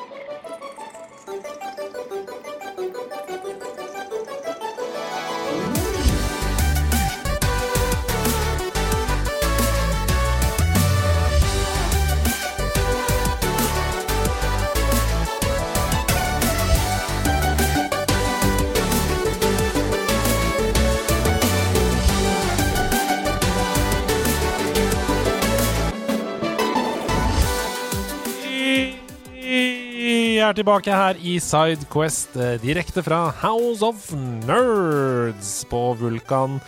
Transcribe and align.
Er 30.51 30.57
tilbake 30.57 30.91
her 30.91 31.19
i 31.23 31.37
Sidequest, 31.39 32.35
eh, 32.35 32.57
direkte 32.59 33.03
fra 33.05 33.29
House 33.41 33.85
of 33.85 34.09
Nerds 34.43 35.61
på 35.69 35.95
Vulkan. 35.95 36.59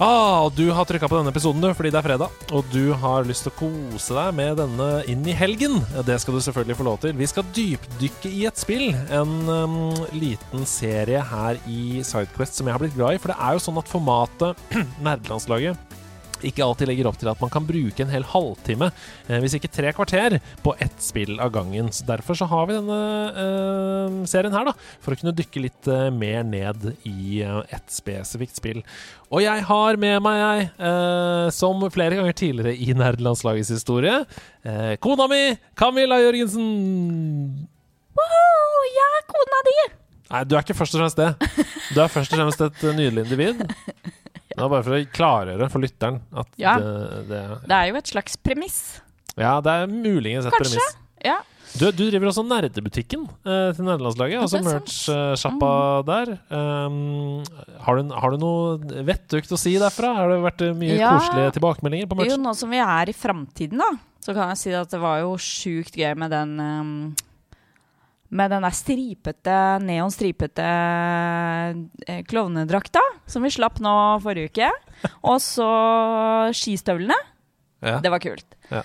Ah, 0.00 0.48
du 0.56 0.70
har 0.72 0.84
trykka 0.88 1.08
på 1.08 1.16
denne 1.16 1.32
episoden 1.32 1.60
du, 1.60 1.68
fordi 1.76 1.92
det 1.92 2.00
er 2.00 2.06
fredag, 2.06 2.44
og 2.56 2.64
du 2.72 2.92
har 2.96 3.24
lyst 3.28 3.44
til 3.44 3.52
å 3.52 3.58
kose 3.58 4.16
deg 4.16 4.36
med 4.36 4.56
denne 4.60 4.88
inn 5.12 5.24
i 5.28 5.36
helgen. 5.36 5.78
Det 6.08 6.16
skal 6.20 6.36
du 6.36 6.40
selvfølgelig 6.44 6.78
få 6.78 6.86
lov 6.88 7.00
til. 7.02 7.12
Vi 7.16 7.28
skal 7.28 7.48
dypdykke 7.56 8.32
i 8.32 8.46
et 8.48 8.60
spill. 8.60 8.86
En 9.12 9.34
um, 9.48 9.76
liten 10.16 10.64
serie 10.68 11.20
her 11.20 11.60
i 11.68 12.00
Sidequest 12.04 12.56
som 12.56 12.68
jeg 12.68 12.76
har 12.76 12.84
blitt 12.84 12.96
glad 12.96 13.16
i. 13.16 13.20
For 13.20 13.32
det 13.32 13.40
er 13.40 13.56
jo 13.56 13.64
sånn 13.64 13.80
at 13.80 13.92
formatet 13.92 14.66
Nerdelandslaget 15.04 15.89
ikke 16.46 16.64
alltid 16.64 16.90
legger 16.90 17.08
opp 17.10 17.18
til 17.20 17.30
at 17.30 17.40
man 17.42 17.52
kan 17.52 17.66
bruke 17.68 18.04
en 18.04 18.12
hel 18.12 18.26
halvtime, 18.26 18.90
eh, 19.28 19.38
hvis 19.42 19.56
ikke 19.58 19.70
tre 19.72 19.92
kvarter, 19.96 20.38
på 20.64 20.74
ett 20.82 20.98
spill 21.02 21.38
av 21.42 21.52
gangen. 21.54 21.90
Så 21.94 22.06
Derfor 22.08 22.38
så 22.38 22.48
har 22.50 22.68
vi 22.68 22.78
denne 22.78 23.00
eh, 23.44 24.18
serien 24.30 24.54
her, 24.56 24.70
da, 24.70 24.74
for 25.02 25.14
å 25.14 25.20
kunne 25.20 25.34
dykke 25.36 25.64
litt 25.66 25.90
eh, 25.90 26.08
mer 26.14 26.42
ned 26.46 26.90
i 27.08 27.42
ett 27.42 27.92
spesifikt 27.92 28.58
spill. 28.60 28.82
Og 29.30 29.44
jeg 29.44 29.62
har 29.68 29.98
med 30.00 30.18
meg, 30.24 30.40
jeg, 30.40 31.52
som 31.54 31.84
flere 31.94 32.18
ganger 32.18 32.34
tidligere 32.34 32.74
i 32.74 32.96
nerdelandslagets 32.98 33.70
historie, 33.70 34.16
kona 35.04 35.28
mi, 35.30 35.40
Camilla 35.78 36.18
Jørgensen. 36.18 36.66
Wow, 38.18 38.84
jeg 38.90 39.16
er 39.20 39.26
kona 39.30 39.62
di! 39.68 39.78
Nei, 40.30 40.44
du 40.46 40.54
er 40.54 40.62
ikke 40.62 40.76
først 40.78 40.94
og 40.94 41.02
fremst 41.02 41.18
det. 41.18 41.30
Du 41.90 41.98
er 41.98 42.10
først 42.10 42.34
og 42.34 42.38
fremst 42.38 42.60
et 42.62 42.82
nydelig 42.94 43.24
individ. 43.26 43.64
Det 44.60 44.66
var 44.66 44.74
bare 44.76 44.86
for 44.86 44.96
å 44.98 45.02
klargjøre 45.16 45.70
for 45.72 45.80
lytteren 45.84 46.20
at 46.44 46.50
Ja. 46.60 46.76
det, 46.78 47.28
det 47.30 47.40
Det 47.66 47.76
er 47.78 47.86
jo 47.90 47.96
et 48.02 48.10
slags 48.12 48.36
premiss. 48.36 48.80
Ja, 49.40 49.56
det 49.64 49.72
er 49.72 49.86
muligens 49.88 50.44
et 50.46 50.52
Kanskje. 50.52 50.76
premiss. 50.76 50.96
Ja. 51.24 51.38
Du, 51.78 51.84
du 51.94 52.02
driver 52.10 52.26
også 52.32 52.42
nerdebutikken 52.42 53.28
eh, 53.46 53.68
til 53.76 53.84
nederlandslaget. 53.86 54.40
Altså 54.42 54.58
er 54.58 54.64
merch-sjappa 54.66 55.68
der. 56.08 56.32
Um, 56.50 57.44
har, 57.86 58.00
du, 58.00 58.10
har 58.10 58.34
du 58.34 58.40
noe 58.42 59.02
vettugt 59.06 59.52
å 59.54 59.58
si 59.60 59.76
derfra? 59.78 60.10
Har 60.18 60.32
det 60.32 60.40
vært 60.48 60.64
eh, 60.66 60.74
mye 60.80 60.96
Ja. 60.98 61.12
koselige 61.14 61.54
tilbakemeldinger 61.60 62.10
på 62.10 62.18
merch? 62.18 62.32
Jo, 62.34 62.40
nå 62.42 62.54
som 62.58 62.72
vi 62.74 62.80
er 62.82 63.12
i 63.12 63.14
framtiden, 63.14 63.78
da, 63.78 63.90
så 64.20 64.34
kan 64.34 64.50
jeg 64.50 64.58
si 64.64 64.74
at 64.74 64.90
det 64.90 65.00
var 65.02 65.20
jo 65.22 65.36
sjukt 65.38 65.94
gøy 66.00 66.10
med 66.18 66.34
den 66.34 66.56
um, 66.58 66.92
Med 68.30 68.52
den 68.52 68.62
der 68.62 68.74
stripete, 68.76 69.54
neonstripete 69.82 70.66
eh, 72.06 72.20
klovnedrakta 72.30 73.02
som 73.26 73.42
vi 73.42 73.50
slapp 73.50 73.80
nå 73.82 73.94
forrige 74.22 74.52
uke. 74.52 74.68
Og 75.26 75.40
så 75.42 75.66
skistøvlene. 76.54 77.16
Ja, 77.82 77.98
Det 78.04 78.10
var 78.12 78.20
kult. 78.22 78.56
gøy. 78.70 78.82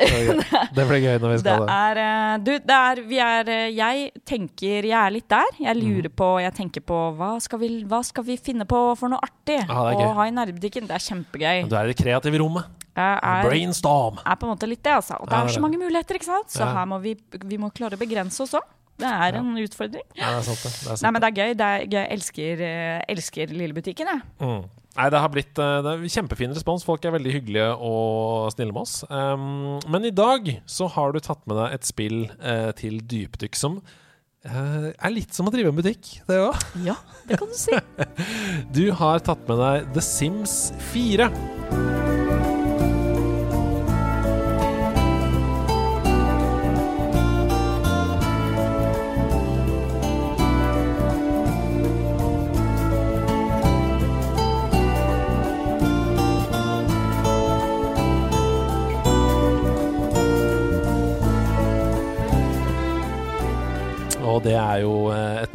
det 0.76 0.84
blir 0.88 1.00
gøy 1.04 1.18
når 1.20 1.32
vi 1.34 1.38
skal 1.42 1.64
det. 1.66 1.76
er 1.76 2.00
eh, 2.04 2.38
Du, 2.46 2.50
det 2.58 2.76
er 2.76 3.00
Vi 3.10 3.18
er 3.20 3.48
eh, 3.52 3.68
Jeg 3.76 4.10
tenker 4.26 4.88
Jeg 4.88 4.96
er 4.96 5.10
litt 5.14 5.28
der. 5.28 5.50
Jeg 5.60 5.76
Mhm. 5.76 5.84
lurer 5.86 6.08
på 6.22 6.28
Jeg 6.42 6.54
tenker 6.56 6.80
på 6.86 6.98
hva 7.18 7.30
skal 7.42 7.58
vi, 7.62 7.70
hva 7.84 8.02
skal 8.04 8.24
vi 8.24 8.36
finne 8.40 8.64
på 8.68 8.80
for 8.98 9.08
noe 9.12 9.20
artig 9.22 9.60
gøy. 9.66 10.04
å 10.08 10.14
ha 10.14 10.26
i 10.26 10.30
nærbutikken? 10.34 10.86
Det 10.88 10.96
er 10.98 11.04
kjempegøy. 11.08 11.68
Du 11.68 11.76
er 11.76 11.84
i 11.84 11.92
det 11.92 11.98
kreative 12.00 12.38
rommet. 12.42 12.64
Er, 13.00 13.44
Brainstorm. 13.46 14.18
er 14.26 14.36
på 14.36 14.44
en 14.44 14.50
måte 14.52 14.66
litt 14.68 14.82
det, 14.82 14.92
altså. 14.92 15.14
Og 15.22 15.28
det 15.30 15.36
er 15.38 15.48
så 15.54 15.60
mange 15.62 15.78
muligheter, 15.78 16.16
ikke 16.18 16.26
sant? 16.26 16.50
Så 16.52 16.66
her 16.66 16.84
må 16.90 16.98
vi, 17.00 17.14
vi 17.46 17.56
må 17.56 17.70
klare 17.72 17.96
å 17.96 18.00
begrense 18.00 18.42
oss 18.42 18.52
òg. 18.58 18.66
Det 19.00 19.08
er 19.08 19.34
Ja. 19.34 19.40
en 19.40 19.54
utfordring. 19.62 20.04
Ja, 20.18 20.34
det 20.36 20.42
er 20.42 20.44
sant, 20.50 20.62
det. 20.62 20.72
det, 20.72 20.90
er 20.92 20.96
sant 20.96 21.06
Nei, 21.06 21.12
men 21.16 21.22
det 21.24 21.30
er 21.30 21.38
gøy. 21.40 21.54
Det 21.56 21.66
er, 21.66 21.86
jeg 21.96 22.12
elsker, 22.16 22.62
eh, 22.66 23.00
elsker 23.14 23.54
Lillebutikken, 23.56 24.10
jeg. 24.12 24.22
Mm. 24.40 24.68
Nei, 24.98 25.06
det 25.14 25.20
har 25.22 25.30
blitt 25.32 25.58
eh, 25.62 25.76
det 25.86 26.10
kjempefin 26.12 26.54
respons. 26.56 26.84
Folk 26.84 27.04
er 27.06 27.14
veldig 27.14 27.32
hyggelige 27.38 27.70
og 27.78 28.50
snille 28.54 28.74
med 28.74 28.82
oss. 28.82 29.04
Um, 29.08 29.78
men 29.88 30.04
i 30.08 30.10
dag 30.14 30.50
så 30.66 30.88
har 30.90 31.14
du 31.14 31.20
tatt 31.22 31.42
med 31.46 31.56
deg 31.62 31.76
et 31.78 31.88
spill 31.88 32.24
uh, 32.42 32.70
til 32.76 32.98
dypdykk 33.00 33.56
som 33.56 33.78
uh, 33.80 34.90
er 34.90 35.14
litt 35.14 35.32
som 35.36 35.48
å 35.48 35.54
drive 35.54 35.70
en 35.72 35.78
butikk, 35.78 36.18
det 36.28 36.40
òg. 36.42 36.58
Ja, 36.84 36.98
det 37.30 37.38
kan 37.40 37.48
du 37.48 37.56
si. 37.56 37.78
Du 38.76 38.84
har 38.98 39.22
tatt 39.24 39.46
med 39.48 39.62
deg 39.62 39.94
The 39.94 40.04
Sims 40.04 40.58
4. 40.92 41.30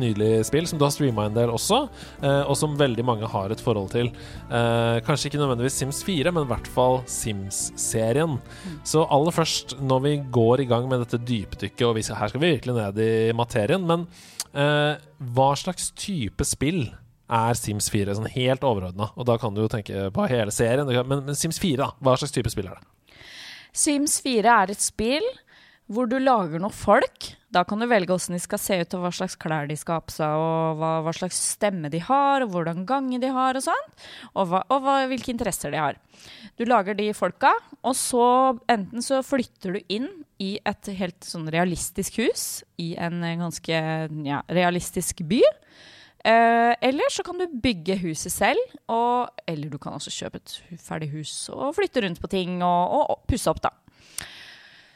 nydelig 0.05 0.45
spill 0.47 0.67
som 0.69 0.79
du 0.79 0.85
har 0.85 0.93
streama 0.93 1.27
en 1.27 1.37
del 1.37 1.53
også, 1.53 1.81
eh, 2.21 2.41
og 2.45 2.55
som 2.59 2.77
veldig 2.79 3.05
mange 3.07 3.29
har 3.29 3.53
et 3.53 3.63
forhold 3.63 3.91
til. 3.93 4.11
Eh, 4.49 4.97
kanskje 5.05 5.31
ikke 5.31 5.41
nødvendigvis 5.41 5.79
Sims 5.81 6.01
4, 6.07 6.33
men 6.35 6.45
i 6.45 6.51
hvert 6.53 6.69
fall 6.75 7.01
Sims-serien. 7.09 8.37
Så 8.87 9.05
aller 9.09 9.35
først, 9.35 9.77
når 9.81 10.03
vi 10.05 10.15
går 10.39 10.63
i 10.63 10.69
gang 10.69 10.89
med 10.89 11.03
dette 11.05 11.21
dypdykket, 11.21 11.85
og 11.87 11.95
vi 11.97 12.05
skal, 12.05 12.19
her 12.21 12.31
skal 12.31 12.43
vi 12.43 12.53
virkelig 12.55 12.77
ned 12.77 13.01
i 13.03 13.33
materien, 13.35 13.85
men 13.87 14.07
eh, 14.53 15.01
hva 15.35 15.49
slags 15.59 15.91
type 15.97 16.47
spill 16.47 16.85
er 17.25 17.57
Sims 17.57 17.89
4, 17.89 18.17
sånn 18.17 18.33
helt 18.35 18.65
overordna? 18.65 19.11
Og 19.15 19.27
da 19.27 19.39
kan 19.41 19.55
du 19.55 19.63
jo 19.63 19.71
tenke 19.71 20.09
på 20.13 20.27
hele 20.29 20.53
serien, 20.53 20.85
men, 20.85 21.25
men 21.31 21.39
Sims 21.39 21.59
4, 21.61 21.81
da? 21.81 21.93
Hva 21.99 22.19
slags 22.21 22.35
type 22.35 22.53
spill 22.53 22.69
er 22.69 22.77
det? 22.77 22.91
Sims 23.75 24.21
4 24.23 24.51
er 24.63 24.71
et 24.71 24.83
spill 24.83 25.25
hvor 25.91 26.07
du 26.09 26.15
lager 26.21 26.61
noen 26.61 26.73
folk. 26.73 27.33
Da 27.55 27.63
kan 27.63 27.79
du 27.79 27.87
velge 27.87 28.11
hvordan 28.11 28.35
de 28.35 28.41
skal 28.43 28.59
se 28.59 28.77
ut, 28.81 28.95
og 28.97 29.05
hva 29.05 29.11
slags 29.15 29.37
klær 29.39 29.69
de 29.69 29.77
skal 29.79 30.01
ha 30.01 30.03
på 30.03 30.11
seg, 30.11 30.39
og 30.43 30.79
hva, 30.81 30.91
hva 31.05 31.13
slags 31.15 31.37
stemme 31.55 31.87
de 31.93 32.01
har, 32.03 32.43
og 32.43 32.51
hvordan 32.51 32.83
gange 32.89 33.21
de 33.23 33.29
har, 33.31 33.55
og 33.55 33.63
sånn. 33.63 33.85
Og, 34.33 34.49
hva, 34.51 34.65
og 34.75 34.83
hva, 34.83 34.97
hvilke 35.07 35.31
interesser 35.31 35.71
de 35.71 35.79
har. 35.79 35.99
Du 36.59 36.65
lager 36.67 36.97
de 36.97 37.07
folka, 37.15 37.53
og 37.79 37.95
så 37.95 38.25
enten 38.71 39.03
så 39.05 39.21
flytter 39.23 39.77
du 39.77 39.95
inn 39.95 40.09
i 40.43 40.57
et 40.67 40.91
helt 40.99 41.23
sånn 41.23 41.47
realistisk 41.53 42.19
hus 42.19 42.65
i 42.81 42.91
en 42.99 43.23
ganske 43.39 43.79
ja, 44.27 44.41
realistisk 44.51 45.23
by. 45.29 45.39
Eh, 46.25 46.73
eller 46.89 47.13
så 47.13 47.23
kan 47.23 47.39
du 47.39 47.45
bygge 47.63 47.99
huset 48.01 48.33
selv, 48.33 48.77
og, 48.91 49.31
eller 49.47 49.71
du 49.71 49.79
kan 49.79 49.95
også 49.95 50.11
kjøpe 50.11 50.41
et 50.41 50.57
ferdig 50.81 51.11
hus 51.13 51.31
og 51.53 51.75
flytte 51.77 52.03
rundt 52.03 52.19
på 52.19 52.31
ting 52.35 52.57
og, 52.65 52.95
og, 52.97 53.03
og 53.13 53.27
pusse 53.29 53.47
opp, 53.51 53.63
da. 53.63 53.71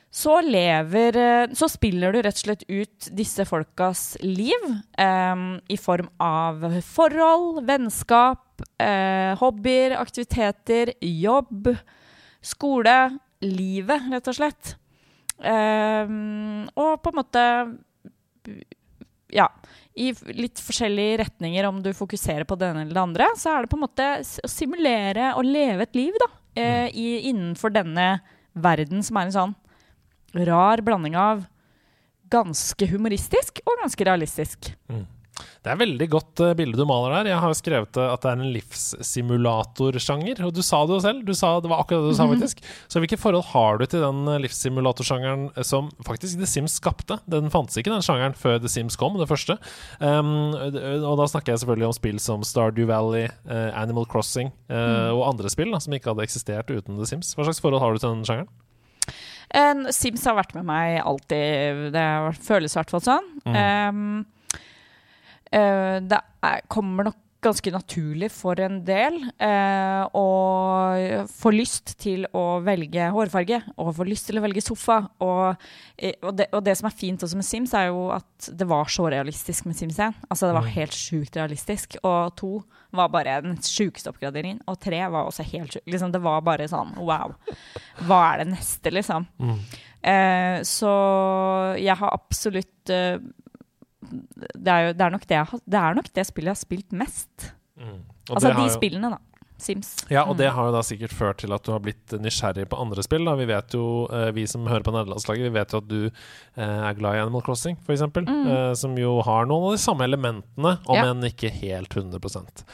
Så 0.10 0.40
lever 0.42 1.18
eh, 1.18 1.52
Så 1.54 1.70
spiller 1.70 2.14
du 2.14 2.22
rett 2.24 2.38
og 2.38 2.46
slett 2.46 2.66
ut 2.68 3.10
disse 3.16 3.46
folkas 3.46 4.18
liv 4.26 4.66
um, 4.66 5.60
i 5.70 5.78
form 5.78 6.10
av 6.24 6.66
forhold, 6.86 7.62
vennskap, 7.68 8.64
uh, 8.82 9.38
hobbyer, 9.40 9.96
aktiviteter, 10.00 10.96
jobb, 11.06 11.76
skole. 12.42 12.98
Livet, 13.40 14.10
rett 14.12 14.28
og 14.28 14.36
slett. 14.36 14.74
Um, 15.40 16.66
og 16.76 16.98
på 17.04 17.14
en 17.14 17.22
måte 17.22 17.44
Ja. 19.32 19.48
I 20.00 20.10
litt 20.36 20.60
forskjellige 20.64 21.18
retninger, 21.22 21.66
om 21.68 21.80
du 21.84 21.90
fokuserer 21.96 22.46
på 22.48 22.56
det 22.60 22.70
ene 22.72 22.86
eller 22.86 22.96
det 22.96 23.02
andre, 23.04 23.26
så 23.40 23.52
er 23.52 23.64
det 23.64 23.72
på 23.72 23.76
en 23.76 23.84
måte 23.84 24.06
å 24.24 24.52
simulere 24.52 25.34
å 25.36 25.44
leve 25.44 25.84
et 25.84 25.98
liv, 25.98 26.16
da. 26.20 26.30
Uh, 26.60 26.88
i, 26.90 27.08
innenfor 27.30 27.72
denne 27.72 28.14
verden 28.58 29.04
som 29.06 29.20
er 29.20 29.30
en 29.30 29.36
sånn 29.36 29.58
rar 30.34 30.84
blanding 30.86 31.18
av 31.20 31.46
ganske 32.30 32.90
humoristisk 32.92 33.64
og 33.66 33.80
ganske 33.82 34.06
realistisk. 34.06 34.74
Det 35.64 35.72
er 35.72 35.80
veldig 35.80 36.08
godt 36.12 36.42
eh, 36.44 36.56
bilde 36.58 36.80
du 36.80 36.86
maler 36.88 37.14
der. 37.18 37.32
Jeg 37.34 37.42
har 37.44 37.52
jo 37.52 37.58
skrevet 37.58 38.00
eh, 38.00 38.12
at 38.14 38.24
det 38.24 38.32
er 38.32 38.40
en 38.40 38.54
livssimulatorsjanger. 38.56 40.42
Og 40.48 40.54
du 40.56 40.62
sa 40.66 40.82
det 40.88 40.96
jo 40.96 41.02
selv. 41.04 41.24
Du 41.28 41.34
sa, 41.38 41.52
det 41.64 41.72
var 41.72 41.84
akkurat 41.84 42.06
det 42.06 42.14
du 42.14 42.18
sa, 42.18 42.28
faktisk. 42.32 42.64
Så 42.92 43.02
hvilke 43.04 43.20
forhold 43.20 43.48
har 43.52 43.80
du 43.80 43.86
til 43.86 44.04
den 44.04 44.22
eh, 44.28 44.40
livssimulatorsjangeren 44.46 45.50
som 45.68 45.92
faktisk 46.08 46.40
The 46.40 46.50
Sims 46.50 46.78
skapte? 46.80 47.20
Den 47.30 47.52
fantes 47.54 47.80
ikke, 47.80 47.94
den 47.94 48.06
sjangeren, 48.06 48.38
før 48.40 48.60
The 48.64 48.72
Sims 48.72 49.00
kom, 49.00 49.20
det 49.20 49.30
første. 49.30 49.58
Um, 50.00 50.54
og 50.56 51.16
da 51.20 51.28
snakker 51.30 51.54
jeg 51.54 51.64
selvfølgelig 51.64 51.90
om 51.90 51.96
spill 51.98 52.20
som 52.24 52.44
Stardew 52.48 52.88
Valley, 52.90 53.28
Animal 53.50 54.08
Crossing 54.10 54.52
eh, 54.72 55.10
og 55.12 55.26
andre 55.28 55.52
spill 55.52 55.72
da, 55.74 55.80
som 55.84 55.94
ikke 55.96 56.12
hadde 56.14 56.26
eksistert 56.26 56.72
uten 56.72 57.00
The 57.00 57.08
Sims. 57.10 57.34
Hva 57.36 57.48
slags 57.48 57.62
forhold 57.64 57.84
har 57.84 57.94
du 57.94 58.02
til 58.02 58.12
den 58.12 58.26
sjangeren? 58.28 58.50
Sims 59.96 60.26
har 60.30 60.38
vært 60.38 60.54
med 60.58 60.68
meg 60.70 61.00
alltid. 61.02 61.90
Det 61.96 62.06
føles 62.46 62.76
i 62.76 62.80
hvert 62.80 62.94
fall 62.94 63.06
sånn. 63.06 63.32
Um, 63.50 64.04
eh, 65.50 65.98
det 66.06 66.20
er, 66.46 66.62
kommer 66.70 67.10
nok 67.10 67.18
ganske 67.42 67.72
naturlig 67.72 68.28
for 68.36 68.60
en 68.60 68.82
del 68.84 69.16
eh, 69.40 70.02
å 70.12 70.24
få 71.32 71.52
lyst 71.56 71.94
til 72.02 72.26
å 72.36 72.60
velge 72.66 73.10
hårfarge, 73.16 73.62
og 73.80 73.94
få 73.96 74.08
lyst 74.10 74.28
til 74.28 74.40
å 74.40 74.44
velge 74.44 74.64
sofa. 74.66 74.98
Og, 75.24 75.56
eh, 75.98 76.18
og, 76.22 76.34
det, 76.36 76.50
og 76.52 76.64
det 76.68 76.76
som 76.80 76.90
er 76.90 76.98
fint 77.00 77.24
også 77.24 77.40
med 77.40 77.48
Sims, 77.48 77.74
er 77.80 77.88
jo 77.94 78.10
at 78.16 78.50
det 78.60 78.68
var 78.68 78.92
så 78.92 79.08
realistisk 79.12 79.66
med 79.70 79.78
Sims 79.80 80.00
1. 80.00 80.20
Altså 80.30 80.50
det 80.50 80.58
var 80.60 80.68
Mm. 80.68 80.74
helt 80.76 80.92
sjukt 81.00 81.36
realistisk. 81.40 81.96
Og 82.04 82.36
to 82.36 82.52
var 82.92 83.08
bare 83.10 83.42
den 83.42 83.56
sjukeste 83.64 84.10
oppgraderingen. 84.12 84.60
Og 84.68 84.80
tre 84.80 85.00
var 85.08 85.26
også 85.30 85.44
helt 85.54 85.72
sjukt. 85.78 85.88
Liksom, 85.88 86.12
det 86.12 86.22
var 86.22 86.42
bare 86.42 86.68
sånn 86.68 86.96
wow. 86.98 87.36
Hva 88.08 88.34
er 88.34 88.44
det 88.44 88.52
neste, 88.54 88.92
liksom? 88.92 89.28
Mm. 89.40 89.60
Eh, 90.02 90.60
så 90.64 90.92
jeg 91.80 91.96
har 92.00 92.14
absolutt 92.16 92.90
eh, 92.90 93.18
det, 94.10 94.68
er 94.68 94.80
jo, 94.88 94.94
det, 94.94 95.06
er 95.06 95.16
nok 95.16 95.26
det, 95.26 95.38
jeg 95.38 95.62
det 95.66 95.80
er 95.80 95.98
nok 95.98 96.12
det 96.16 96.26
spillet 96.28 96.52
jeg 96.52 96.58
har 96.58 96.64
spilt 96.66 96.96
mest. 96.98 97.50
Mm. 97.80 98.00
Altså 98.30 98.54
de 98.58 98.70
spillene, 98.74 99.12
da. 99.16 99.22
Sims. 99.62 99.92
Ja, 100.10 100.24
og 100.24 100.38
det 100.38 100.48
Mm. 100.50 100.56
har 100.56 100.66
jo 100.70 100.72
da 100.72 100.82
sikkert 100.82 101.12
ført 101.14 101.38
til 101.44 101.54
at 101.54 101.64
du 101.64 101.72
har 101.72 101.80
blitt 101.80 102.08
nysgjerrig 102.20 102.68
på 102.70 102.80
andre 102.80 103.04
spill. 103.04 103.26
Da. 103.26 103.36
Vi 103.36 103.46
vet 103.46 103.74
jo, 103.76 104.08
eh, 104.12 104.32
vi 104.32 104.46
som 104.48 104.66
hører 104.66 104.84
på 104.84 104.94
nederlandslaget, 104.96 105.44
vi 105.52 105.58
vet 105.60 105.72
jo 105.72 105.78
at 105.84 105.88
du 105.88 106.12
eh, 106.58 106.64
er 106.90 106.94
glad 106.96 107.16
i 107.16 107.20
Animal 107.22 107.42
Crossing, 107.42 107.78
f.eks. 107.86 108.02
Mm. 108.02 108.48
Eh, 108.48 108.74
som 108.74 108.96
jo 108.98 109.22
har 109.22 109.46
noen 109.46 109.68
av 109.70 109.72
de 109.78 109.78
samme 109.84 110.04
elementene, 110.08 110.78
om 110.88 110.96
Ja. 110.96 111.06
enn 111.12 111.22
ikke 111.24 111.52
helt 111.52 111.90
100 111.94 112.20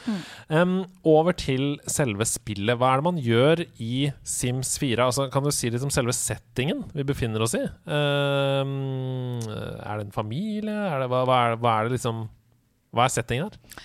Mm. 0.06 0.22
um, 0.50 0.86
Over 1.04 1.32
til 1.32 1.78
selve 1.86 2.24
spillet. 2.26 2.76
Hva 2.78 2.92
er 2.94 2.96
det 2.96 3.04
man 3.04 3.18
gjør 3.22 3.66
i 3.78 4.12
Sims 4.24 4.78
4? 4.78 4.98
Altså, 5.06 5.30
kan 5.30 5.42
du 5.44 5.50
si 5.50 5.70
litt 5.70 5.82
om 5.82 5.90
selve 5.90 6.12
settingen 6.12 6.84
vi 6.94 7.02
befinner 7.04 7.40
oss 7.42 7.54
i? 7.54 7.62
Um, 7.86 9.38
er 9.38 9.98
det 9.98 10.06
en 10.06 10.12
familie? 10.14 10.72
Er 10.74 11.00
det, 11.04 11.08
hva, 11.12 11.24
hva, 11.28 11.38
er, 11.52 11.56
hva 11.62 11.74
er 11.80 11.88
det 11.88 11.98
liksom 11.98 12.28
Hva 12.96 13.04
er 13.06 13.12
settingen 13.12 13.50
her? 13.50 13.82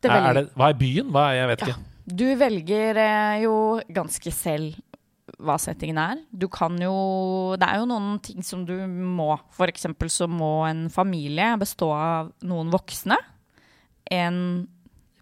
Det 0.00 0.10
Er, 0.10 0.26
er 0.30 0.38
det, 0.38 0.44
hva 0.56 0.70
er 0.70 0.78
byen? 0.80 1.10
Hva 1.12 1.24
er, 1.30 1.34
jeg 1.40 1.48
vet 1.52 1.60
Ja. 1.60 1.66
ikke. 1.66 1.86
Du 2.20 2.24
velger 2.40 2.96
eh, 2.98 3.42
jo 3.44 3.54
ganske 3.94 4.32
selv 4.34 4.78
hva 5.40 5.54
settingen 5.62 5.98
er. 6.02 6.18
Du 6.32 6.48
kan 6.48 6.74
jo 6.80 7.54
Det 7.60 7.68
er 7.68 7.78
jo 7.78 7.86
noen 7.86 8.18
ting 8.24 8.42
som 8.42 8.64
du 8.66 8.74
må. 8.88 9.38
For 9.54 9.70
eksempel 9.70 10.10
så 10.10 10.26
må 10.28 10.66
en 10.68 10.88
familie 10.90 11.52
bestå 11.60 11.90
av 11.94 12.32
noen 12.42 12.72
voksne. 12.72 13.16
En 14.10 14.66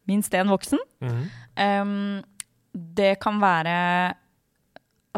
Minst 0.08 0.32
én 0.32 0.48
voksen. 0.48 0.80
Mhm. 1.04 1.24
Um, 1.58 2.24
det 2.72 3.18
kan 3.20 3.40
være 3.40 4.14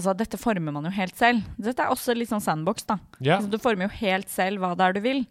Altså, 0.00 0.14
dette 0.16 0.38
former 0.38 0.72
man 0.72 0.86
jo 0.86 0.90
helt 0.94 1.16
selv. 1.18 1.42
Dette 1.60 1.82
er 1.82 1.90
også 1.92 2.14
litt 2.16 2.30
sånn 2.30 2.40
sandbox, 2.40 2.86
da. 2.88 2.96
Yeah. 3.20 3.36
Altså, 3.36 3.50
du 3.50 3.58
former 3.58 3.84
jo 3.88 3.96
helt 4.00 4.30
selv 4.32 4.62
hva 4.62 4.70
det 4.78 4.86
er 4.86 4.94
du 4.96 5.00
vil. 5.04 5.26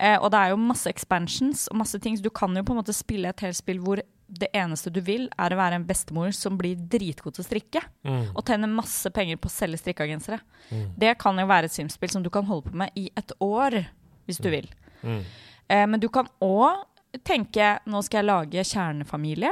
Eh, 0.00 0.16
og 0.16 0.30
det 0.32 0.40
er 0.40 0.54
jo 0.54 0.62
masse 0.62 0.88
expansions 0.88 1.66
og 1.68 1.76
masse 1.82 2.00
ting, 2.00 2.16
så 2.16 2.24
du 2.24 2.32
kan 2.32 2.56
jo 2.56 2.64
på 2.64 2.72
en 2.72 2.80
måte 2.80 2.96
spille 2.96 3.28
et 3.28 3.44
helt 3.44 3.58
spill 3.58 3.82
hvor 3.84 4.00
det 4.30 4.48
eneste 4.54 4.92
du 4.94 5.00
vil, 5.04 5.26
er 5.42 5.52
å 5.52 5.58
være 5.58 5.80
en 5.80 5.86
bestemor 5.88 6.30
som 6.36 6.56
blir 6.58 6.78
dritgod 6.92 7.34
til 7.34 7.42
å 7.42 7.48
strikke. 7.48 7.82
Mm. 8.06 8.30
Og 8.30 8.44
tjener 8.46 8.70
masse 8.70 9.10
penger 9.14 9.40
på 9.40 9.50
å 9.50 9.52
selge 9.52 9.80
strikkagensere. 9.82 10.38
Mm. 10.70 10.84
Det 11.02 11.16
kan 11.20 11.38
jo 11.40 11.48
være 11.50 11.68
et 11.68 11.74
Sims-spill 11.74 12.12
som 12.14 12.24
du 12.24 12.30
kan 12.32 12.46
holde 12.48 12.70
på 12.70 12.78
med 12.84 12.94
i 12.98 13.08
et 13.18 13.34
år, 13.42 13.80
hvis 14.28 14.40
du 14.42 14.48
vil. 14.52 14.70
Mm. 15.02 15.24
Eh, 15.66 15.86
men 15.90 16.02
du 16.02 16.08
kan 16.12 16.30
òg 16.44 16.86
tenke 17.26 17.74
nå 17.90 18.04
skal 18.06 18.22
jeg 18.22 18.30
lage 18.30 18.66
kjernefamilie. 18.70 19.50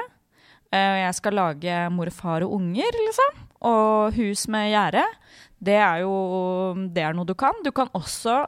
Eh, 0.70 1.02
jeg 1.02 1.18
skal 1.18 1.38
lage 1.40 1.82
mor 1.94 2.10
og 2.10 2.14
far 2.14 2.46
og 2.46 2.54
unger, 2.60 3.02
liksom. 3.08 3.42
Og 3.68 4.14
hus 4.14 4.46
med 4.52 4.70
gjerde. 4.70 5.04
Det 5.58 5.74
er 5.74 6.04
jo 6.04 6.14
det 6.94 7.02
er 7.02 7.18
noe 7.18 7.26
du 7.26 7.34
kan. 7.38 7.56
Du 7.66 7.72
kan 7.74 7.90
også 7.98 8.44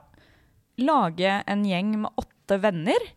lage 0.84 1.40
en 1.46 1.64
gjeng 1.66 1.96
med 2.04 2.20
åtte 2.20 2.60
venner. 2.62 3.10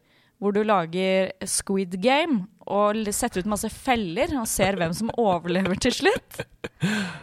Hvor 0.44 0.52
du 0.52 0.60
lager 0.68 1.30
Squid 1.48 1.96
Game 2.04 2.42
og 2.68 3.00
setter 3.16 3.44
ut 3.44 3.50
masse 3.52 3.70
feller 3.72 4.34
og 4.40 4.48
ser 4.50 4.76
hvem 4.80 4.92
som 4.96 5.12
overlever 5.20 5.80
til 5.80 5.96
slutt. 5.96 6.42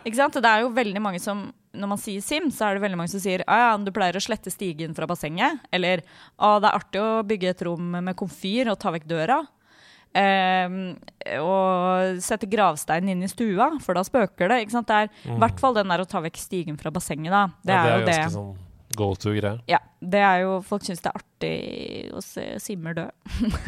Ikke 0.06 0.16
sant? 0.16 0.38
Det 0.40 0.48
er 0.48 0.64
jo 0.64 0.74
veldig 0.76 1.02
mange 1.04 1.20
som 1.20 1.50
Når 1.76 1.90
man 1.92 2.00
sier 2.00 2.22
Sim, 2.24 2.48
så 2.50 2.66
er 2.66 2.74
det 2.76 2.82
veldig 2.82 2.98
mange 2.98 3.12
som 3.12 3.20
sier 3.22 3.44
ah, 3.46 3.60
ja, 3.60 3.74
du 3.78 3.92
pleier 3.94 4.16
å 4.16 4.24
slette 4.24 4.50
stigen 4.50 4.96
fra 4.96 5.06
bassenget. 5.10 5.60
Eller 5.70 6.02
ah, 6.36 6.58
det 6.58 6.70
er 6.70 6.78
artig 6.80 7.02
å 7.02 7.22
bygge 7.28 7.52
et 7.52 7.64
rom 7.68 7.92
med 8.00 8.16
komfyr 8.18 8.72
og 8.72 8.80
ta 8.80 8.92
vekk 8.96 9.06
døra. 9.10 9.42
Ehm, 10.18 10.96
og 11.38 12.18
sette 12.24 12.48
gravstein 12.50 13.12
inn 13.12 13.22
i 13.22 13.30
stua, 13.30 13.68
for 13.84 13.94
da 13.94 14.02
spøker 14.06 14.50
det. 14.50 14.64
Ikke 14.64 14.74
sant? 14.74 14.90
Det 14.90 15.04
er 15.04 15.36
i 15.36 15.38
hvert 15.44 15.62
fall 15.62 15.76
den 15.76 15.92
der 15.92 16.02
å 16.02 16.08
ta 16.08 16.24
vekk 16.24 16.40
stigen 16.40 16.80
fra 16.80 16.90
bassenget, 16.94 17.30
da. 17.30 17.44
Det 17.62 17.76
ja, 17.76 17.84
det 17.84 17.92
er 17.92 18.00
jo 18.00 18.10
det. 18.10 18.18
sånn 18.34 18.58
go 18.96 19.12
to-greie. 19.14 19.60
Ja, 19.70 19.80
det 20.00 20.22
er 20.24 20.44
jo 20.44 20.60
Folk 20.66 20.86
syns 20.86 21.02
det 21.04 21.10
er 21.10 21.20
artig 21.20 21.56
å 22.16 22.22
se 22.24 22.46
simmer 22.62 22.96
dø. 22.96 23.08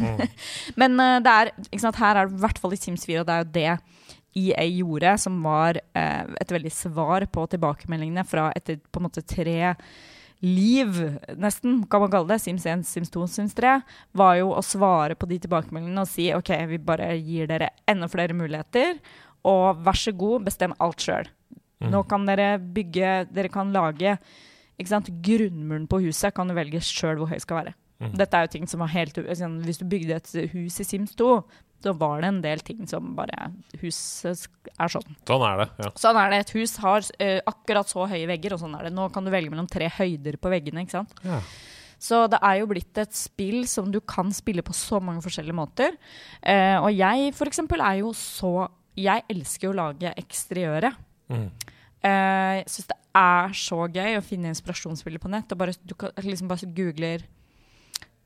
Mm. 0.00 0.22
Men 0.80 0.96
uh, 1.00 1.19
det 1.24 1.34
er 1.34 1.52
ikke 1.69 1.84
sant, 1.84 2.00
her 2.02 2.19
er 2.19 2.30
det 2.30 2.38
i 2.38 2.44
hvert 2.46 2.62
fall 2.62 2.76
i 2.76 2.80
Sims 2.80 3.06
4, 3.08 3.22
og 3.22 3.28
det 3.28 3.36
er 3.36 3.44
jo 3.44 3.52
det 3.58 4.00
EA 4.42 4.64
gjorde, 4.78 5.12
som 5.20 5.36
var 5.44 5.78
uh, 5.78 6.24
et 6.40 6.56
veldig 6.56 6.72
svar 6.72 7.28
på 7.32 7.46
tilbakemeldingene 7.52 8.24
fra 8.28 8.48
etter 8.56 8.80
på 8.80 9.00
en 9.00 9.08
måte 9.10 9.24
tre 9.28 9.74
liv, 10.42 10.96
nesten, 11.38 11.84
kan 11.86 12.02
man 12.02 12.10
kalle 12.10 12.32
det, 12.32 12.40
Sims 12.42 12.64
1, 12.66 12.82
Sims 12.88 13.12
2, 13.14 13.26
Sims 13.30 13.52
3, 13.54 13.76
var 14.19 14.38
jo 14.40 14.48
å 14.56 14.62
svare 14.66 15.14
på 15.14 15.28
de 15.30 15.38
tilbakemeldingene 15.44 16.02
og 16.02 16.10
si 16.10 16.32
OK, 16.34 16.50
vi 16.66 16.80
bare 16.82 17.12
gir 17.14 17.46
dere 17.50 17.70
enda 17.86 18.08
flere 18.10 18.34
muligheter, 18.34 18.98
og 19.46 19.84
vær 19.86 19.98
så 19.98 20.14
god, 20.14 20.42
bestem 20.48 20.74
alt 20.82 21.04
sjøl. 21.04 21.30
Mm. 21.82 21.92
Nå 21.94 22.02
kan 22.10 22.26
dere 22.28 22.56
bygge 22.62 23.12
Dere 23.34 23.50
kan 23.50 23.72
lage? 23.74 24.16
Grunnmuren 24.78 25.88
på 25.90 26.00
huset 26.06 26.34
kan 26.34 26.48
du 26.48 26.54
velge 26.54 26.80
sjøl 26.84 27.20
hvor 27.20 27.30
høy 27.30 27.38
skal 27.42 27.62
være. 27.62 27.74
Mm. 28.02 28.14
Dette 28.19 28.38
er 28.38 28.46
jo 28.46 28.52
ting 28.56 28.64
som 28.66 28.82
var 28.82 28.90
helt 28.90 29.14
sånn, 29.14 29.60
Hvis 29.62 29.78
du 29.78 29.84
bygde 29.86 30.16
et 30.16 30.32
hus 30.52 30.80
i 30.82 30.86
Sims 30.86 31.14
2, 31.14 31.28
så 31.82 31.92
var 31.98 32.22
det 32.22 32.30
en 32.30 32.40
del 32.42 32.62
ting 32.62 32.86
som 32.90 33.12
bare 33.19 33.50
Huset 33.80 34.48
er 34.78 34.92
sånn. 34.92 35.19
Sånn 35.28 35.44
er 35.46 35.62
det. 35.62 35.69
ja. 35.82 35.90
Sånn 35.98 36.19
er 36.19 36.32
det. 36.32 36.40
Et 36.44 36.54
hus 36.58 36.76
har 36.82 37.06
eh, 37.19 37.38
akkurat 37.46 37.90
så 37.90 38.06
høye 38.10 38.26
vegger, 38.30 38.54
og 38.56 38.62
sånn 38.62 38.74
er 38.78 38.88
det. 38.88 38.94
Nå 38.94 39.08
kan 39.14 39.26
du 39.26 39.32
velge 39.34 39.52
mellom 39.52 39.70
tre 39.70 39.90
høyder 39.90 40.38
på 40.42 40.52
veggene. 40.52 40.84
ikke 40.84 41.00
sant? 41.00 41.14
Ja. 41.26 41.40
Så 42.02 42.24
det 42.30 42.40
er 42.42 42.58
jo 42.58 42.69
blitt 42.70 42.98
et 42.98 43.14
spill 43.14 43.62
som 43.70 43.92
du 43.94 44.00
kan 44.00 44.32
spille 44.34 44.64
på 44.66 44.74
så 44.74 44.98
mange 45.02 45.22
forskjellige 45.22 45.54
måter. 45.54 45.94
Uh, 46.42 46.82
og 46.82 46.90
jeg 46.90 47.30
for 47.38 47.50
eksempel 47.50 47.82
er 47.84 48.00
jo 48.02 48.10
så 48.16 48.70
Jeg 48.98 49.22
elsker 49.30 49.70
jo 49.70 49.72
å 49.72 49.78
lage 49.78 50.10
eksteriøret. 50.20 50.98
Mm. 51.32 51.46
Eh, 52.02 52.62
jeg 52.62 52.69
syns 52.72 52.88
det 52.90 52.99
er 53.14 53.52
så 53.54 53.79
gøy 53.93 54.17
å 54.19 54.24
finne 54.24 54.50
inspirasjonsbilder 54.53 55.22
på 55.22 55.31
nett. 55.31 55.53
Og 55.53 55.58
bare, 55.60 55.74
du 55.86 55.94
kan 55.94 56.10
liksom 56.17 56.48
bare 56.50 56.70
googler 56.74 57.22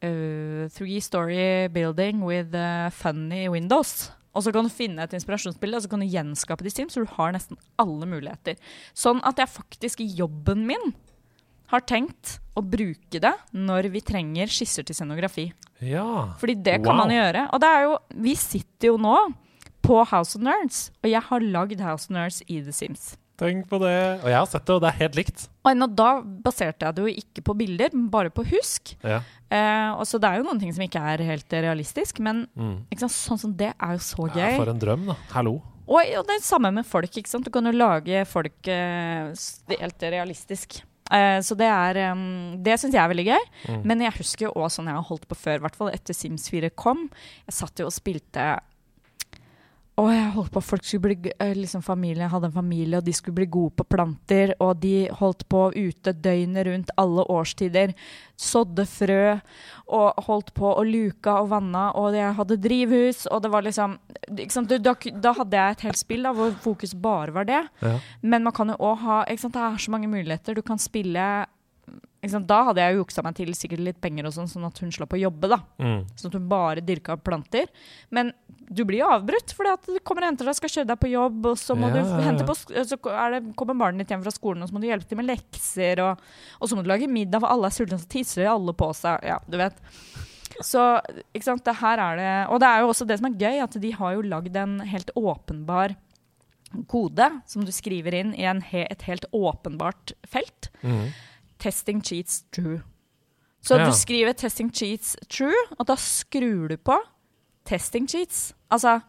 uh, 0.05 0.69
'Three 0.69 1.01
story 1.01 1.69
building 1.69 2.23
with 2.25 2.55
uh, 2.55 2.91
funny 2.91 3.49
windows'. 3.49 4.11
Og 4.37 4.45
så 4.45 4.53
kan 4.53 4.65
du 4.65 4.71
finne 4.73 5.01
et 5.01 5.15
inspirasjonsbilde 5.17 5.79
og 5.79 5.83
så 5.83 5.89
kan 5.89 6.03
du 6.05 6.07
gjenskape 6.13 6.61
det 6.61 6.69
i 6.69 6.75
Steam, 6.75 6.91
så 6.93 7.01
du 7.01 7.09
har 7.17 7.33
nesten 7.33 7.57
alle 7.81 8.05
muligheter. 8.05 8.59
Sånn 8.93 9.23
at 9.25 9.39
jeg 9.41 9.49
faktisk 9.49 10.03
i 10.05 10.11
jobben 10.19 10.67
min 10.69 10.93
har 11.73 11.81
tenkt 11.81 12.35
å 12.55 12.61
bruke 12.63 13.19
det 13.19 13.33
når 13.57 13.89
vi 13.95 14.03
trenger 14.05 14.47
skisser 14.53 14.85
til 14.85 14.95
scenografi. 14.95 15.53
ja. 15.81 16.35
Fordi 16.39 16.55
det 16.63 16.83
kan 16.85 16.95
Wow. 16.97 17.07
man 17.07 17.11
gjøre. 17.17 17.49
Og 17.53 17.61
det 17.61 17.69
er 17.69 17.83
jo 17.83 17.99
Vi 18.15 18.35
sitter 18.35 18.89
jo 18.93 18.97
nå 18.99 19.17
på 19.83 20.05
House 20.07 20.37
of 20.37 20.43
Nerds, 20.43 20.91
og 21.03 21.11
jeg 21.11 21.23
har 21.23 21.41
lagd 21.41 21.81
House 21.81 22.07
of 22.07 22.11
Nerds 22.11 22.43
i 22.47 22.61
The 22.61 22.73
Sims. 22.73 23.17
Tenk 23.37 23.67
på 23.69 23.79
det. 23.83 23.95
Og 24.23 24.29
jeg 24.33 24.39
har 24.39 24.47
sett 24.49 24.65
det, 24.65 24.75
og 24.75 24.81
det 24.81 24.89
er 24.93 24.99
helt 25.03 25.17
likt. 25.19 25.47
Og 25.65 25.71
ennå 25.75 25.89
da 25.93 26.11
baserte 26.25 26.87
jeg 26.89 26.97
det 26.97 27.05
jo 27.05 27.15
ikke 27.25 27.43
på 27.45 27.57
bilder, 27.59 27.91
men 27.93 28.09
bare 28.13 28.31
på 28.33 28.45
husk. 28.49 28.95
Ja. 29.05 29.19
Eh, 29.53 29.91
og 29.93 30.07
så 30.09 30.19
det 30.23 30.31
er 30.31 30.41
jo 30.41 30.47
noen 30.49 30.61
ting 30.63 30.73
som 30.73 30.85
ikke 30.87 31.03
er 31.13 31.23
helt 31.29 31.53
realistisk, 31.53 32.19
men 32.25 32.47
Mm. 32.57 32.87
sant? 32.99 33.13
sånn 33.13 33.39
som 33.39 33.53
det 33.57 33.75
er 33.77 33.93
jo 33.93 33.99
så 33.99 34.29
gøy. 34.33 34.41
ja. 34.53 34.57
For 34.57 34.69
en 34.73 34.81
drøm, 34.81 35.07
da. 35.07 35.17
Hallo. 35.35 35.61
Og, 35.87 36.01
og 36.01 36.25
det 36.27 36.35
er 36.35 36.41
det 36.41 36.43
samme 36.49 36.73
med 36.73 36.87
folk. 36.87 37.11
ikke 37.15 37.29
sant? 37.29 37.45
Du 37.45 37.51
kan 37.51 37.65
jo 37.65 37.71
lage 37.77 38.25
folk 38.27 38.67
eh, 38.67 39.33
helt 39.79 40.03
realistisk. 40.03 40.81
Eh, 41.13 41.39
så 41.39 41.55
det 41.55 41.69
er 41.71 42.11
um, 42.13 42.57
Det 42.61 42.75
syns 42.81 42.93
jeg 42.97 42.99
er 43.05 43.13
veldig 43.13 43.27
gøy. 43.29 43.45
Mm. 43.69 43.83
Men 43.87 44.01
jeg 44.01 44.17
husker 44.19 44.47
jo 44.49 44.53
også 44.57 44.81
sånn 44.81 44.89
jeg 44.91 44.97
har 44.99 45.07
holdt 45.07 45.29
på 45.29 45.37
før, 45.39 45.61
i 45.61 45.63
hvert 45.63 45.77
fall 45.79 45.93
etter 45.95 46.17
Sims 46.17 46.49
4 46.51 46.71
kom. 46.75 47.05
Jeg 47.47 47.55
satt 47.55 47.79
jo 47.79 47.87
og 47.87 47.93
spilte 47.95 48.59
og 49.97 50.11
jeg 50.13 50.33
holdt 50.35 50.53
på 50.53 50.61
Folk 50.61 50.85
skulle 50.85 51.09
bli 51.09 51.31
eh, 51.41 51.55
liksom 51.57 51.81
familien 51.85 52.29
hadde 52.29 52.51
en 52.51 52.55
familie, 52.55 52.99
og 52.99 53.07
de 53.07 53.15
skulle 53.17 53.39
bli 53.39 53.47
gode 53.49 53.73
på 53.79 53.87
planter. 53.89 54.53
Og 54.61 54.77
de 54.83 55.09
holdt 55.21 55.47
på 55.49 55.71
ute 55.73 56.13
døgnet 56.13 56.69
rundt 56.69 56.93
alle 57.01 57.25
årstider. 57.33 57.95
Sådde 58.37 58.85
frø 58.91 59.39
og 59.97 60.27
holdt 60.27 60.53
på 60.57 60.69
og 60.69 60.85
luka 60.91 61.39
og 61.41 61.49
vanna. 61.55 61.87
Og 61.97 62.13
jeg 62.17 62.37
hadde 62.37 62.61
drivhus, 62.61 63.25
og 63.33 63.41
det 63.47 63.53
var 63.55 63.65
liksom? 63.65 63.97
Da, 64.29 64.93
da 64.93 65.35
hadde 65.41 65.63
jeg 65.63 65.79
et 65.79 65.87
helt 65.89 66.03
spill 66.03 66.29
da, 66.29 66.35
hvor 66.37 66.53
fokus 66.61 66.93
bare 66.93 67.33
var 67.33 67.49
det. 67.49 67.65
Ja. 67.81 67.97
Men 68.21 68.45
man 68.45 68.57
kan 68.57 68.75
jo 68.75 68.77
òg 68.77 69.01
ha? 69.07 69.23
Det 69.27 69.49
er 69.49 69.81
så 69.81 69.95
mange 69.95 70.13
muligheter. 70.13 70.59
Du 70.59 70.65
kan 70.67 70.81
spille 70.83 71.47
sant? 72.33 72.49
Da 72.49 72.63
hadde 72.69 72.83
jeg 72.83 72.99
juksa 72.99 73.23
meg 73.27 73.37
til 73.39 73.53
sikkert 73.57 73.83
litt 73.87 74.01
penger, 74.03 74.29
og 74.29 74.35
sånn, 74.37 74.49
sånn 74.51 74.67
at 74.69 74.79
hun 74.83 74.93
slapp 74.95 75.15
å 75.17 75.21
jobbe. 75.21 75.51
da. 75.53 75.59
Mm. 75.83 76.05
Sånn 76.17 76.33
at 76.33 76.39
hun 76.39 76.49
bare 76.51 76.85
dyrka 76.85 77.17
planter. 77.21 77.71
Men 78.11 78.33
du 78.69 78.85
blir 78.85 79.03
jo 79.05 79.11
avbrutt, 79.15 79.55
at 79.73 79.91
det 79.91 80.03
kommer 80.07 80.27
og 80.27 80.33
henter 80.33 80.49
deg, 80.49 80.59
skal 80.59 80.73
kjøre 80.73 80.91
deg 80.91 81.01
på 81.03 81.11
jobb, 81.13 81.51
og 81.53 81.59
så 81.61 81.77
må 81.79 81.91
Ja, 81.91 82.03
du 82.35 82.45
på, 82.49 82.55
så 82.57 82.99
er 83.13 83.37
det, 83.37 83.43
kommer 83.59 83.79
barnet 83.79 84.05
ditt 84.05 84.15
hjem 84.15 84.25
fra 84.25 84.35
skolen, 84.35 84.63
og 84.63 84.71
så 84.71 84.75
må 84.77 84.83
du 84.83 84.89
hjelpe 84.89 85.09
til 85.11 85.21
med 85.21 85.29
lekser, 85.31 86.03
og, 86.03 86.25
og 86.61 86.69
så 86.69 86.77
må 86.79 86.83
du 86.83 86.91
lage 86.91 87.11
middag, 87.11 87.41
for 87.45 87.53
alle 87.53 87.71
er 87.71 87.77
sultne, 87.77 88.01
så 88.03 88.11
tisser 88.11 88.51
alle 88.51 88.75
på 88.77 88.91
seg. 88.97 89.23
Ja, 89.27 89.39
du 89.47 89.59
vet. 89.61 89.79
Så 90.65 90.81
ikke 91.37 91.45
sant, 91.51 91.65
det 91.67 91.75
her 91.83 92.01
er 92.01 92.17
det 92.17 92.29
Og 92.49 92.61
det 92.63 92.69
er 92.71 92.81
jo 92.81 92.89
også 92.89 93.05
det 93.05 93.19
som 93.21 93.27
er 93.29 93.35
gøy, 93.37 93.59
at 93.61 93.75
de 93.83 93.91
har 93.93 94.15
jo 94.17 94.23
lagd 94.25 94.57
en 94.57 94.79
helt 94.89 95.11
åpenbar 95.19 95.97
kode 96.91 97.29
som 97.47 97.65
du 97.65 97.73
skriver 97.73 98.15
inn 98.19 98.35
i 98.37 98.47
en 98.49 98.61
he, 98.65 98.85
et 98.91 99.05
helt 99.09 99.27
åpenbart 99.37 100.13
felt. 100.29 100.71
Mm. 100.83 101.09
Testing 101.59 102.03
cheats 102.03 102.45
true. 102.53 102.83
Så 103.63 103.77
Ja. 103.79 103.87
du 103.87 103.93
skriver 103.93 104.33
'testing 104.35 104.71
cheats 104.73 105.17
true', 105.29 105.73
og 105.79 105.87
da 105.87 105.95
skrur 105.97 106.69
du 106.69 106.77
på 106.77 106.99
'testing 107.67 108.07
cheats'. 108.07 108.53
Altså 108.71 109.01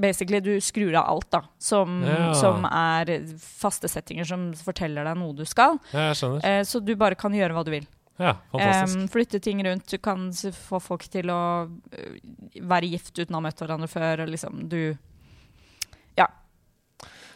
basically 0.00 0.40
du 0.40 0.60
skrur 0.60 0.94
av 0.94 1.08
alt, 1.10 1.30
da, 1.30 1.40
som, 1.58 2.02
Ja. 2.04 2.32
som 2.34 2.64
er 2.64 3.18
faste 3.38 3.88
settinger 3.88 4.24
som 4.24 4.52
forteller 4.52 5.04
deg 5.04 5.16
noe 5.18 5.34
du 5.34 5.44
skal. 5.44 5.78
Ja. 5.92 6.10
Eh, 6.12 6.62
så 6.62 6.84
du 6.84 6.94
bare 6.94 7.14
kan 7.16 7.32
gjøre 7.32 7.52
hva 7.52 7.64
du 7.64 7.70
vil. 7.72 7.86
Ja, 8.20 8.36
fantastisk. 8.52 9.10
Flytte 9.10 9.40
ting 9.42 9.62
rundt. 9.64 9.86
Du 9.90 9.98
kan 9.98 10.30
få 10.30 10.80
folk 10.80 11.02
til 11.10 11.24
å 11.32 11.66
øh, 11.66 12.18
være 12.62 12.90
gift 12.92 13.18
uten 13.18 13.34
å 13.34 13.40
ha 13.40 13.48
møtt 13.48 13.58
hverandre 13.58 13.88
før. 13.88 14.22
Og 14.22 14.28
liksom, 14.28 14.68
du 14.68 14.96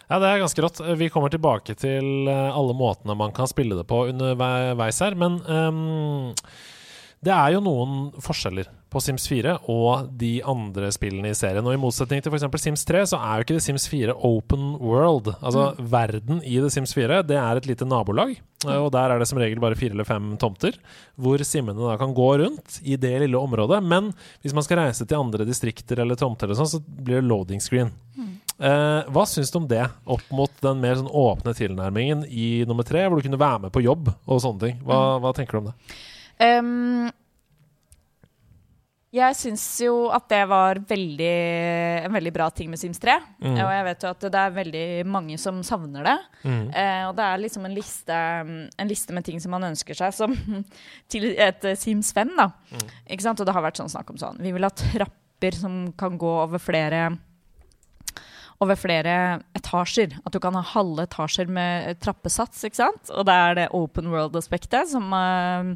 Ja, 0.07 0.21
det 0.23 0.29
er 0.31 0.43
ganske 0.45 0.63
rått. 0.63 0.81
Vi 1.01 1.09
kommer 1.11 1.33
tilbake 1.35 1.75
til 1.79 2.29
eh, 2.31 2.49
alle 2.55 2.77
måtene 2.79 3.17
man 3.19 3.33
kan 3.35 3.49
spille 3.51 3.75
det 3.79 3.87
på 3.91 4.05
underveis 4.13 5.01
her, 5.03 5.17
men 5.19 5.41
um, 5.51 6.35
det 7.27 7.33
er 7.35 7.57
jo 7.57 7.63
noen 7.65 8.13
forskjeller 8.23 8.69
på 8.93 9.01
Sims 9.03 9.25
4 9.27 9.57
og 9.73 10.13
de 10.21 10.37
andre 10.47 10.93
spillene 10.95 11.33
i 11.33 11.35
serien. 11.37 11.67
Og 11.67 11.75
i 11.75 11.81
motsetning 11.81 12.23
til 12.23 12.31
f.eks. 12.31 12.47
Sims 12.63 12.85
3, 12.87 13.03
så 13.11 13.19
er 13.19 13.41
jo 13.41 13.47
ikke 13.49 13.57
The 13.57 13.65
Sims 13.67 13.89
4 13.91 14.15
open 14.29 14.77
world. 14.79 15.33
Altså 15.41 15.73
verden 15.91 16.39
i 16.47 16.61
The 16.63 16.71
Sims 16.71 16.95
4, 16.95 17.25
det 17.27 17.41
er 17.41 17.59
et 17.59 17.67
lite 17.67 17.89
nabolag. 17.89 18.37
eh, 18.69 18.79
Og 18.79 18.93
der 18.95 19.11
er 19.11 19.19
det 19.19 19.27
som 19.33 19.43
regel 19.43 19.59
bare 19.65 19.75
fire 19.81 19.97
eller 19.97 20.07
fem 20.07 20.37
tomter, 20.39 20.79
hvor 21.19 21.43
simmene 21.43 21.83
da 21.83 21.99
kan 21.99 22.15
gå 22.15 22.31
rundt 22.45 22.79
i 22.87 22.95
det 23.01 23.17
lille 23.27 23.43
området. 23.43 23.83
Men 23.83 24.13
hvis 24.45 24.55
man 24.55 24.63
skal 24.69 24.85
reise 24.85 25.03
til 25.09 25.19
andre 25.19 25.49
distrikter 25.51 26.05
eller 26.05 26.15
tomter, 26.21 26.47
eller 26.47 26.63
sånn, 26.63 26.77
så 26.79 26.85
blir 26.87 27.19
det 27.25 27.27
loading 27.33 27.65
screen. 27.65 27.91
Eh, 28.57 29.09
hva 29.13 29.27
syns 29.29 29.53
du 29.53 29.59
om 29.61 29.69
det, 29.69 29.85
opp 30.09 30.25
mot 30.33 30.53
den 30.65 30.81
mer 30.81 30.97
sånn 30.97 31.13
åpne 31.13 31.53
tilnærmingen 31.59 32.25
i 32.31 32.65
nummer 32.69 32.87
tre, 32.89 33.05
hvor 33.05 33.21
du 33.21 33.27
kunne 33.27 33.41
være 33.41 33.67
med 33.67 33.75
på 33.75 33.85
jobb 33.85 34.09
og 34.15 34.41
sånne 34.41 34.63
ting? 34.63 34.81
Hva, 34.87 35.19
hva 35.21 35.33
tenker 35.37 35.59
du 35.59 35.61
om 35.61 35.69
det? 35.69 35.77
Um, 36.41 37.11
Jeg 39.17 39.37
syns 39.39 39.63
jo 39.81 40.09
at 40.13 40.27
det 40.29 40.41
var 40.49 40.81
veldig, 40.89 41.37
en 42.05 42.17
veldig 42.17 42.33
bra 42.37 42.49
ting 42.53 42.69
med 42.73 42.81
Sims 42.81 43.01
3. 43.01 43.19
Mm. 43.45 43.55
Og 43.55 43.71
jeg 43.73 43.85
vet 43.91 44.03
jo 44.05 44.15
at 44.15 44.27
det 44.35 44.41
er 44.41 44.57
veldig 44.57 44.87
mange 45.09 45.39
som 45.41 45.61
savner 45.65 46.09
det. 46.09 46.17
Mm. 46.43 46.65
Eh, 46.73 47.05
og 47.11 47.15
det 47.17 47.29
er 47.29 47.45
liksom 47.45 47.69
en 47.69 47.77
liste, 47.77 48.19
en 48.67 48.91
liste 48.91 49.17
med 49.17 49.25
ting 49.29 49.41
som 49.41 49.53
man 49.57 49.69
ønsker 49.69 49.97
seg 50.01 50.17
som, 50.17 50.33
til 51.13 51.29
et 51.33 51.65
Sims 51.81 52.13
5. 52.17 52.35
Da. 52.41 52.51
Mm. 52.73 52.89
Ikke 53.13 53.29
sant? 53.29 53.41
Og 53.41 53.49
det 53.49 53.57
har 53.57 53.65
vært 53.69 53.85
sånn 53.85 53.93
snakk 53.93 54.13
om 54.13 54.21
sånn. 54.21 54.41
Vi 54.41 54.53
vil 54.57 54.69
ha 54.69 54.73
trapper 54.73 55.61
som 55.61 55.81
kan 55.97 56.17
gå 56.21 56.37
over 56.41 56.61
flere 56.61 57.11
over 58.63 58.79
flere 58.81 59.43
etasjer. 59.59 60.15
At 60.25 60.33
du 60.33 60.39
kan 60.41 60.55
ha 60.57 60.63
halve 60.65 61.05
etasjer 61.05 61.49
med 61.53 61.99
trappesats. 62.01 62.63
ikke 62.65 62.79
sant? 62.81 63.11
Og 63.13 63.27
det 63.29 63.35
er 63.35 63.55
det 63.59 63.67
open 63.77 64.09
world-aspektet 64.13 64.89
som, 64.89 65.13
eh, 65.13 65.75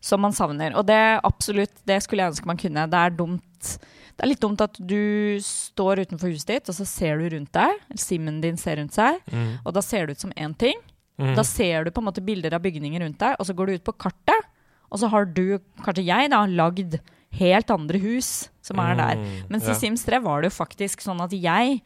som 0.00 0.20
man 0.20 0.32
savner. 0.36 0.74
Og 0.76 0.84
det 0.86 1.20
absolutt, 1.24 1.72
det 1.88 2.02
skulle 2.04 2.24
jeg 2.26 2.34
ønske 2.34 2.46
man 2.50 2.60
kunne. 2.60 2.84
Det 2.90 3.00
er 3.00 3.16
dumt. 3.16 3.78
Det 4.18 4.24
er 4.26 4.32
litt 4.32 4.40
dumt 4.42 4.60
at 4.60 4.76
du 4.82 5.38
står 5.40 6.04
utenfor 6.04 6.28
huset 6.34 6.46
ditt, 6.52 6.68
og 6.68 6.74
så 6.74 6.84
ser 6.86 7.18
du 7.18 7.28
rundt 7.36 7.52
deg. 7.54 7.80
Simmen 7.96 8.40
din 8.42 8.56
ser 8.58 8.76
rundt 8.76 8.92
seg, 8.92 9.20
Mm. 9.30 9.60
og 9.64 9.72
da 9.74 9.80
ser 9.80 10.06
det 10.06 10.16
ut 10.16 10.20
som 10.20 10.32
én 10.32 10.56
ting. 10.58 10.74
Mm. 11.18 11.34
Da 11.36 11.42
ser 11.42 11.84
du 11.84 11.90
på 11.90 11.98
en 12.02 12.06
måte 12.12 12.24
bilder 12.24 12.52
av 12.54 12.60
bygninger 12.62 13.00
rundt 13.00 13.18
deg, 13.18 13.36
og 13.38 13.46
så 13.46 13.54
går 13.54 13.66
du 13.66 13.72
ut 13.74 13.84
på 13.84 13.96
kartet, 13.96 14.44
og 14.90 14.98
så 14.98 15.08
har 15.08 15.24
du, 15.24 15.58
kanskje 15.84 16.04
jeg, 16.04 16.30
da, 16.30 16.44
lagd 16.46 16.98
helt 17.38 17.70
andre 17.70 17.98
hus 17.98 18.48
som 18.62 18.78
er 18.80 18.94
der. 18.96 19.16
Mm, 19.16 19.48
Mens 19.50 19.64
ja. 19.66 19.72
i 19.72 19.74
Sims 19.74 20.04
3 20.04 20.18
var 20.22 20.42
det 20.42 20.50
jo 20.50 20.64
faktisk 20.64 21.00
sånn 21.04 21.20
at 21.22 21.30
jeg 21.30 21.80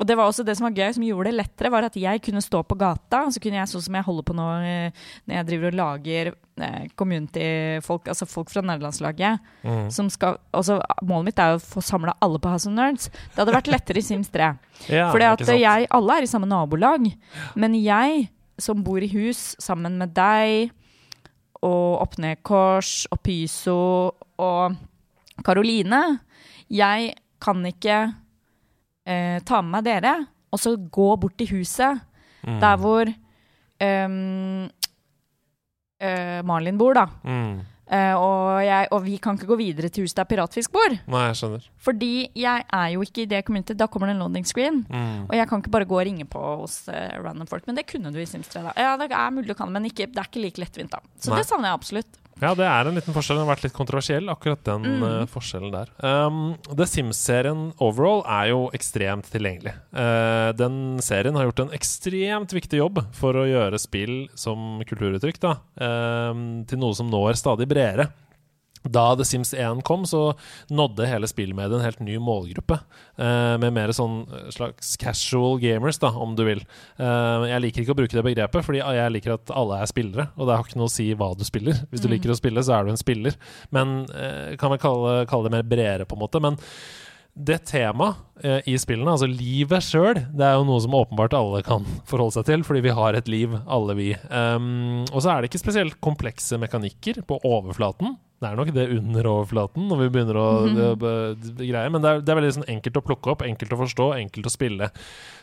og 0.00 0.06
det 0.08 0.16
var 0.16 0.30
også 0.30 0.44
det 0.48 0.54
som 0.56 0.64
var 0.64 0.72
gøy, 0.78 0.94
som 0.96 1.02
gjorde 1.04 1.28
det 1.28 1.36
lettere, 1.36 1.70
var 1.74 1.84
at 1.84 1.96
jeg 2.00 2.22
kunne 2.24 2.40
stå 2.40 2.62
på 2.64 2.76
gata, 2.80 3.26
og 3.26 3.34
så 3.34 3.40
kunne 3.44 3.58
jeg, 3.60 3.68
sånn 3.68 3.82
som 3.84 3.98
jeg 3.98 4.06
holder 4.06 4.24
på 4.30 4.36
nå 4.38 4.46
eh, 4.64 5.02
når 5.28 5.36
jeg 5.36 5.46
driver 5.50 5.68
og 5.68 5.76
lager 5.76 6.30
eh, 6.32 6.86
community-folk, 6.96 8.08
altså 8.08 8.28
folk 8.30 8.48
fra 8.52 8.62
nederlandslaget, 8.64 9.44
Mm. 9.60 9.90
som 9.92 10.08
skal 10.08 10.38
også, 10.56 10.78
Målet 11.04 11.26
mitt 11.28 11.38
er 11.44 11.58
å 11.58 11.60
få 11.60 11.82
samla 11.84 12.14
alle 12.24 12.40
på 12.40 12.48
House 12.48 12.64
of 12.68 12.72
Nerds. 12.72 13.10
Det 13.12 13.42
hadde 13.42 13.52
vært 13.52 13.68
lettere 13.68 14.00
i 14.00 14.06
Sims 14.06 14.30
3. 14.32 14.54
Ja, 14.88 15.10
Fordi 15.12 15.26
at 15.28 15.44
jeg, 15.52 15.86
alle 15.92 16.16
er 16.16 16.24
i 16.24 16.30
samme 16.30 16.48
nabolag, 16.48 17.10
men 17.60 17.76
jeg 17.76 18.30
som 18.60 18.80
bor 18.84 19.00
i 19.04 19.08
hus 19.12 19.54
sammen 19.60 19.98
med 20.00 20.14
deg 20.16 20.70
og 21.60 22.00
Oppnedkors 22.06 23.04
og 23.12 23.20
Pyso 23.24 23.76
og 24.40 24.76
Karoline, 25.44 26.20
jeg 26.72 27.12
kan 27.40 27.60
ikke 27.68 28.00
eh, 29.06 29.38
ta 29.46 29.62
med 29.62 29.78
meg 29.78 29.84
dere 29.88 30.14
og 30.50 30.58
så 30.58 30.74
gå 30.76 31.10
bort 31.20 31.36
til 31.38 31.52
huset 31.58 32.06
Mm. 32.40 32.60
der 32.60 32.76
hvor 32.80 33.04
um, 33.84 34.70
uh, 36.00 36.40
Malin 36.48 36.78
bor, 36.80 36.96
da. 36.96 37.06
Mm. 37.24 37.58
Uh, 37.90 38.14
og, 38.22 38.60
jeg, 38.62 38.86
og 38.94 39.00
vi 39.04 39.16
kan 39.18 39.34
ikke 39.34 39.48
gå 39.50 39.56
videre 39.58 39.90
til 39.90 40.06
huset 40.06 40.20
der 40.20 40.28
Piratfisk 40.30 40.72
bor. 40.72 40.94
Nei, 41.10 41.24
jeg 41.26 41.36
skjønner. 41.40 41.64
Fordi 41.82 42.10
jeg 42.38 42.64
er 42.70 42.88
jo 42.94 43.02
ikke 43.02 43.24
i 43.24 43.28
det 43.32 43.42
community. 43.44 43.74
Da 43.76 43.88
kommer 43.90 44.08
det 44.08 44.14
en 44.14 44.22
loading 44.22 44.46
screen. 44.46 44.84
Mm. 44.88 45.26
Og 45.26 45.34
jeg 45.36 45.48
kan 45.50 45.60
ikke 45.64 45.74
bare 45.74 45.88
gå 45.90 45.98
og 45.98 46.06
ringe 46.06 46.24
på 46.30 46.44
hos 46.62 46.84
uh, 46.88 46.94
random 47.18 47.50
folk. 47.50 47.66
Men 47.66 47.80
det 47.80 47.88
kunne 47.90 48.12
du 48.14 48.20
i 48.22 48.28
Sims 48.30 48.48
3. 48.52 48.62
Da. 48.68 48.74
Ja, 48.78 48.94
det 49.00 49.10
er 49.10 49.34
mulig 49.34 49.50
du 49.50 49.56
kan, 49.58 49.72
men 49.74 49.90
ikke, 49.90 50.06
det 50.08 50.22
er 50.22 50.30
ikke 50.30 50.44
like 50.46 50.62
lettvint, 50.62 50.94
da. 50.94 51.02
Så 51.20 51.34
Nei. 51.34 51.42
det 51.42 51.48
savner 51.50 51.72
jeg 51.72 51.80
absolutt. 51.82 52.19
Ja, 52.40 52.54
det 52.56 52.64
er 52.64 52.88
en 52.88 52.96
liten 52.96 53.12
forskjell. 53.12 53.36
Den 53.36 53.46
har 53.46 53.54
vært 53.54 53.64
litt 53.66 53.74
kontroversiell, 53.76 54.30
akkurat 54.32 54.62
den 54.64 54.82
Mm. 54.88 55.02
uh, 55.04 55.26
forskjellen 55.28 55.72
der. 55.74 55.90
Um, 56.02 56.56
The 56.72 56.86
Sims-serien 56.88 57.72
overall 57.78 58.22
er 58.26 58.48
jo 58.52 58.70
ekstremt 58.72 59.28
tilgjengelig. 59.30 59.74
Uh, 59.92 60.52
den 60.56 60.98
serien 61.04 61.36
har 61.36 61.44
gjort 61.50 61.60
en 61.66 61.74
ekstremt 61.76 62.54
viktig 62.56 62.80
jobb 62.80 63.02
for 63.12 63.34
å 63.34 63.44
gjøre 63.48 63.78
spill 63.78 64.28
som 64.34 64.80
kulturuttrykk 64.88 65.38
da, 65.44 65.56
um, 65.76 66.64
til 66.64 66.78
noe 66.80 66.96
som 66.96 67.10
når 67.12 67.36
stadig 67.36 67.68
bredere. 67.68 68.08
Da 68.88 69.14
The 69.14 69.24
Sims 69.28 69.52
1 69.52 69.82
kom, 69.84 70.06
så 70.08 70.32
nådde 70.72 71.06
hele 71.06 71.28
spillmediet 71.28 71.76
en 71.78 71.84
helt 71.84 72.00
ny 72.00 72.14
målgruppe. 72.18 72.78
eh, 73.20 73.56
med 73.60 73.74
mer 73.76 73.88
sånn 73.92 74.22
slags 74.50 74.96
casual 74.96 75.58
gamers, 75.60 75.98
da, 76.00 76.08
om 76.16 76.32
du 76.34 76.44
vil. 76.46 76.62
Eh, 76.98 77.44
jeg 77.50 77.60
liker 77.60 77.82
ikke 77.84 77.92
å 77.92 77.98
bruke 77.98 78.16
det 78.16 78.24
begrepet, 78.24 78.64
fordi 78.64 78.80
jeg 78.80 79.12
liker 79.12 79.34
at 79.34 79.50
alle 79.52 79.82
er 79.82 79.90
spillere. 79.90 80.28
Og 80.38 80.46
det 80.48 80.56
har 80.56 80.64
ikke 80.64 80.80
noe 80.80 80.88
å 80.88 80.94
si 80.94 81.10
hva 81.14 81.36
du 81.36 81.44
spiller. 81.44 81.74
Hvis 81.92 82.00
du 82.00 82.08
Mm. 82.08 82.14
liker 82.16 82.30
å 82.32 82.38
spille, 82.40 82.62
så 82.64 82.78
er 82.80 82.84
du 82.84 82.90
en 82.90 82.96
spiller. 82.96 83.36
Men 83.70 84.06
eh, 84.14 84.56
kan 84.56 84.70
vel 84.70 84.78
kalle, 84.78 85.26
kalle 85.26 85.50
det 85.50 85.52
mer 85.52 85.62
bredere, 85.68 86.06
på 86.08 86.16
en 86.16 86.22
måte. 86.24 86.40
Men 86.40 86.56
det 87.36 87.60
temaet 87.66 88.16
eh, 88.42 88.60
i 88.66 88.74
spillene, 88.80 89.12
altså 89.12 89.28
livet 89.28 89.84
sjøl, 89.84 90.14
det 90.34 90.40
er 90.48 90.56
jo 90.56 90.64
noe 90.64 90.80
som 90.80 90.96
åpenbart 90.96 91.36
alle 91.36 91.62
kan 91.62 91.84
forholde 92.08 92.32
seg 92.40 92.48
til, 92.48 92.62
fordi 92.64 92.80
vi 92.88 92.96
har 92.96 93.14
et 93.14 93.28
liv, 93.28 93.52
alle 93.68 93.94
vi. 93.94 94.14
Um, 94.30 95.04
og 95.12 95.20
så 95.22 95.30
er 95.36 95.42
det 95.44 95.50
ikke 95.52 95.62
spesielt 95.62 96.00
komplekse 96.00 96.58
mekanikker 96.58 97.22
på 97.28 97.38
overflaten. 97.44 98.16
Det 98.40 98.48
er 98.48 98.54
nok 98.56 98.70
det 98.72 98.86
under 98.96 99.26
overflaten 99.28 99.84
når 99.90 99.98
vi 100.00 100.06
begynner 100.14 100.36
å 100.40 100.44
mm 100.64 100.76
b- 100.96 101.64
greie, 101.68 101.90
men 101.92 102.00
det 102.00 102.08
er, 102.08 102.20
det 102.24 102.32
er 102.32 102.38
veldig 102.38 102.52
sånn 102.56 102.68
enkelt 102.72 102.96
å 102.96 103.02
plukke 103.04 103.32
opp, 103.34 103.42
enkelt 103.44 103.74
å 103.76 103.78
forstå, 103.82 104.06
enkelt 104.16 104.46
å 104.48 104.52
spille. 104.54 104.88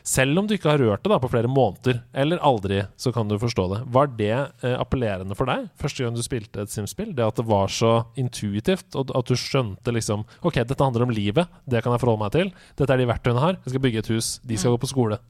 Selv 0.02 0.42
om 0.42 0.48
du 0.50 0.56
ikke 0.56 0.72
har 0.72 0.82
rørt 0.82 1.04
det 1.06 1.12
da 1.14 1.20
på 1.22 1.30
flere 1.30 1.52
måneder, 1.52 2.00
eller 2.18 2.42
aldri, 2.42 2.80
så 2.98 3.14
kan 3.14 3.30
du 3.30 3.36
forstå 3.38 3.68
det. 3.76 3.80
Var 3.94 4.10
det 4.18 4.32
eh, 4.34 4.74
appellerende 4.82 5.38
for 5.38 5.46
deg 5.52 5.68
første 5.78 6.08
gang 6.08 6.18
du 6.18 6.24
spilte 6.26 6.64
et 6.66 6.74
Sims-spill? 6.74 7.14
Det 7.14 7.28
at 7.28 7.38
det 7.38 7.46
var 7.52 7.70
så 7.70 7.92
intuitivt, 8.18 8.90
og 8.98 9.14
at 9.14 9.30
du 9.30 9.38
skjønte 9.38 9.94
liksom 9.94 10.26
Ok, 10.42 10.58
dette 10.64 10.82
handler 10.82 11.06
om 11.06 11.14
livet, 11.14 11.46
det 11.70 11.84
kan 11.86 11.94
jeg 11.94 12.02
forholde 12.02 12.24
meg 12.26 12.34
til. 12.34 12.50
Dette 12.82 12.98
er 12.98 13.04
de 13.04 13.10
verktøyene 13.14 13.38
jeg 13.38 13.46
har. 13.46 13.62
Jeg 13.62 13.76
skal 13.76 13.86
bygge 13.86 14.02
et 14.02 14.12
hus. 14.16 14.32
De 14.42 14.58
skal 14.58 14.74
gå 14.74 14.82
på 14.82 14.90
skole. 14.96 15.22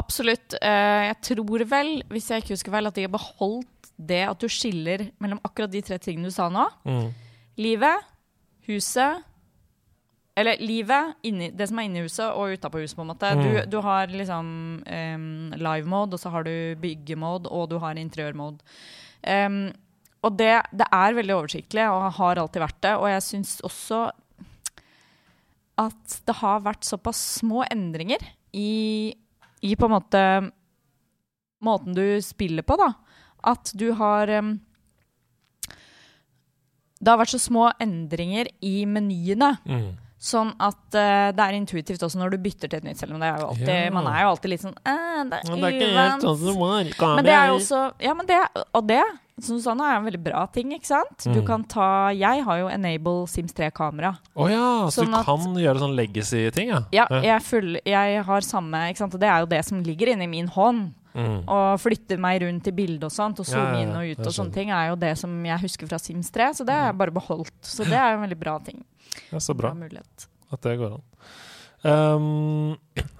Absolutt. 0.00 0.54
Eh, 0.64 1.02
jeg 1.10 1.16
tror 1.28 1.64
vel, 1.68 1.90
hvis 2.08 2.30
jeg 2.32 2.40
ikke 2.40 2.54
husker 2.56 2.72
vel, 2.72 2.88
at 2.88 2.96
de 2.96 3.04
har 3.04 3.12
beholdt 3.12 3.68
det 3.98 4.22
at 4.28 4.38
du 4.40 4.48
skiller 4.50 5.10
mellom 5.22 5.40
akkurat 5.44 5.70
de 5.72 5.82
tre 5.82 5.98
tingene 6.02 6.30
du 6.30 6.34
sa 6.34 6.48
nå. 6.52 6.64
Mm. 6.88 7.12
Livet, 7.58 8.08
huset 8.68 9.22
Eller 10.34 10.56
livet, 10.64 11.12
inni, 11.28 11.50
det 11.52 11.66
som 11.68 11.76
er 11.78 11.84
inni 11.84 12.00
huset 12.06 12.24
og 12.32 12.54
utapå 12.56 12.80
huset, 12.80 12.96
på 12.96 13.02
en 13.04 13.10
måte. 13.10 13.28
Du, 13.36 13.48
Mm. 13.52 13.66
du 13.68 13.76
har 13.84 14.06
liksom 14.08 14.46
um, 14.80 15.50
live 15.60 15.84
mode, 15.86 16.14
og 16.16 16.20
så 16.22 16.30
har 16.32 16.42
du 16.48 16.74
byggemode, 16.80 17.50
og 17.52 17.68
du 17.68 17.76
har 17.78 17.94
interiørmode. 18.00 18.64
Um, 19.28 19.66
og 20.24 20.38
det, 20.38 20.62
det 20.72 20.86
er 20.88 21.12
veldig 21.18 21.34
oversiktlig, 21.36 21.84
og 21.84 22.12
har 22.16 22.40
alltid 22.40 22.62
vært 22.64 22.80
det. 22.80 22.94
Og 22.96 23.08
jeg 23.12 23.22
syns 23.28 23.60
også 23.60 24.10
at 25.82 26.16
det 26.26 26.34
har 26.40 26.64
vært 26.64 26.84
såpass 26.88 27.20
små 27.42 27.64
endringer 27.70 28.24
i, 28.56 29.12
i 29.64 29.74
på 29.76 29.84
en 29.88 29.94
måte 29.98 30.22
måten 31.62 31.92
du 31.96 32.04
spiller 32.24 32.64
på, 32.66 32.76
da. 32.80 32.88
At 33.44 33.72
du 33.74 33.92
har 33.98 34.28
um, 34.38 34.60
Det 37.02 37.10
har 37.10 37.18
vært 37.18 37.34
så 37.34 37.40
små 37.42 37.66
endringer 37.82 38.46
i 38.62 38.84
menyene. 38.86 39.56
Mm. 39.66 39.88
Sånn 40.22 40.52
at 40.62 40.78
uh, 40.94 41.32
det 41.34 41.42
er 41.42 41.56
intuitivt 41.58 42.04
også 42.06 42.20
når 42.20 42.36
du 42.36 42.42
bytter 42.44 42.70
til 42.70 42.78
et 42.78 42.84
nytt, 42.86 43.00
selv 43.00 43.16
om 43.16 43.18
det 43.24 43.26
er 43.32 43.40
alltid, 43.42 43.72
Ja. 43.74 43.90
man 43.90 44.06
er 44.06 44.20
jo 44.22 44.28
alltid 44.36 44.52
litt 44.52 44.62
sånn 44.62 44.76
«Eh, 44.86 45.24
Det 45.26 45.40
er, 45.40 45.48
Men 45.50 45.58
det 45.58 45.66
er 45.66 45.74
ikke 45.74 45.88
helt 45.96 46.22
sånn 46.22 46.44
det 46.46 46.54
var. 46.60 47.16
Men 47.16 47.24
det 47.26 47.34
er 47.34 47.46
jo 47.50 47.56
også 47.58 47.80
Ja, 48.06 48.14
men 48.14 48.26
det, 48.30 48.38
og 48.72 48.86
det, 48.86 49.00
som 49.42 49.56
du 49.58 49.62
sa 49.64 49.74
nå, 49.74 49.82
er 49.82 49.96
en 49.98 50.06
veldig 50.06 50.22
bra 50.22 50.44
ting, 50.54 50.70
ikke 50.76 50.86
sant? 50.86 51.24
Du 51.26 51.40
Mm. 51.42 51.46
kan 51.46 51.64
ta 51.64 52.10
Jeg 52.14 52.44
har 52.44 52.58
jo 52.60 52.68
Enable 52.68 53.26
Sims 53.26 53.52
3-kamera. 53.52 54.12
Å 54.36 54.48
ja, 54.48 54.86
så 54.86 55.02
Sånn 55.02 55.10
du 55.10 55.16
at- 55.18 55.26
kan 55.26 55.38
gjøre 55.58 55.78
sånn 55.82 55.96
legacy-ting, 55.98 56.68
ja? 56.68 56.80
Ja, 56.92 57.06
jeg, 57.20 57.42
full, 57.42 57.80
jeg 57.84 58.22
har 58.24 58.40
samme, 58.42 58.78
ikke 58.94 58.98
sant? 58.98 59.14
Og 59.14 59.18
det 59.20 59.28
er 59.28 59.40
jo 59.40 59.46
det 59.46 59.64
som 59.64 59.82
ligger 59.82 60.06
inni 60.14 60.28
min 60.28 60.46
hånd. 60.46 60.94
Mm. 61.12 61.42
Og 61.44 61.80
flytte 61.82 62.16
meg 62.20 62.40
rundt 62.44 62.68
i 62.70 62.74
bildet 62.76 63.04
og 63.08 63.12
sånt, 63.12 63.40
og 63.42 63.48
zoome 63.48 63.76
ja, 63.76 63.84
inn 63.84 63.94
og 63.96 64.08
ut 64.08 64.24
og 64.24 64.34
sånne 64.34 64.54
ting, 64.54 64.72
er 64.72 64.90
jo 64.90 64.98
det 65.00 65.12
som 65.20 65.34
jeg 65.46 65.64
husker 65.64 65.90
fra 65.90 66.00
Sims 66.00 66.32
3. 66.34 66.50
Så 66.58 66.66
det 66.68 66.76
har 66.76 66.90
jeg 66.90 66.98
bare 67.02 67.14
beholdt. 67.14 67.56
Så 67.66 67.86
det 67.88 67.98
er 67.98 68.16
en 68.16 68.24
veldig 68.24 68.40
bra 68.40 68.58
ting. 68.64 68.82
ja, 69.30 69.40
så 69.40 69.56
bra 69.56 69.74
mulighet. 69.76 70.28
at 70.52 70.68
det 70.68 70.78
går 70.80 70.98
an. 70.98 71.08
Um, 71.82 72.76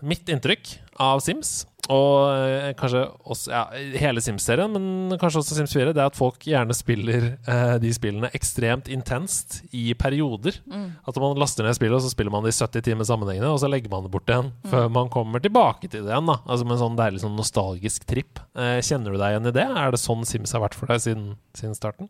mitt 0.07 0.29
inntrykk 0.31 0.77
av 1.03 1.21
Sims, 1.25 1.65
og 1.91 2.29
eh, 2.31 2.69
kanskje 2.79 3.01
også 3.27 3.51
ja, 3.51 3.63
hele 3.99 4.23
Sims-serien, 4.23 4.71
men 4.71 5.17
kanskje 5.19 5.41
også 5.41 5.57
Sims 5.57 5.73
4, 5.75 5.91
det 5.91 5.99
er 5.99 6.11
at 6.13 6.17
folk 6.19 6.45
gjerne 6.47 6.77
spiller 6.79 7.25
eh, 7.43 7.73
de 7.83 7.91
spillene 7.93 8.31
ekstremt 8.39 8.87
intenst 8.93 9.59
i 9.75 9.89
perioder. 9.99 10.61
Mm. 10.71 10.85
At 11.11 11.19
man 11.19 11.35
laster 11.43 11.67
ned 11.67 11.75
spillet, 11.75 11.97
og 11.99 12.05
så 12.07 12.13
spiller 12.15 12.31
man 12.31 12.47
det 12.47 12.53
i 12.55 12.59
70 12.61 12.87
timer 12.87 13.09
sammenhengende, 13.09 13.51
og 13.51 13.59
så 13.59 13.67
legger 13.73 13.91
man 13.91 14.07
det 14.07 14.13
bort 14.15 14.31
igjen 14.31 14.53
Mm. 14.53 14.71
før 14.71 14.89
man 14.95 15.11
kommer 15.11 15.43
tilbake 15.43 15.89
til 15.91 16.05
det 16.07 16.13
igjen. 16.15 16.27
da 16.31 16.39
Altså 16.47 16.65
Med 16.65 16.77
en 16.77 16.83
sånn 16.85 16.97
deilig 17.03 17.21
sånn 17.25 17.37
nostalgisk 17.37 18.07
tripp. 18.07 18.39
Eh, 18.55 18.79
kjenner 18.81 19.11
du 19.13 19.19
deg 19.19 19.35
igjen 19.35 19.51
i 19.51 19.55
det? 19.59 19.67
Er 19.67 19.91
det 19.91 20.01
sånn 20.01 20.23
Sims 20.25 20.53
har 20.55 20.63
vært 20.63 20.75
for 20.79 20.87
deg 20.87 21.03
siden, 21.03 21.35
siden 21.59 21.75
starten? 21.75 22.09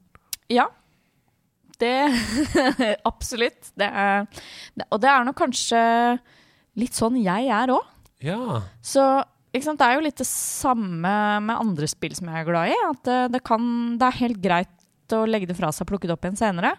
Ja. 0.52 0.68
Det 1.80 1.94
Absolutt. 3.10 3.72
Det 3.78 3.88
er, 3.88 4.26
det, 4.76 4.84
og 4.92 5.00
det 5.02 5.08
er 5.10 5.24
nok 5.26 5.38
kanskje 5.40 5.80
litt 6.78 6.94
sånn 6.94 7.16
jeg 7.24 7.48
er 7.48 7.72
òg. 7.74 7.88
Ja. 8.22 8.60
Så 8.84 9.02
sant? 9.60 9.76
det 9.80 9.84
er 9.84 9.98
jo 9.98 10.04
litt 10.06 10.20
det 10.22 10.28
samme 10.28 11.12
med 11.44 11.58
andre 11.58 11.88
spill 11.90 12.14
som 12.16 12.30
jeg 12.30 12.40
er 12.40 12.48
glad 12.48 12.72
i. 12.72 12.78
At 12.88 13.02
det, 13.04 13.18
det, 13.34 13.42
kan, 13.44 13.66
det 14.00 14.08
er 14.08 14.20
helt 14.22 14.40
greit 14.40 15.12
å 15.12 15.26
legge 15.28 15.50
det 15.50 15.58
fra 15.58 15.68
seg 15.74 15.84
og 15.84 15.90
plukke 15.92 16.08
det 16.08 16.14
opp 16.16 16.24
igjen 16.24 16.40
senere. 16.40 16.72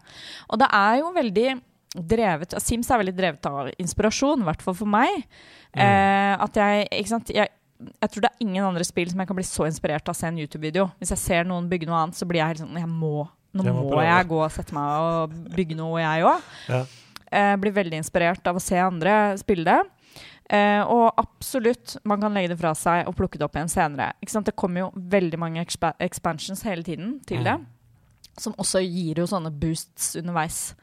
Og 0.49 0.57
det 0.61 0.69
er 0.73 1.03
jo 1.03 1.11
veldig 1.13 1.47
drevet 1.93 2.55
Sims 2.63 2.87
er 2.89 2.97
veldig 3.03 3.13
drevet 3.13 3.45
av 3.45 3.67
inspirasjon, 3.77 4.41
i 4.41 4.47
hvert 4.47 4.63
fall 4.65 4.73
for 4.79 4.89
meg. 4.89 5.27
Eh, 5.77 6.33
at 6.33 6.57
jeg 6.57 6.87
Ikke 6.89 7.11
sant. 7.11 7.29
Jeg, 7.29 7.53
jeg 7.83 8.09
tror 8.09 8.25
det 8.25 8.31
er 8.31 8.45
ingen 8.45 8.65
andre 8.65 8.85
spill 8.87 9.11
som 9.11 9.21
jeg 9.21 9.29
kan 9.29 9.37
bli 9.37 9.45
så 9.45 9.67
inspirert 9.67 10.09
av 10.09 10.15
å 10.15 10.17
se 10.17 10.29
en 10.29 10.41
YouTube-video. 10.41 10.87
Hvis 10.97 11.13
jeg 11.13 11.21
ser 11.21 11.47
noen 11.49 11.69
bygge 11.69 11.89
noe 11.89 11.99
annet, 12.01 12.17
så 12.17 12.25
blir 12.29 12.41
jeg 12.41 12.53
helt 12.53 12.63
sånn 12.63 12.79
Jeg 12.79 12.89
må, 12.89 13.27
nå 13.53 13.65
Jeg 13.67 13.75
må 13.75 13.85
må, 13.91 14.01
jeg 14.01 14.29
gå 14.29 14.39
og 14.41 14.53
sette 14.53 14.73
meg 14.77 15.07
og 15.07 15.37
bygge 15.53 15.77
noe, 15.77 16.01
jeg 16.01 16.27
òg. 16.29 16.51
Ja. 16.73 16.83
Eh, 17.33 17.55
blir 17.61 17.75
veldig 17.75 17.99
inspirert 18.01 18.49
av 18.49 18.57
å 18.57 18.63
se 18.63 18.79
andre 18.79 19.35
spille 19.41 19.65
det. 19.67 20.02
Eh, 20.49 20.81
og 20.83 21.13
absolutt, 21.17 21.97
man 22.03 22.19
kan 22.21 22.33
legge 22.35 22.49
det 22.51 22.59
fra 22.59 22.73
seg 22.75 23.07
og 23.07 23.15
plukke 23.15 23.39
det 23.39 23.45
opp 23.47 23.55
igjen 23.55 23.71
senere. 23.71 24.11
Det 24.19 24.55
kommer 24.55 24.79
jo 24.81 24.91
veldig 24.95 25.39
mange 25.39 25.61
expa 25.63 25.93
expansions 25.99 26.63
hele 26.63 26.83
tiden 26.83 27.19
til 27.25 27.39
Mm. 27.39 27.43
det, 27.43 27.65
som 28.37 28.53
også 28.53 28.81
gir 28.83 29.15
jo 29.15 29.25
sånne 29.25 29.51
boosts 29.51 30.15
underveis. 30.15 30.75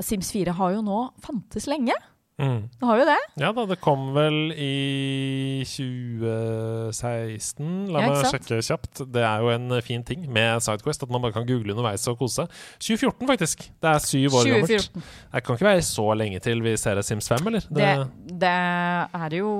Sims 0.00 0.30
4 0.30 0.52
har 0.52 0.72
jo 0.72 0.82
nå 0.82 1.12
fantes 1.20 1.66
lenge. 1.66 1.92
Mm. 2.38 2.68
Det 2.70 2.86
har 2.86 3.00
jo 3.00 3.04
det. 3.08 3.16
Ja 3.42 3.48
da, 3.54 3.64
det 3.66 3.76
kom 3.82 4.12
vel 4.14 4.52
i 4.54 5.64
2016. 5.66 7.88
La 7.92 8.00
Ja, 8.04 8.08
meg 8.12 8.28
sjekke 8.30 8.60
kjapt. 8.62 9.00
Det 9.10 9.22
er 9.26 9.42
jo 9.42 9.48
en 9.52 9.66
fin 9.84 10.04
ting 10.06 10.22
med 10.32 10.62
Sidequest, 10.62 11.02
at 11.02 11.10
man 11.10 11.22
bare 11.24 11.34
kan 11.34 11.46
google 11.48 11.72
underveis 11.74 12.06
og 12.10 12.18
kose 12.20 12.34
seg. 12.44 12.48
2014, 12.78 13.26
faktisk. 13.32 13.58
Det 13.82 13.90
er 13.90 13.98
syv 14.04 14.34
år 14.38 14.44
gammelt. 14.52 14.88
Det 14.94 15.42
kan 15.44 15.58
ikke 15.58 15.68
være 15.68 15.82
så 15.88 16.06
lenge 16.18 16.38
til 16.44 16.62
vi 16.64 16.72
ser 16.80 17.00
Sims 17.06 17.28
5, 17.32 17.46
eller? 17.50 17.62
Det, 17.74 17.90
det 18.44 18.54
er 18.54 19.30
jo 19.38 19.50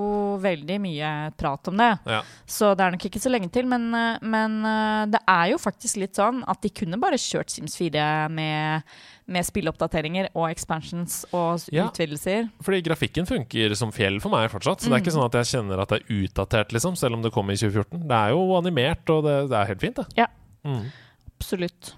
veldig 0.43 0.79
mye 0.87 1.11
prat 1.39 1.69
om 1.73 1.77
det. 1.83 1.93
ja. 2.09 2.21
Så 2.49 2.73
det 2.79 2.85
er 2.85 2.91
nok 2.95 3.05
ikke 3.09 3.21
så 3.21 3.31
lenge 3.33 3.49
til, 3.53 3.67
men, 3.69 3.91
men 4.23 4.55
eh, 4.67 5.05
det 5.13 5.21
er 5.29 5.47
jo 5.53 5.59
faktisk 5.61 5.97
litt 6.01 6.17
sånn 6.19 6.41
at 6.49 6.63
de 6.65 6.71
kunne 6.75 6.99
bare 7.01 7.19
kjørt 7.21 7.51
Sims 7.53 7.77
4 7.79 8.29
med, 8.33 8.83
med 9.29 9.45
spilleoppdateringer 9.45 10.31
og 10.35 10.49
expansions 10.51 11.25
og 11.37 11.61
Ja. 11.71 11.87
utvidelser. 11.89 12.49
Fordi 12.65 12.83
grafikken 12.83 13.27
funker 13.29 13.75
som 13.77 13.93
fjell 13.93 14.21
for 14.21 14.31
meg 14.33 14.51
fortsatt. 14.51 14.81
Så 14.81 14.89
det 14.89 14.93
er 14.93 14.99
Mm. 14.99 15.05
ikke 15.05 15.17
sånn 15.19 15.27
at 15.27 15.33
jeg 15.39 15.51
kjenner 15.53 15.81
at 15.83 15.89
det 15.89 16.03
er 16.03 16.15
utdatert, 16.15 16.73
liksom, 16.73 16.97
selv 16.97 17.15
om 17.15 17.23
det 17.23 17.33
kom 17.33 17.51
i 17.51 17.55
2014. 17.57 18.09
Det 18.09 18.17
er 18.17 18.31
jo 18.31 18.57
animert, 18.57 19.09
og 19.11 19.25
det, 19.25 19.51
det 19.51 19.57
er 19.59 19.67
helt 19.67 19.81
fint, 19.81 19.97
det. 19.97 20.07
Ja. 20.17 20.27
Mm. 20.65 20.91
Absolutt. 21.39 21.93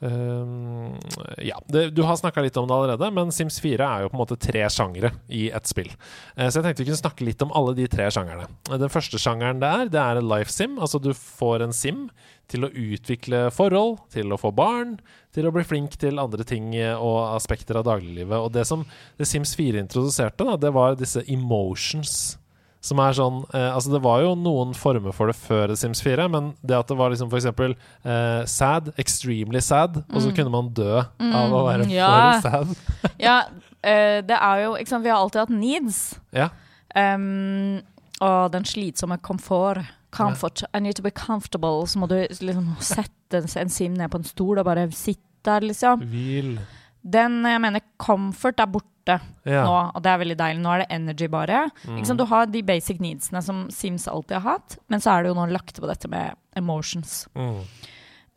Ehm, 0.00 0.96
ja, 1.38 1.62
det, 1.66 1.90
Du 1.90 2.02
har 2.02 2.16
snakka 2.16 2.42
litt 2.42 2.56
om 2.56 2.68
det 2.68 2.74
allerede, 2.74 3.10
men 3.14 3.32
Sims 3.32 3.60
4 3.62 3.86
er 3.86 4.04
jo 4.04 4.10
på 4.10 4.18
en 4.18 4.22
måte 4.24 4.38
tre 4.40 4.64
sjangere 4.72 5.12
i 5.28 5.46
ett 5.54 5.70
spill. 5.70 5.90
Uh, 6.36 6.48
så 6.48 6.58
jeg 6.58 6.66
tenkte 6.66 6.82
vi 6.82 6.88
kunne 6.90 7.00
snakke 7.00 7.26
litt 7.26 7.42
om 7.44 7.54
alle 7.56 7.74
de 7.78 7.86
tre 7.90 8.10
sjangerne. 8.12 8.48
Eh, 8.70 8.78
Den 8.80 8.92
første 8.92 9.20
sjangeren 9.20 9.62
det 9.62 9.70
er, 9.70 9.92
det 9.94 10.02
er 10.02 10.22
life 10.24 10.52
sim. 10.52 10.78
Altså 10.78 11.00
du 11.02 11.12
får 11.14 11.64
en 11.64 11.76
sim 11.76 12.08
til 12.50 12.66
å 12.66 12.72
utvikle 12.72 13.46
forhold, 13.54 14.02
til 14.12 14.34
å 14.34 14.40
få 14.40 14.50
barn, 14.52 14.98
til 15.32 15.48
å 15.48 15.54
bli 15.54 15.64
flink 15.64 15.96
til 15.96 16.20
andre 16.20 16.44
ting 16.44 16.74
og 16.98 17.32
aspekter 17.32 17.78
av 17.80 17.86
dagliglivet. 17.88 18.36
Og 18.36 18.52
det 18.52 18.66
som 18.68 18.84
det 19.16 19.28
Sims 19.30 19.54
4 19.56 19.80
introduserte, 19.80 20.44
da, 20.44 20.58
det 20.60 20.74
var 20.76 20.98
disse 21.00 21.24
emotions. 21.24 22.36
Som 22.84 23.00
er 23.00 23.14
sånn 23.16 23.38
eh, 23.56 23.70
Altså, 23.72 23.94
det 23.94 24.02
var 24.04 24.20
jo 24.20 24.34
noen 24.36 24.74
former 24.76 25.14
for 25.16 25.30
det 25.30 25.36
før 25.40 25.70
The 25.72 25.76
Sims 25.80 26.02
4, 26.04 26.26
men 26.28 26.50
det 26.60 26.76
at 26.76 26.90
det 26.92 26.96
var 26.98 27.08
liksom 27.14 27.30
for 27.32 27.38
eksempel 27.40 27.72
eh, 28.04 28.42
sad, 28.50 28.90
extremely 29.00 29.62
sad, 29.64 30.02
og 30.12 30.18
så 30.20 30.28
Mm. 30.28 30.34
kunne 30.36 30.52
man 30.52 30.68
dø 30.76 30.98
av 31.00 31.54
å 31.56 31.62
være 31.70 31.86
Mm, 31.88 31.94
ja. 31.96 32.10
for 32.40 32.50
sad. 32.50 32.76
Ja, 33.26 33.38
eh, 33.82 34.20
det 34.20 34.36
er 34.36 34.64
jo 34.66 34.74
ikke 34.76 34.92
sant, 34.92 35.04
Vi 35.04 35.10
har 35.14 35.16
alltid 35.22 35.40
hatt 35.46 35.54
needs. 35.56 36.02
Ja. 36.36 36.50
Um, 36.94 37.80
og 38.20 38.52
den 38.52 38.64
slitsomme 38.68 39.16
komfort. 39.22 39.80
Comfort. 40.14 40.62
I 40.72 40.78
need 40.80 40.94
to 40.94 41.02
be 41.02 41.10
comfortable. 41.10 41.86
Så 41.90 41.98
må 41.98 42.06
du 42.08 42.20
liksom 42.30 42.76
sette 42.80 43.40
en, 43.40 43.48
en 43.64 43.68
sim 43.72 43.94
ned 43.98 44.10
på 44.12 44.20
en 44.20 44.24
stol 44.28 44.60
og 44.60 44.64
bare 44.68 44.84
sitte 44.94 45.20
der, 45.44 45.60
liksom. 45.66 46.04
Hvil. 46.08 46.58
Den 47.04 47.42
jeg 47.44 47.60
mener 47.60 47.80
comfort 48.00 48.60
er 48.60 48.66
borte 48.72 49.18
Ja. 49.44 49.64
nå, 49.66 49.72
og 49.94 50.02
det 50.02 50.08
er 50.10 50.18
veldig 50.22 50.36
deilig. 50.40 50.60
Nå 50.64 50.70
er 50.72 50.78
det 50.84 50.86
energy, 50.96 51.26
bare. 51.28 51.70
Mm. 51.84 52.16
Du 52.16 52.24
har 52.24 52.46
de 52.46 52.62
basic 52.62 52.98
needsene 53.04 53.42
som 53.44 53.66
Sims 53.70 54.06
alltid 54.08 54.38
har 54.40 54.46
hatt, 54.54 54.78
men 54.88 55.00
så 55.00 55.10
er 55.12 55.22
det 55.22 55.28
jo 55.28 55.34
nå 55.34 55.44
lagt 55.52 55.76
på 55.80 55.86
dette 55.90 56.08
med 56.08 56.32
emotions. 56.56 57.26
Mm. 57.36 57.60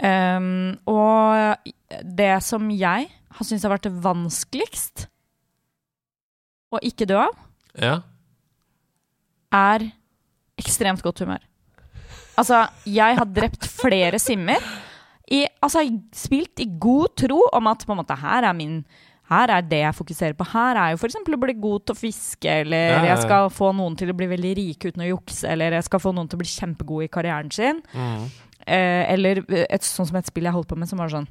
Um, 0.03 0.77
og 0.85 1.57
det 2.03 2.43
som 2.43 2.67
jeg 2.69 3.07
har 3.09 3.45
syntes 3.47 3.63
har 3.63 3.71
vært 3.77 3.87
det 3.87 3.95
vanskeligst 4.03 5.07
å 6.75 6.81
ikke 6.83 7.07
dø 7.07 7.15
av, 7.23 7.37
Ja. 7.79 8.01
er 9.53 9.91
ekstremt 10.59 11.01
godt 11.01 11.19
humør. 11.23 11.39
Altså, 12.37 12.67
jeg 12.85 13.17
har 13.17 13.25
drept 13.25 13.65
flere 13.65 14.19
simmer. 14.19 14.59
I, 15.27 15.43
altså, 15.63 15.83
spilt 16.15 16.63
i 16.63 16.69
god 16.79 17.15
tro 17.19 17.41
om 17.53 17.69
at 17.71 17.83
på 17.83 17.93
en 17.93 18.01
måte, 18.01 18.15
her 18.21 18.47
er 18.47 18.57
min 18.57 18.81
her 19.27 19.51
er 19.51 19.63
det 19.67 19.81
jeg 19.81 19.95
fokuserer 19.97 20.35
på. 20.39 20.45
Her 20.53 20.77
er 20.79 20.93
jo 20.93 20.99
f.eks. 21.01 21.17
å 21.19 21.39
bli 21.41 21.55
god 21.59 21.83
til 21.83 21.95
å 21.97 21.99
fiske, 21.99 22.47
eller 22.63 22.93
Ja, 22.93 22.99
ja, 23.01 23.07
jeg 23.09 23.25
skal 23.25 23.49
få 23.51 23.73
noen 23.75 23.97
til 23.99 24.13
å 24.13 24.15
bli 24.15 24.29
veldig 24.31 24.53
rike 24.55 24.91
uten 24.91 25.03
å 25.03 25.09
jukse, 25.09 25.49
eller 25.51 25.75
jeg 25.75 25.87
skal 25.89 25.99
få 25.99 26.13
noen 26.15 26.29
til 26.31 26.39
å 26.39 26.43
bli 26.43 26.47
kjempegode 26.47 27.09
i 27.09 27.11
karrieren 27.11 27.51
sin. 27.51 27.81
Mm. 27.91 28.23
Eh, 28.63 29.03
eller 29.11 29.43
et, 29.67 29.83
sånn 29.83 30.07
som 30.07 30.19
et 30.19 30.29
spill 30.31 30.47
jeg 30.47 30.55
holdt 30.55 30.71
på 30.71 30.79
med, 30.79 30.87
som 30.87 31.03
var 31.03 31.11
sånn 31.11 31.27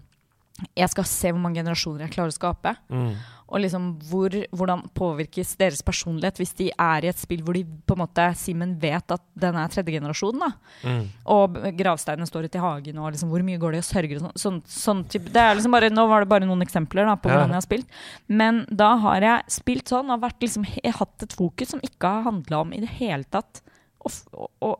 Jeg 0.77 0.89
skal 0.89 1.05
se 1.05 1.31
hvor 1.33 1.41
mange 1.43 1.59
generasjoner 1.61 2.07
jeg 2.07 2.15
klarer 2.15 2.33
å 2.33 2.37
skape. 2.37 2.73
Mm. 2.89 3.11
Og 3.47 3.61
liksom 3.63 3.85
hvor, 4.09 4.33
hvordan 4.57 4.81
påvirkes 4.97 5.53
deres 5.61 5.83
personlighet 5.87 6.41
hvis 6.41 6.55
de 6.59 6.71
er 6.73 7.05
i 7.05 7.11
et 7.13 7.21
spill 7.21 7.45
hvor 7.47 7.55
de 7.55 7.63
på 7.63 7.95
en 7.95 8.01
måte 8.03 8.25
Simen 8.41 8.73
vet 8.83 9.15
at 9.15 9.23
den 9.39 9.59
er 9.61 9.71
tredje 9.71 9.95
generasjon, 9.95 10.41
da. 10.43 10.49
Mm. 10.83 11.05
Og 11.37 11.61
gravsteinene 11.79 12.27
står 12.27 12.49
ute 12.49 12.59
i 12.59 12.65
hagen, 12.65 12.99
og 12.99 13.13
liksom 13.15 13.31
hvor 13.31 13.45
mye 13.47 13.61
går 13.63 13.79
sånn. 13.87 14.33
sånn, 14.35 14.61
sånn 14.67 15.05
type. 15.13 15.31
Det 15.31 15.45
er 15.45 15.55
liksom 15.55 15.77
bare, 15.77 15.93
nå 15.95 16.09
var 16.11 16.25
det 16.25 16.33
bare 16.33 16.49
noen 16.49 16.65
eksempler 16.67 17.07
da, 17.07 17.15
på 17.21 17.31
Ja. 17.31 17.37
hvordan 17.37 17.55
jeg 17.55 17.61
har 17.61 17.69
spilt. 17.69 17.89
Men 18.27 18.65
da 18.71 18.97
har 19.05 19.21
jeg 19.29 19.57
spilt 19.61 19.93
sånn 19.93 20.11
og 20.11 20.25
vært 20.25 20.41
liksom, 20.43 20.67
jeg 20.83 20.91
har 20.93 21.05
hatt 21.05 21.29
et 21.29 21.37
fokus 21.39 21.75
som 21.77 21.85
ikke 21.85 22.17
har 22.17 22.27
handla 22.33 22.65
om 22.65 22.73
i 22.73 22.81
det 22.83 22.95
hele 22.99 23.25
tatt 23.31 23.63
å, 24.03 24.11
å, 24.35 24.49
å 24.73 24.77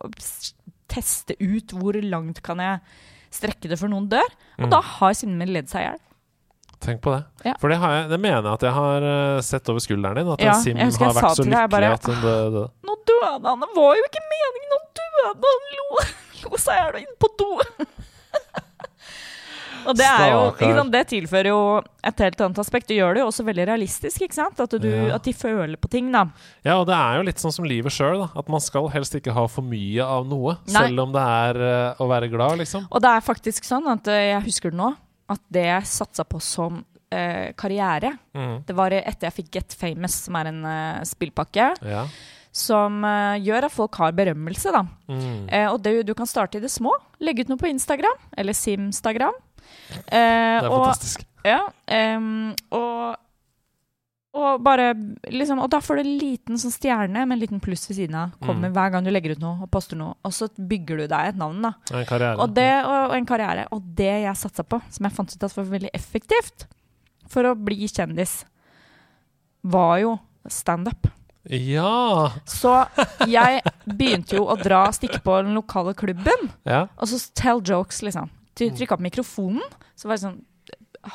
teste 0.91 1.37
ut 1.39 1.75
hvor 1.77 1.95
langt 2.03 2.43
kan 2.47 2.59
jeg 2.63 2.81
strekke 3.37 3.71
det 3.71 3.79
før 3.81 3.93
noen 3.93 4.09
dør. 4.13 4.35
Og 4.59 4.67
Mm. 4.67 4.73
da 4.73 4.81
har 4.81 5.15
Simen 5.15 5.39
min 5.39 5.53
ledd 5.55 5.69
seg 5.73 5.85
i 5.85 5.89
hjel. 5.91 6.03
Tenk 6.81 7.01
på 7.01 7.13
det. 7.15 7.23
Ja. 7.47 7.55
For 7.61 7.73
det, 7.73 7.79
har 7.81 7.93
jeg, 7.95 8.09
det 8.13 8.19
mener 8.21 8.43
jeg 8.45 8.53
at 8.59 8.65
jeg 8.67 8.73
har 8.77 9.05
eh, 9.09 9.41
sett 9.47 9.69
over 9.73 9.81
skulderen 9.81 10.19
din. 10.21 10.29
At 10.35 10.43
Ja, 10.45 10.53
sim 10.61 10.77
har 10.77 10.91
vært 10.93 11.39
så 11.39 11.45
lykkelig 11.47 11.71
bare, 11.73 11.93
at 11.97 12.05
hun 12.11 12.19
døde. 12.21 12.65
Nå 12.85 12.97
døde 13.09 13.49
han! 13.49 13.61
Det 13.65 13.71
var 13.79 13.95
jo 13.97 14.05
ikke 14.11 14.25
meningen! 14.33 14.69
Nå 14.75 14.81
døde 15.01 15.25
han! 15.31 15.71
Lo, 15.79 15.87
lo 16.51 16.61
seg 16.61 16.77
i 16.77 16.83
hjel 16.83 16.99
og 16.99 17.01
inn 17.07 17.17
på 17.25 17.31
do! 17.41 17.51
Og 19.89 19.97
det, 19.97 20.07
er 20.07 20.31
jo, 20.33 20.41
ikke 20.53 20.71
sant, 20.79 20.93
det 20.93 21.03
tilfører 21.13 21.49
jo 21.53 21.61
et 22.05 22.23
helt 22.25 22.41
annet 22.47 22.59
aspekt. 22.63 22.89
Det 22.89 22.97
gjør 22.99 23.15
det 23.15 23.21
jo 23.23 23.29
også 23.31 23.45
veldig 23.47 23.67
realistisk, 23.71 24.23
ikke 24.27 24.35
sant? 24.37 24.61
At, 24.61 24.71
du, 24.83 24.89
Ja. 24.91 25.15
at 25.17 25.23
de 25.27 25.33
føler 25.33 25.77
på 25.81 25.89
ting, 25.93 26.11
da. 26.13 26.25
Ja, 26.67 26.77
og 26.81 26.87
det 26.91 26.95
er 26.99 27.17
jo 27.21 27.23
litt 27.29 27.39
sånn 27.43 27.53
som 27.55 27.65
livet 27.69 27.93
sjøl, 27.95 28.27
at 28.35 28.49
man 28.53 28.61
skal 28.61 28.89
helst 28.95 29.15
ikke 29.19 29.33
ha 29.37 29.47
for 29.49 29.63
mye 29.63 30.03
av 30.05 30.27
noe. 30.27 30.57
Nei. 30.67 30.87
Selv 30.89 31.01
om 31.07 31.13
det 31.17 31.23
er 31.23 31.63
uh, 31.63 32.03
å 32.03 32.09
være 32.11 32.29
glad, 32.33 32.59
liksom. 32.63 32.87
Og 32.91 33.03
det 33.03 33.11
er 33.15 33.21
faktisk 33.27 33.65
sånn 33.69 33.87
at 33.93 34.07
uh, 34.11 34.13
jeg 34.35 34.43
husker 34.49 34.71
det 34.75 34.81
nå, 34.83 34.93
at 35.29 35.41
det 35.51 35.65
jeg 35.67 35.87
satsa 35.91 36.25
på 36.29 36.39
som 36.43 36.83
uh, 36.85 37.53
karriere, 37.59 38.17
Mm. 38.37 38.65
det 38.69 38.75
var 38.77 38.93
etter 38.93 39.31
jeg 39.31 39.33
fikk 39.41 39.53
Get 39.57 39.73
Famous, 39.81 40.13
som 40.27 40.37
er 40.37 40.51
en 40.51 40.65
spillpakke, 41.09 41.71
Ja. 41.89 42.03
som 42.53 43.03
uh, 43.05 43.37
gjør 43.41 43.65
at 43.69 43.73
folk 43.73 43.95
har 44.01 44.13
berømmelse, 44.17 44.73
da. 44.73 44.83
Mm. 45.09 45.49
Uh, 45.49 45.67
og 45.73 45.81
det, 45.85 45.95
du 46.09 46.15
kan 46.17 46.27
starte 46.29 46.57
i 46.59 46.61
det 46.61 46.71
små. 46.73 46.93
Legge 47.21 47.45
ut 47.45 47.49
noe 47.53 47.61
på 47.61 47.69
Instagram, 47.71 48.17
eller 48.37 48.53
Simstagram. 48.57 49.35
Eh, 49.91 50.01
Det 50.11 50.65
er 50.65 50.69
og, 50.71 50.85
fantastisk. 50.87 51.25
Ja, 51.47 51.61
um, 52.17 52.55
og, 52.75 53.17
og 54.37 54.63
bare 54.67 54.89
liksom 55.31 55.61
Og 55.63 55.69
da 55.71 55.79
får 55.81 55.97
du 55.97 56.03
en 56.03 56.19
liten 56.19 56.59
sånn 56.59 56.75
stjerne 56.75 57.23
med 57.23 57.37
en 57.37 57.43
liten 57.45 57.61
pluss 57.63 57.87
ved 57.89 57.97
siden 58.01 58.17
av. 58.19 58.33
Kommer 58.43 58.69
Mm. 58.69 58.75
hver 58.75 58.91
gang 58.93 59.05
du 59.07 59.11
legger 59.15 59.37
ut 59.37 59.41
noe 59.45 59.63
og 59.63 59.71
poster 59.71 59.97
noe. 59.97 60.17
Og 60.27 60.33
så 60.35 60.49
bygger 60.59 60.97
du 60.97 61.07
deg 61.07 61.29
et 61.29 61.37
navn, 61.39 61.63
da. 61.63 61.73
En 61.93 62.05
karriere. 62.05 62.37
Og, 62.43 62.53
det, 62.55 62.85
og, 62.85 63.11
og 63.11 63.15
en 63.17 63.27
karriere. 63.27 63.69
Og 63.73 63.83
det 63.97 64.11
jeg 64.27 64.37
satsa 64.37 64.63
på, 64.67 64.81
som 64.91 65.07
jeg 65.07 65.15
fant 65.17 65.33
ut 65.37 65.43
at 65.47 65.57
var 65.57 65.65
veldig 65.71 65.91
effektivt 65.95 66.67
for 67.31 67.43
å 67.49 67.55
bli 67.59 67.87
kjendis, 67.89 68.45
var 69.63 69.99
jo 70.03 70.19
standup. 70.49 71.09
Ja! 71.49 72.33
Så 72.45 72.73
jeg 73.31 73.63
begynte 73.87 74.37
jo 74.37 74.47
å 74.51 74.57
dra, 74.59 74.85
stikke 74.95 75.21
på 75.23 75.37
den 75.45 75.55
lokale 75.55 75.95
klubben, 75.95 76.51
ja. 76.67 76.89
og 76.99 77.07
så 77.07 77.21
tell 77.39 77.63
jokes, 77.63 78.03
liksom. 78.03 78.31
Ty- 78.57 78.71
på 78.87 78.97
opp 78.97 79.01
mikrofonen. 79.05 79.63
Så 79.97 80.09
var 80.09 80.17
det 80.19 80.25
sånn 80.27 80.41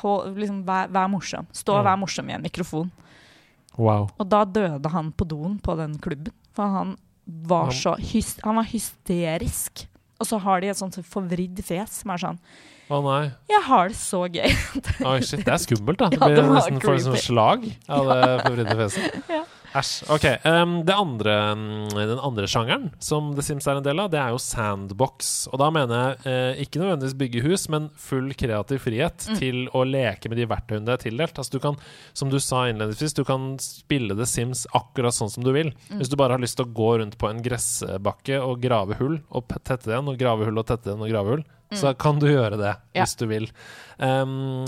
hold, 0.02 0.36
liksom, 0.40 0.62
vær, 0.64 0.88
vær 0.94 1.08
morsom. 1.12 1.46
Stå 1.52 1.74
og 1.78 1.82
Mm. 1.84 1.88
vær 1.90 1.98
morsom 2.00 2.30
i 2.30 2.32
en 2.38 2.42
mikrofon. 2.46 2.90
Wow. 3.76 4.10
Og 4.20 4.28
da 4.28 4.44
døde 4.44 4.90
han 4.92 5.12
på 5.12 5.26
doen 5.28 5.58
på 5.58 5.76
den 5.76 5.98
klubben. 5.98 6.32
For 6.52 6.66
han 6.68 6.96
var 7.26 7.70
så 7.70 7.94
Han 8.44 8.56
var 8.56 8.64
hysterisk. 8.64 9.86
Og 10.20 10.26
så 10.26 10.38
har 10.40 10.60
de 10.60 10.68
et 10.68 10.76
sånt 10.76 10.94
forvridd 11.02 11.58
fjes 11.64 11.90
som 12.02 12.10
er 12.10 12.18
sånn 12.18 12.38
Å 12.92 12.98
nei. 13.02 13.30
Jeg 13.48 13.62
har 13.64 13.88
det 13.88 13.96
så 13.96 14.20
gøy. 14.28 14.52
Oi, 15.06 15.20
shit, 15.24 15.40
det 15.44 15.48
er 15.48 15.58
skummelt, 15.62 15.96
da. 15.98 16.08
Det 16.12 16.18
Ja, 16.20 16.26
blir 16.28 16.36
det 16.36 16.44
var 16.44 16.56
nesten 16.60 16.80
for 16.82 16.98
sånn 16.98 17.16
slag 17.16 17.64
av 17.88 18.06
det 18.10 18.42
forvridde 18.46 18.76
fjeset. 18.76 19.30
Ja. 19.30 19.44
Æsj. 19.72 19.92
Ok. 20.12 20.24
Um, 20.44 20.72
det 20.84 20.94
andre, 20.94 21.34
mm, 21.56 21.88
den 21.96 22.18
andre 22.20 22.46
sjangeren 22.50 22.90
som 23.00 23.30
The 23.34 23.42
Sims 23.46 23.66
er 23.66 23.78
en 23.80 23.86
del 23.86 24.00
av, 24.02 24.10
det 24.12 24.18
er 24.20 24.34
jo 24.34 24.40
sandbox. 24.42 25.30
Og 25.52 25.58
da 25.62 25.70
mener 25.72 26.02
jeg 26.02 26.32
eh, 26.32 26.60
ikke 26.66 26.82
nødvendigvis 26.82 27.16
bygge 27.22 27.42
hus, 27.46 27.68
men 27.72 27.88
full 27.96 28.32
kreativ 28.38 28.82
frihet 28.84 29.28
Mm. 29.32 29.38
til 29.38 29.62
å 29.72 29.84
leke 29.86 30.28
med 30.28 30.36
de 30.38 30.46
verktøyene 30.50 30.84
det 30.84 30.92
er 30.98 31.02
tildelt. 31.10 31.38
Altså 31.40 31.52
du 31.56 31.58
kan, 31.64 31.76
som 32.12 32.28
du 32.32 32.38
sa 32.42 32.66
innledningsvis, 32.68 33.14
du 33.16 33.24
kan 33.24 33.56
spille 33.62 34.16
The 34.18 34.26
Sims 34.26 34.66
akkurat 34.74 35.14
sånn 35.16 35.30
som 35.32 35.44
du 35.46 35.52
vil. 35.52 35.72
Mm. 35.90 35.98
Hvis 36.02 36.10
du 36.12 36.16
bare 36.20 36.36
har 36.36 36.42
lyst 36.42 36.56
til 36.60 36.66
å 36.66 36.72
gå 36.74 36.90
rundt 37.00 37.16
på 37.18 37.30
en 37.30 37.40
gressbakke 37.42 38.42
og 38.42 38.60
grave 38.60 38.98
hull, 39.00 39.20
og 39.30 39.48
tette 39.64 39.86
det 39.88 39.94
igjen, 39.96 40.08
og 40.12 40.18
grave 40.20 40.44
hull 40.48 40.58
og 40.58 40.66
tette 40.68 40.90
igjen, 40.92 41.00
og 41.06 41.08
grave 41.14 41.36
hull, 41.36 41.44
så 41.72 41.94
kan 41.96 42.18
du 42.20 42.26
gjøre 42.28 42.58
det 42.60 42.74
Mm. 42.76 42.90
Ja. 42.94 43.04
hvis 43.06 43.16
du 43.16 43.26
vil. 43.26 43.46
Um, 43.98 44.66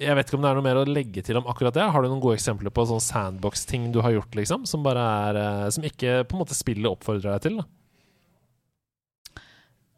jeg 0.00 0.16
vet 0.16 0.30
ikke 0.30 0.38
om 0.38 0.44
det 0.44 0.50
er 0.50 0.56
noe 0.58 0.64
mer 0.64 0.80
å 0.80 0.86
legge 0.88 1.22
til 1.26 1.36
om 1.40 1.48
akkurat 1.50 1.76
det. 1.76 1.84
Har 1.92 2.02
du 2.02 2.08
noen 2.08 2.22
gode 2.22 2.38
eksempler 2.38 2.72
på 2.72 2.86
sånn 2.88 3.02
sandbox-ting 3.04 3.90
du 3.92 4.00
har 4.04 4.14
gjort, 4.16 4.32
liksom? 4.38 4.64
Som 4.68 4.82
bare 4.86 5.02
er 5.28 5.40
eh, 5.42 5.66
Som 5.76 5.84
ikke 5.84 6.22
på 6.24 6.36
en 6.36 6.42
måte 6.42 6.56
spillet 6.56 6.88
oppfordrer 6.90 7.36
deg 7.36 7.44
til? 7.46 7.60
da 7.60 7.68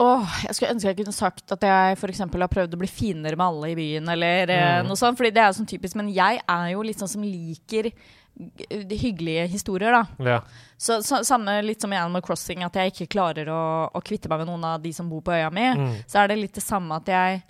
Åh, 0.03 0.33
jeg 0.49 0.57
skulle 0.57 0.73
ønske 0.75 0.89
jeg 0.91 0.99
kunne 0.99 1.15
sagt 1.15 1.53
at 1.55 1.63
jeg 1.63 1.99
eksempel 2.11 2.43
har 2.43 2.51
prøvd 2.51 2.73
å 2.75 2.79
bli 2.81 2.89
finere 2.91 3.39
med 3.39 3.45
alle 3.47 3.69
i 3.71 3.77
byen, 3.79 4.09
eller 4.11 4.51
Mm. 4.51 4.89
noe 4.89 4.99
sånt, 4.99 5.17
fordi 5.17 5.31
det 5.31 5.43
er 5.43 5.53
jo 5.53 5.59
sånn 5.61 5.69
typisk. 5.71 5.95
Men 5.95 6.09
jeg 6.11 6.41
er 6.49 6.73
jo 6.73 6.83
litt 6.83 6.99
sånn 6.99 7.09
som 7.13 7.23
liker 7.23 7.93
hyggelige 8.91 9.47
historier, 9.53 9.93
da. 9.93 10.03
Ja. 10.19 10.41
Så, 10.77 11.03
så 11.07 11.23
Samme 11.23 11.63
litt 11.63 11.81
som 11.81 11.93
i 11.93 11.97
Animal 12.01 12.23
Crossing, 12.25 12.65
at 12.65 12.75
jeg 12.75 12.91
ikke 12.93 13.13
klarer 13.15 13.47
å, 13.53 13.91
å 13.95 14.03
kvitte 14.03 14.29
meg 14.29 14.43
med 14.43 14.49
noen 14.51 14.65
av 14.65 14.83
de 14.83 14.91
som 14.93 15.09
bor 15.09 15.21
på 15.23 15.37
øya 15.37 15.53
mi. 15.53 15.69
Mm. 15.71 15.95
Så 16.09 16.19
er 16.19 16.33
det 16.33 16.39
litt 16.41 16.55
det 16.55 16.65
samme 16.65 16.97
at 16.99 17.07
jeg, 17.07 17.43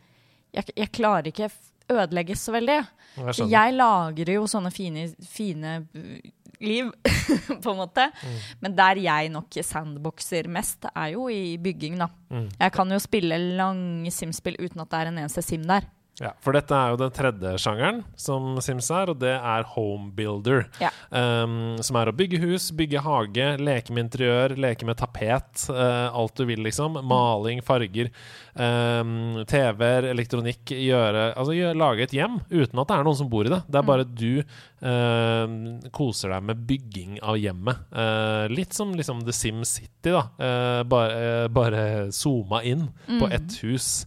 jeg, 0.52 0.64
jeg 0.76 0.92
klarer 0.92 1.30
ikke 1.32 1.48
ødelegges 1.96 2.46
så 2.46 2.55
veldig. 2.55 2.78
Jeg 3.16 3.48
jeg 3.52 3.74
lagrer 3.76 4.35
jo 4.38 4.46
sånne 4.48 4.70
fine, 4.72 5.07
fine 5.28 5.74
uh, 5.85 6.31
liv, 6.62 6.90
på 7.64 7.74
en 7.74 7.81
måte. 7.81 8.09
Mm. 8.22 8.37
Men 8.64 8.76
der 8.78 9.00
jeg 9.05 9.33
nok 9.35 9.59
sandboxer 9.66 10.48
mest, 10.52 10.87
er 10.94 11.14
jo 11.16 11.28
i 11.33 11.59
bygging, 11.62 11.98
da. 12.00 12.09
Mm. 12.33 12.48
Jeg 12.59 12.74
kan 12.76 12.94
jo 12.94 13.00
spille 13.02 13.40
lange 13.59 14.12
Sim-spill 14.14 14.59
uten 14.61 14.85
at 14.85 14.92
det 14.92 15.00
er 15.00 15.12
en 15.12 15.20
eneste 15.24 15.44
Sim 15.44 15.66
der. 15.68 15.88
Ja, 16.20 16.35
for 16.44 16.53
dette 16.53 16.77
er 16.77 16.92
jo 16.92 16.98
den 17.01 17.12
tredje 17.16 17.55
sjangeren 17.62 18.03
som 18.20 18.59
Sims 18.61 18.90
er, 18.92 19.09
og 19.09 19.16
det 19.22 19.33
er 19.33 19.64
homebuilder. 19.72 20.66
Ja. 20.83 20.90
Um, 21.09 21.81
som 21.81 21.96
er 21.96 22.11
å 22.11 22.14
bygge 22.16 22.40
hus, 22.42 22.66
bygge 22.77 23.01
hage, 23.01 23.46
leke 23.57 23.94
med 23.94 24.05
interiør, 24.07 24.53
leke 24.61 24.85
med 24.85 25.01
tapet. 25.01 25.64
Uh, 25.72 26.12
alt 26.12 26.37
du 26.37 26.44
vil, 26.51 26.61
liksom. 26.66 27.01
Maling, 27.09 27.62
farger, 27.64 28.12
um, 28.53 29.40
TV-er, 29.48 30.11
elektronikk. 30.12 30.75
Gjøre, 30.77 31.31
altså 31.33 31.57
gjøre, 31.57 31.81
lage 31.81 32.05
et 32.05 32.14
hjem 32.18 32.38
uten 32.53 32.85
at 32.85 32.92
det 32.92 32.98
er 32.98 33.09
noen 33.09 33.20
som 33.22 33.33
bor 33.33 33.48
i 33.48 33.55
det. 33.55 33.62
Det 33.72 33.81
er 33.81 33.88
bare 33.94 34.07
du 34.07 34.44
uh, 34.44 35.57
koser 35.96 36.37
deg 36.37 36.46
med 36.53 36.62
bygging 36.68 37.18
av 37.25 37.40
hjemmet. 37.40 37.88
Uh, 37.88 38.44
litt 38.53 38.77
som 38.77 38.92
liksom 39.01 39.25
The 39.25 39.35
Sim 39.40 39.64
City, 39.64 40.12
da. 40.12 40.27
Eh, 40.42 40.85
bare, 40.88 41.48
bare 41.53 41.83
zooma 42.12 42.61
inn 42.68 42.88
på 43.07 43.29
ett 43.33 43.61
hus. 43.62 44.03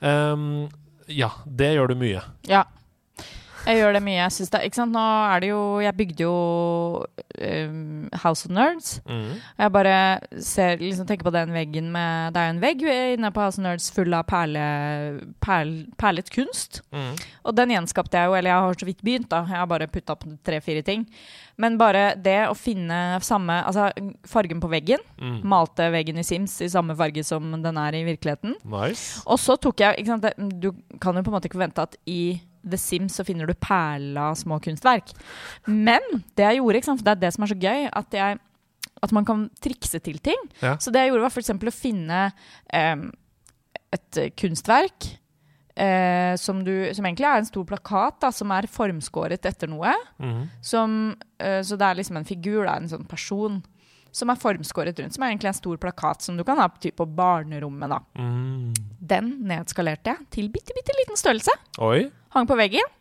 Um, 0.00 0.68
ja, 1.08 1.30
det 1.46 1.74
gjør 1.76 1.92
du 1.92 2.00
mye. 2.00 2.24
Ja. 2.48 2.64
Jeg 3.66 3.80
gjør 3.80 3.96
det 3.96 4.02
mye. 4.06 4.18
Jeg 4.20 4.46
det, 4.52 4.60
ikke 4.68 4.78
sant? 4.78 4.94
Nå 4.94 5.02
er 5.02 5.42
det 5.42 5.48
jo 5.50 5.62
Jeg 5.82 5.96
bygde 5.98 6.22
jo 6.22 6.34
um, 7.02 8.08
House 8.22 8.46
of 8.46 8.54
Nerds. 8.54 9.00
Mm. 9.08 9.32
Og 9.42 9.64
jeg 9.64 9.72
bare 9.74 9.96
ser, 10.38 10.76
liksom 10.78 11.08
tenker 11.08 11.26
på 11.26 11.34
den 11.34 11.54
veggen 11.54 11.90
med 11.94 12.34
Det 12.34 12.42
er 12.42 12.46
jo 12.46 12.54
en 12.54 12.62
vegg 12.62 12.84
inne 12.86 13.32
på 13.34 13.42
House 13.42 13.58
of 13.58 13.66
Nerds 13.66 13.88
full 13.94 14.14
av 14.14 14.28
perle, 14.30 14.66
perl, 15.42 15.74
perlet 15.98 16.30
kunst. 16.30 16.82
Mm. 16.94 17.16
Og 17.42 17.58
den 17.58 17.74
gjenskapte 17.74 18.22
jeg 18.22 18.30
jo, 18.30 18.38
eller 18.38 18.54
jeg 18.54 18.68
har 18.68 18.78
så 18.78 18.90
vidt 18.90 19.02
begynt, 19.02 19.30
da. 19.34 19.42
Jeg 19.50 19.58
har 19.58 19.70
bare 19.70 19.90
putta 19.90 20.14
opp 20.14 20.26
tre-fire 20.46 20.86
ting. 20.86 21.08
Men 21.60 21.78
bare 21.80 22.10
det 22.20 22.38
å 22.50 22.56
finne 22.56 23.16
samme 23.24 23.58
Altså 23.64 23.88
fargen 24.28 24.60
på 24.62 24.70
veggen. 24.72 25.02
Mm. 25.20 25.38
Malte 25.48 25.88
veggen 25.94 26.20
i 26.20 26.24
Sims 26.26 26.58
i 26.64 26.70
samme 26.72 26.96
farge 26.98 27.24
som 27.26 27.54
den 27.62 27.80
er 27.80 27.96
i 27.96 28.04
virkeligheten. 28.06 28.56
Nice. 28.68 29.22
Og 29.24 29.40
så 29.40 29.56
tok 29.60 29.80
jeg 29.80 30.02
ikke 30.02 30.12
sant, 30.12 30.60
Du 30.60 30.72
kan 31.02 31.16
jo 31.16 31.24
på 31.24 31.32
en 31.32 31.38
måte 31.38 31.50
ikke 31.50 31.58
forvente 31.58 31.86
at 31.86 31.96
i 32.10 32.38
The 32.66 32.78
Sims 32.80 33.16
så 33.16 33.24
finner 33.26 33.46
du 33.46 33.54
perla 33.54 34.32
små 34.36 34.58
kunstverk. 34.62 35.12
Men 35.70 36.02
det 36.36 36.48
jeg 36.48 36.60
gjorde, 36.60 36.82
sant, 36.88 37.04
det 37.06 37.14
er 37.14 37.22
det 37.22 37.32
som 37.36 37.46
er 37.46 37.52
så 37.52 37.58
gøy, 37.62 37.86
at, 37.86 38.16
jeg, 38.18 38.40
at 39.06 39.14
man 39.14 39.28
kan 39.28 39.44
trikse 39.62 40.00
til 40.02 40.18
ting. 40.18 40.48
Ja. 40.58 40.74
Så 40.82 40.90
det 40.90 41.04
jeg 41.04 41.12
gjorde, 41.12 41.28
var 41.28 41.36
f.eks. 41.36 41.54
å 41.54 41.74
finne 41.76 42.24
um, 42.74 43.06
et 43.94 44.20
kunstverk 44.40 45.12
eh, 45.76 46.34
som, 46.40 46.64
du, 46.64 46.72
som 46.94 47.06
egentlig 47.06 47.28
er 47.28 47.42
en 47.42 47.48
stor 47.48 47.64
plakat, 47.68 48.18
da, 48.24 48.32
som 48.34 48.52
er 48.56 48.68
formskåret 48.70 49.48
etter 49.48 49.70
noe. 49.70 49.92
Mm. 50.22 50.44
Som, 50.64 50.98
eh, 51.38 51.60
så 51.66 51.78
det 51.78 51.88
er 51.88 51.98
liksom 52.00 52.20
en 52.20 52.28
figur, 52.28 52.64
da, 52.64 52.76
en 52.80 52.90
sånn 52.90 53.06
person, 53.08 53.60
som 54.16 54.32
er 54.32 54.40
formskåret 54.40 54.98
rundt. 55.02 55.16
Som 55.16 55.26
er 55.26 55.34
egentlig 55.34 55.52
en 55.52 55.58
stor 55.60 55.80
plakat 55.82 56.24
som 56.24 56.38
du 56.38 56.44
kan 56.48 56.60
ha 56.60 56.68
på, 56.72 56.80
typ, 56.86 56.96
på 57.00 57.08
barnerommet. 57.18 57.92
da. 57.92 58.00
Mm. 58.18 58.72
Den 59.12 59.34
nedskalerte 59.48 60.14
jeg 60.14 60.30
til 60.38 60.48
bitte, 60.52 60.76
bitte 60.76 60.96
liten 60.96 61.20
størrelse. 61.20 61.52
Oi. 61.84 62.08
Hang 62.34 62.48
på 62.48 62.56
veggen. 62.58 62.94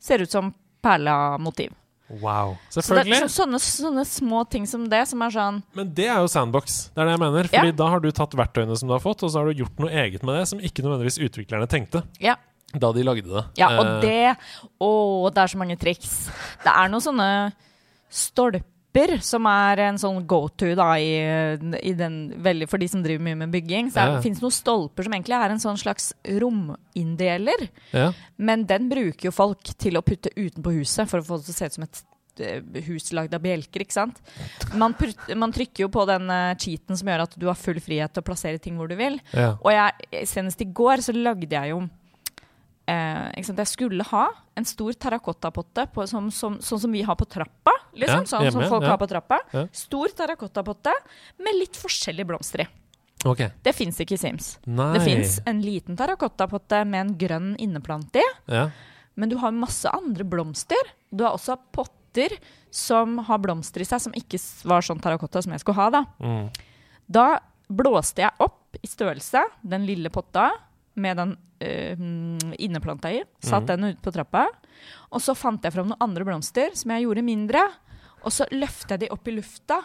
Ser 0.00 0.24
ut 0.24 0.32
som 0.32 0.54
perla-motiv. 0.84 1.74
Wow. 2.08 2.54
Så 2.72 2.80
det 2.96 3.02
er 3.12 3.28
sånne, 3.28 3.58
sånne 3.60 4.04
små 4.08 4.42
ting 4.48 4.64
som 4.66 4.86
det, 4.88 5.02
som 5.10 5.20
er 5.26 5.32
sånn 5.34 5.58
Men 5.76 5.90
det 5.92 6.06
er 6.08 6.22
jo 6.22 6.30
sandbox. 6.32 6.78
Det 6.94 7.02
er 7.02 7.10
det 7.10 7.16
jeg 7.18 7.20
mener. 7.20 7.50
Fordi 7.52 7.74
da 7.76 7.88
har 7.92 8.00
du 8.00 8.08
tatt 8.16 8.36
verktøyene 8.38 8.78
som 8.80 8.88
du 8.88 8.94
har 8.96 9.02
fått, 9.04 9.22
og 9.26 9.32
så 9.34 9.42
har 9.42 9.50
du 9.52 9.60
gjort 9.60 9.82
noe 9.84 9.90
eget 9.92 10.24
med 10.24 10.38
det 10.40 10.46
som 10.48 10.62
ikke 10.62 10.84
nødvendigvis 10.86 11.20
utviklerne 11.28 11.68
tenkte 11.68 12.02
Ja. 12.24 12.36
da 12.72 12.92
de 12.96 13.04
lagde 13.04 13.28
det. 13.28 13.44
ja 13.60 13.68
og 13.76 13.84
Eh, 13.86 14.00
det 14.00 14.36
Å, 14.80 14.90
det 15.34 15.42
er 15.44 15.52
så 15.52 15.60
mange 15.60 15.76
triks. 15.76 16.30
Det 16.64 16.72
er 16.72 16.88
noen 16.88 17.04
sånne 17.04 17.30
stolper 18.08 18.64
som 19.24 19.46
er 19.50 19.80
en 19.88 19.98
sånn 20.00 20.20
go-to 20.28 20.74
da 20.78 20.88
i, 21.00 21.08
i 21.82 21.92
den 21.98 22.18
veldig 22.44 22.68
For 22.70 22.78
de 22.82 22.88
som 22.88 23.02
driver 23.04 23.24
mye 23.24 23.38
med 23.44 23.52
bygging. 23.54 23.90
Så 23.94 24.00
Ja. 24.02 24.16
det 24.16 24.22
finnes 24.26 24.42
noen 24.44 24.54
stolper 24.54 25.04
som 25.06 25.12
egentlig 25.16 25.36
er 25.38 25.50
en 25.54 25.62
sånn 25.62 25.78
slags 25.80 26.12
rominndeler. 26.26 27.68
ja. 27.92 28.12
Men 28.36 28.66
den 28.66 28.88
bruker 28.90 29.28
jo 29.30 29.34
folk 29.34 29.62
til 29.78 29.98
å 29.98 30.02
putte 30.06 30.30
utenpå 30.36 30.72
huset 30.78 31.08
for 31.10 31.20
å 31.20 31.26
få 31.26 31.38
det 31.40 31.48
til 31.48 31.54
å 31.54 31.58
se 31.58 31.66
ut 31.66 31.76
som 31.78 31.86
et 31.88 32.02
eh, 32.40 32.82
hus 32.86 33.10
lagd 33.12 33.34
av 33.34 33.42
bjelker, 33.42 33.82
ikke 33.82 33.96
sant? 33.96 34.20
Man, 34.78 34.94
man 35.36 35.52
trykker 35.54 35.86
jo 35.86 35.88
på 35.94 36.04
den 36.06 36.30
eh, 36.30 36.54
cheaten 36.60 36.96
som 36.98 37.08
gjør 37.10 37.24
at 37.26 37.34
du 37.38 37.46
har 37.50 37.58
full 37.58 37.80
frihet 37.82 38.12
til 38.14 38.22
å 38.22 38.28
plassere 38.28 38.60
ting 38.62 38.76
hvor 38.78 38.88
du 38.90 38.94
vil. 38.98 39.18
ja. 39.34 39.56
Og 39.62 39.72
jeg, 39.74 40.26
senest 40.30 40.62
i 40.62 40.68
går 40.70 41.02
så 41.02 41.14
lagde 41.16 41.50
jeg 41.50 41.74
jo 41.74 41.82
eh? 42.88 43.28
Jeg 43.36 43.66
skulle 43.68 44.02
ha 44.10 44.24
en 44.56 44.64
stor 44.64 44.92
terrakottapotte 44.92 45.84
på- 45.92 46.06
som, 46.08 46.30
som, 46.30 46.56
sånn 46.64 46.80
som 46.80 46.92
vi 46.92 47.02
har 47.04 47.14
på 47.20 47.26
trappa. 47.28 47.74
Liksom, 47.94 48.24
Ja, 48.24 48.30
sånn 48.30 48.52
som 48.52 48.62
folk 48.68 48.82
ja. 48.84 48.90
har 48.94 48.98
på 48.98 49.08
trappa. 49.10 49.38
Ja. 49.52 49.66
Stor 49.72 50.08
terrakottapotte 50.08 50.92
med 51.38 51.54
litt 51.58 51.76
forskjellige 51.76 52.26
blomster 52.26 52.64
i. 52.64 52.68
Okay. 53.26 53.50
Det 53.62 53.72
fins 53.74 53.98
ikke 54.00 54.14
i 54.14 54.20
Sims. 54.20 54.58
Nei. 54.66 54.92
Det 54.94 55.02
fins 55.04 55.40
en 55.46 55.60
liten 55.64 55.96
terrakottapotte 55.98 56.84
med 56.86 57.00
en 57.00 57.14
grønn 57.18 57.56
inneplant 57.58 58.14
i, 58.16 58.22
Ja. 58.46 58.70
men 59.16 59.28
du 59.28 59.36
har 59.38 59.50
masse 59.50 59.90
andre 59.90 60.22
blomster. 60.24 60.78
Du 61.12 61.24
har 61.24 61.32
også 61.34 61.56
potter 61.72 62.38
som 62.70 63.18
har 63.18 63.38
blomster 63.38 63.80
i 63.80 63.84
seg, 63.84 64.00
som 64.00 64.12
ikke 64.12 64.38
var 64.64 64.80
sånn 64.82 65.00
terrakotta 65.02 65.42
som 65.42 65.52
jeg 65.52 65.60
skulle 65.60 65.74
ha. 65.82 65.90
Da 65.90 66.04
Mm. 66.20 66.50
Da 67.10 67.40
blåste 67.68 68.16
jeg 68.22 68.30
opp 68.38 68.76
i 68.82 68.86
størrelse 68.86 69.42
den 69.66 69.84
lille 69.86 70.10
potta 70.10 70.50
med 71.02 71.18
den 71.20 71.34
øh, 71.64 72.06
inneplanta 72.58 73.12
i. 73.14 73.22
Satt 73.42 73.66
mm. 73.66 73.70
den 73.72 73.92
ut 73.92 74.00
på 74.04 74.14
trappa. 74.14 74.46
Og 75.12 75.22
så 75.24 75.34
fant 75.38 75.64
jeg 75.64 75.74
fram 75.74 75.88
noen 75.90 76.02
andre 76.04 76.26
blomster 76.28 76.74
som 76.78 76.94
jeg 76.94 77.06
gjorde 77.06 77.24
mindre. 77.26 77.62
Og 78.24 78.34
så 78.34 78.48
løfter 78.52 78.96
jeg 78.96 79.06
de 79.06 79.12
opp 79.14 79.30
i 79.30 79.36
lufta. 79.36 79.80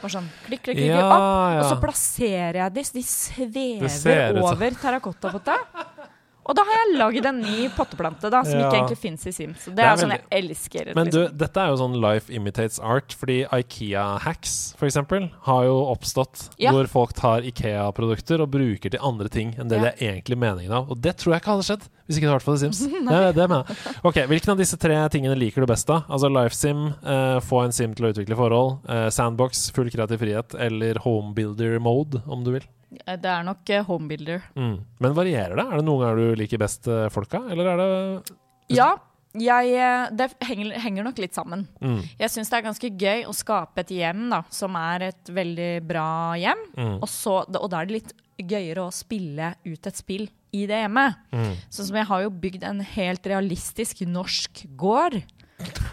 Bare 0.00 0.10
sånn 0.10 0.26
klikk, 0.46 0.64
klikk, 0.66 0.80
klikk, 0.80 0.90
Ja, 0.90 1.04
opp. 1.06 1.60
Og 1.60 1.68
så 1.70 1.76
plasserer 1.82 2.58
jeg 2.64 2.74
de, 2.74 2.84
så 2.86 3.46
de 3.54 3.66
svever 3.94 4.40
over 4.42 4.80
terrakottapotta. 4.80 5.58
Og 6.46 6.54
da 6.58 6.62
har 6.68 6.74
jeg 6.82 6.98
lagd 7.00 7.26
en 7.26 7.38
ny 7.40 7.68
potteplante 7.76 8.30
da, 8.30 8.42
som 8.44 8.58
Ja. 8.60 8.68
ikke 8.68 8.76
egentlig 8.82 8.98
fins 8.98 9.26
i 9.26 9.32
Sims. 9.32 9.64
Det, 9.64 9.76
Det 9.76 9.84
er 9.84 9.92
er, 9.92 9.96
sånn 9.96 10.10
jeg 10.10 10.24
elsker. 10.30 10.94
Men 10.94 11.06
du, 11.10 11.18
liksom. 11.22 11.38
dette 11.38 11.56
er 11.62 11.68
jo 11.72 11.76
sånn 11.80 12.00
life 12.00 12.30
imitates 12.32 12.78
art, 12.80 13.12
fordi 13.16 13.44
Ikea-hacks 13.48 14.74
eksempel, 14.84 15.30
har 15.46 15.64
jo 15.64 15.76
oppstått 15.94 16.50
Ja. 16.58 16.72
hvor 16.72 16.86
folk 16.88 17.12
tar 17.14 17.40
Ikea-produkter 17.42 18.40
og 18.42 18.50
bruker 18.50 18.90
til 18.90 19.00
andre 19.02 19.28
ting 19.28 19.54
enn 19.58 19.68
det 19.68 19.78
Ja. 19.78 19.82
det 19.90 19.94
er 20.02 20.12
egentlig 20.20 20.38
meningen 20.38 20.72
av. 20.72 20.90
Og 20.90 21.00
det 21.00 21.16
tror 21.16 21.32
jeg 21.34 21.42
ikke 21.42 21.52
hadde 21.56 21.64
skjedd 21.64 21.88
hvis 22.06 22.18
ikke 22.18 22.26
det 22.28 22.32
hadde 22.32 22.40
vært 22.40 22.42
for 22.42 22.56
The 22.56 22.60
Sims. 22.60 22.80
det, 23.08 23.34
det 23.34 23.48
mener 23.48 23.64
jeg. 23.64 23.76
Ok, 24.04 24.14
Hvilken 24.28 24.50
av 24.52 24.58
disse 24.58 24.76
tre 24.76 25.08
tingene 25.08 25.36
liker 25.38 25.60
du 25.64 25.66
best, 25.66 25.86
da? 25.86 26.02
Altså 26.10 26.28
LifeSim, 26.28 26.94
eh, 27.02 27.40
få 27.40 27.64
en 27.64 27.72
sim 27.72 27.94
til 27.94 28.06
å 28.06 28.12
utvikle 28.12 28.36
forhold, 28.36 28.84
eh, 28.88 29.08
Sandbox, 29.08 29.70
full 29.72 29.88
kreativ 29.88 30.18
frihet, 30.20 30.54
eller 30.60 30.94
Homebuilder 31.00 31.80
mode, 31.80 32.22
om 32.28 32.44
du 32.44 32.52
vil. 32.52 32.62
Det 33.04 33.30
er 33.30 33.46
nok 33.46 33.70
eh, 33.70 33.84
homebuilder. 33.86 34.46
Mm. 34.58 34.76
Men 35.04 35.16
varierer 35.16 35.56
det? 35.58 35.66
Er 35.66 35.80
det 35.80 35.88
noen 35.88 36.04
ganger 36.04 36.22
du 36.22 36.40
liker 36.40 36.62
best 36.62 36.88
eh, 36.90 37.08
folka, 37.12 37.42
eller 37.50 37.72
er 37.74 37.82
det 37.82 38.36
Ja, 38.74 38.92
jeg, 39.34 39.72
eh, 39.74 40.08
det 40.14 40.28
henger, 40.46 40.76
henger 40.84 41.06
nok 41.08 41.18
litt 41.18 41.34
sammen. 41.34 41.66
mm. 41.80 42.00
Jeg 42.20 42.30
syns 42.30 42.52
det 42.52 42.60
er 42.60 42.68
ganske 42.68 42.90
gøy 42.90 43.24
å 43.26 43.34
skape 43.34 43.82
et 43.82 43.90
hjem 43.90 44.28
da, 44.30 44.44
som 44.54 44.76
er 44.78 45.10
et 45.10 45.32
veldig 45.34 45.72
bra 45.86 46.08
hjem. 46.38 46.62
Mm. 46.76 46.96
Og, 47.00 47.08
så, 47.10 47.40
og 47.42 47.68
da 47.70 47.82
er 47.82 47.90
det 47.90 47.98
litt 47.98 48.14
gøyere 48.38 48.86
å 48.86 48.94
spille 48.94 49.54
ut 49.66 49.86
et 49.90 49.98
spill 49.98 50.28
i 50.54 50.64
det 50.70 50.84
hjemmet. 50.84 51.18
Mm. 51.34 51.54
Sånn 51.72 51.88
som 51.90 51.98
jeg 51.98 52.08
har 52.10 52.22
jo 52.24 52.34
bygd 52.44 52.66
en 52.68 52.82
helt 52.94 53.26
realistisk 53.26 54.04
norsk 54.06 54.64
gård. 54.78 55.18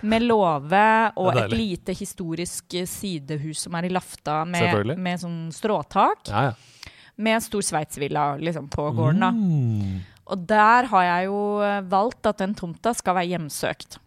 Med 0.01 0.25
låve 0.25 1.11
og 1.21 1.37
et 1.37 1.53
lite 1.53 1.93
historisk 1.95 2.73
eh, 2.77 2.87
sidehus 2.89 3.61
som 3.67 3.77
er 3.77 3.87
i 3.87 3.91
Lafta, 3.93 4.41
med, 4.49 4.95
med 4.97 5.21
sånn 5.21 5.41
stråtak. 5.53 6.29
Ja, 6.29 6.49
ja. 6.49 6.80
Med 7.17 7.37
en 7.37 7.43
stor 7.43 7.65
sveitsvilla 7.65 8.35
liksom, 8.41 8.69
på 8.71 8.87
gården. 8.95 9.25
da. 9.25 9.31
Mm. 9.31 9.99
Og 10.31 10.45
der 10.47 10.87
har 10.91 11.03
jeg 11.07 11.27
jo 11.27 11.41
eh, 11.65 11.81
valgt 11.91 12.29
at 12.29 12.39
den 12.39 12.55
tomta 12.55 12.93
skal 12.95 13.17
være 13.17 13.33
hjemsøkt. 13.33 13.99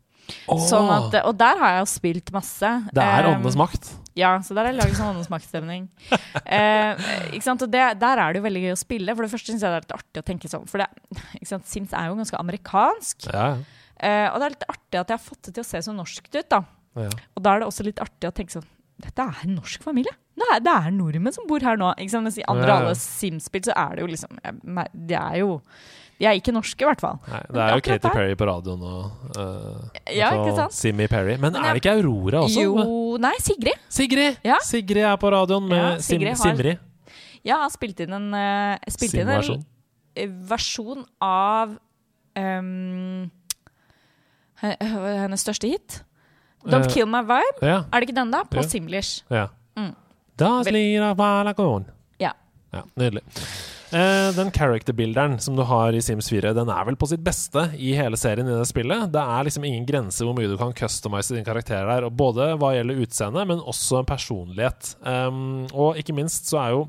Oh. 0.49 0.61
Sånn 0.61 0.89
at, 0.89 1.19
og 1.29 1.35
der 1.37 1.59
har 1.61 1.75
jeg 1.75 1.83
jo 1.83 1.91
spilt 1.91 2.33
masse. 2.33 2.71
det 2.97 3.05
er 3.05 3.29
åndenes 3.29 3.59
makt. 3.61 3.91
Ja, 4.17 4.37
så 4.47 4.55
der 4.55 4.65
har 4.65 4.73
jeg 4.73 4.79
laget 4.79 4.97
sånn 4.97 5.11
åndenes 5.13 5.33
maktstemning. 5.33 5.89
Eh, 6.45 6.99
ikke 7.35 7.47
sant? 7.47 7.63
Og 7.65 7.71
det, 7.71 7.81
der 7.99 8.21
er 8.21 8.35
det 8.35 8.41
jo 8.41 8.45
veldig 8.45 8.61
gøy 8.67 8.75
å 8.75 8.79
spille. 8.79 9.15
For 9.15 9.25
det 9.25 9.33
første 9.33 9.51
syns 9.51 9.63
jeg 9.65 9.73
det 9.73 9.79
er 9.79 9.85
litt 9.85 9.95
artig 9.97 10.21
å 10.21 10.27
tenke 10.27 10.51
sånn. 10.51 10.67
For 10.71 10.83
det, 10.83 10.89
ikke 11.39 11.49
sant? 11.49 11.67
Sims 11.71 11.95
er 11.97 12.11
jo 12.11 12.19
ganske 12.19 12.39
amerikansk. 12.39 13.29
Ja. 13.33 13.47
Eh, 13.97 14.27
og 14.29 14.39
det 14.39 14.47
er 14.47 14.55
litt 14.55 14.67
artig 14.69 15.01
at 15.01 15.13
jeg 15.13 15.17
har 15.17 15.23
fått 15.25 15.49
det 15.49 15.55
til 15.57 15.65
å 15.65 15.69
se 15.69 15.81
så 15.87 15.95
norskt 15.97 16.31
ut. 16.31 16.49
da. 16.53 16.61
ja. 17.07 17.11
Og 17.35 17.45
da 17.45 17.55
er 17.55 17.63
det 17.63 17.69
også 17.71 17.87
litt 17.87 18.03
artig 18.03 18.31
å 18.31 18.35
tenke 18.37 18.57
sånn 18.59 18.69
Dette 19.03 19.25
er 19.27 19.43
en 19.47 19.57
norsk 19.59 19.83
familie. 19.83 20.13
Det 20.35 20.47
er, 20.53 20.63
det 20.63 20.73
er 20.73 20.95
nordmenn 20.95 21.35
som 21.35 21.47
bor 21.51 21.63
her 21.63 21.79
nå. 21.79 21.93
Ikke 21.99 22.13
sant? 22.15 22.27
Mens 22.27 22.39
i 22.39 22.47
andre 22.51 22.67
Ja, 22.69 22.75
ja. 22.75 22.81
alle 22.83 22.95
Sims-spill 22.99 23.67
så 23.67 23.75
er 23.79 23.97
det 23.97 24.05
jo 24.05 24.09
liksom 24.11 24.39
De 25.07 25.15
er 25.19 25.37
jo 25.41 25.51
De 26.19 26.27
er 26.31 26.39
ikke 26.39 26.55
norske, 26.55 26.79
i 26.83 26.87
hvert 26.89 27.03
fall. 27.03 27.19
Nei, 27.27 27.41
det 27.51 27.63
er 27.65 27.75
jo 27.75 27.85
Katy 27.89 28.13
Perry 28.15 28.37
på 28.39 28.49
radioen 28.51 28.83
og 28.87 29.37
uh, 29.39 30.01
Ja, 30.15 30.31
sant? 30.57 30.75
Simmy 30.75 31.09
Perry. 31.11 31.37
Men, 31.39 31.53
Men 31.55 31.63
er 31.65 31.75
det 31.75 31.83
ikke 31.83 31.97
Aurora 31.99 32.45
også? 32.47 32.65
Jo 32.67 33.19
Nei, 33.23 33.35
Sigrid. 33.43 33.79
Sigrid! 33.91 34.39
Ja. 34.47 34.59
Sigrid 34.63 35.07
er 35.07 35.19
på 35.23 35.31
radioen 35.35 35.69
med 35.71 36.03
Sim 36.03 36.23
har- 36.27 36.39
Simri. 36.39 36.77
Ja, 37.45 37.59
har 37.61 37.71
spilt 37.75 37.99
inn 38.01 38.15
en, 38.17 38.31
uh, 38.33 38.79
spilt 38.89 39.19
inn 39.21 39.29
en 39.29 39.43
eh, 40.17 40.27
av 41.21 41.75
um, 42.39 43.31
hennes 44.63 45.45
største 45.45 45.69
hit. 45.69 46.01
Don't 46.65 46.87
Eh, 46.89 46.93
Kill 46.95 47.07
My 47.07 47.21
Vibe. 47.23 47.61
Ja. 47.63 47.85
Er 47.93 48.01
det 48.01 48.09
ikke 48.09 48.17
den, 48.21 48.31
da? 48.33 48.43
På 48.45 48.63
Ja. 48.63 48.69
Simlish. 48.69 49.23
ja. 49.31 49.49
Mm. 49.77 49.95
Ja. 52.21 52.33
Ja, 52.73 52.83
nydelig. 52.99 53.23
Eh, 53.95 54.33
den 54.35 54.51
character-bilderen 54.51 55.39
som 55.41 55.55
du 55.55 55.63
har 55.63 55.93
i 55.95 56.01
Sims 56.03 56.29
4, 56.29 56.53
den 56.57 56.69
er 56.69 56.85
vel 56.85 56.97
på 56.97 57.07
sitt 57.07 57.23
beste 57.23 57.69
i 57.79 57.93
hele 57.95 58.17
serien 58.19 58.49
i 58.49 58.57
det 58.59 58.67
spillet. 58.67 59.13
Det 59.13 59.21
er 59.23 59.45
liksom 59.47 59.65
ingen 59.69 59.87
grense 59.87 60.25
hvor 60.27 60.35
mye 60.35 60.49
du 60.51 60.57
kan 60.59 60.73
customize 60.75 61.31
din 61.37 61.45
karakter 61.47 61.87
der, 61.87 62.09
både 62.11 62.57
hva 62.59 62.73
gjelder 62.75 62.99
utseende, 63.05 63.47
men 63.47 63.61
også 63.63 64.03
personlighet. 64.05 64.97
Um, 65.07 65.69
og 65.73 65.95
ikke 66.01 66.15
minst 66.17 66.51
så 66.51 66.59
er 66.65 66.71
jo 66.75 66.89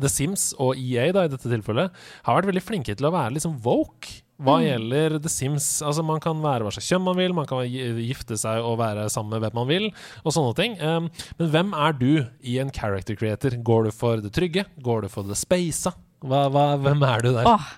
The 0.00 0.08
Sims 0.08 0.52
og 0.58 0.74
EA 0.74 1.12
da, 1.12 1.26
i 1.26 1.28
dette 1.28 1.46
tilfellet 1.52 1.92
har 2.24 2.34
vært 2.40 2.48
veldig 2.50 2.62
flinke 2.64 2.96
til 2.96 3.06
å 3.06 3.12
være 3.12 3.34
liksom 3.36 3.60
woke 3.62 4.21
hva 4.42 4.56
Mm. 4.58 4.64
gjelder 4.66 5.16
The 5.22 5.28
Sims. 5.32 5.66
Altså 5.82 6.04
Man 6.04 6.20
kan 6.20 6.40
være 6.42 6.66
hva 6.66 6.72
slags 6.74 6.88
kjønn 6.90 7.04
man 7.06 7.16
vil, 7.16 7.32
man 7.34 7.46
kan 7.46 7.62
gifte 7.68 8.36
seg 8.38 8.58
og 8.62 8.78
være 8.78 9.08
sammen 9.10 9.30
med 9.36 9.40
hvem 9.46 9.54
man 9.60 9.68
vil, 9.70 9.86
og 10.24 10.32
sånne 10.34 10.54
ting. 10.58 10.74
Um, 10.82 11.10
men 11.38 11.50
hvem 11.54 11.72
er 11.74 11.92
du 11.92 12.26
i 12.42 12.58
en 12.58 12.70
character 12.74 13.14
creator? 13.16 13.50
Går 13.62 13.84
du 13.84 13.90
for 13.94 14.16
det 14.22 14.32
trygge? 14.32 14.66
Går 14.82 15.02
du 15.02 15.08
for 15.08 15.22
det 15.22 15.36
spaisa? 15.38 15.94
Hva, 16.22 16.44
hva, 16.54 16.66
hvem 16.78 17.02
er 17.02 17.22
du 17.24 17.32
der? 17.34 17.46
Åh, 17.50 17.70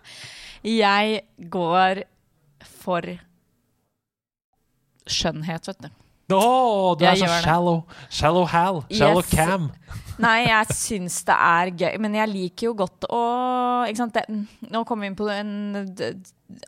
jeg 0.65 1.23
går 1.53 2.03
for 2.83 3.01
skjønnhet, 5.07 5.69
vet 5.69 5.85
du. 5.85 5.91
Å, 6.35 6.97
du 6.97 7.05
er 7.05 7.11
Jeg 7.19 7.27
så 7.29 7.41
shallow. 7.45 7.83
Shallow 8.09 8.47
Hal. 8.49 8.79
Shallow 8.89 9.21
Yes. 9.21 9.31
Cam. 9.35 9.67
Nei, 10.25 10.47
jeg 10.47 10.77
syns 10.79 11.19
det 11.27 11.35
er 11.37 11.71
gøy, 11.75 11.99
men 12.01 12.15
jeg 12.17 12.31
liker 12.31 12.69
jo 12.71 12.75
godt 12.79 13.05
å 13.13 13.21
ikke 13.91 13.99
sant? 13.99 14.15
Det, 14.17 14.25
nå 14.73 14.85
kommer 14.89 15.05
vi 15.05 15.11
inn 15.11 15.19
på 15.19 15.27
en 15.29 15.51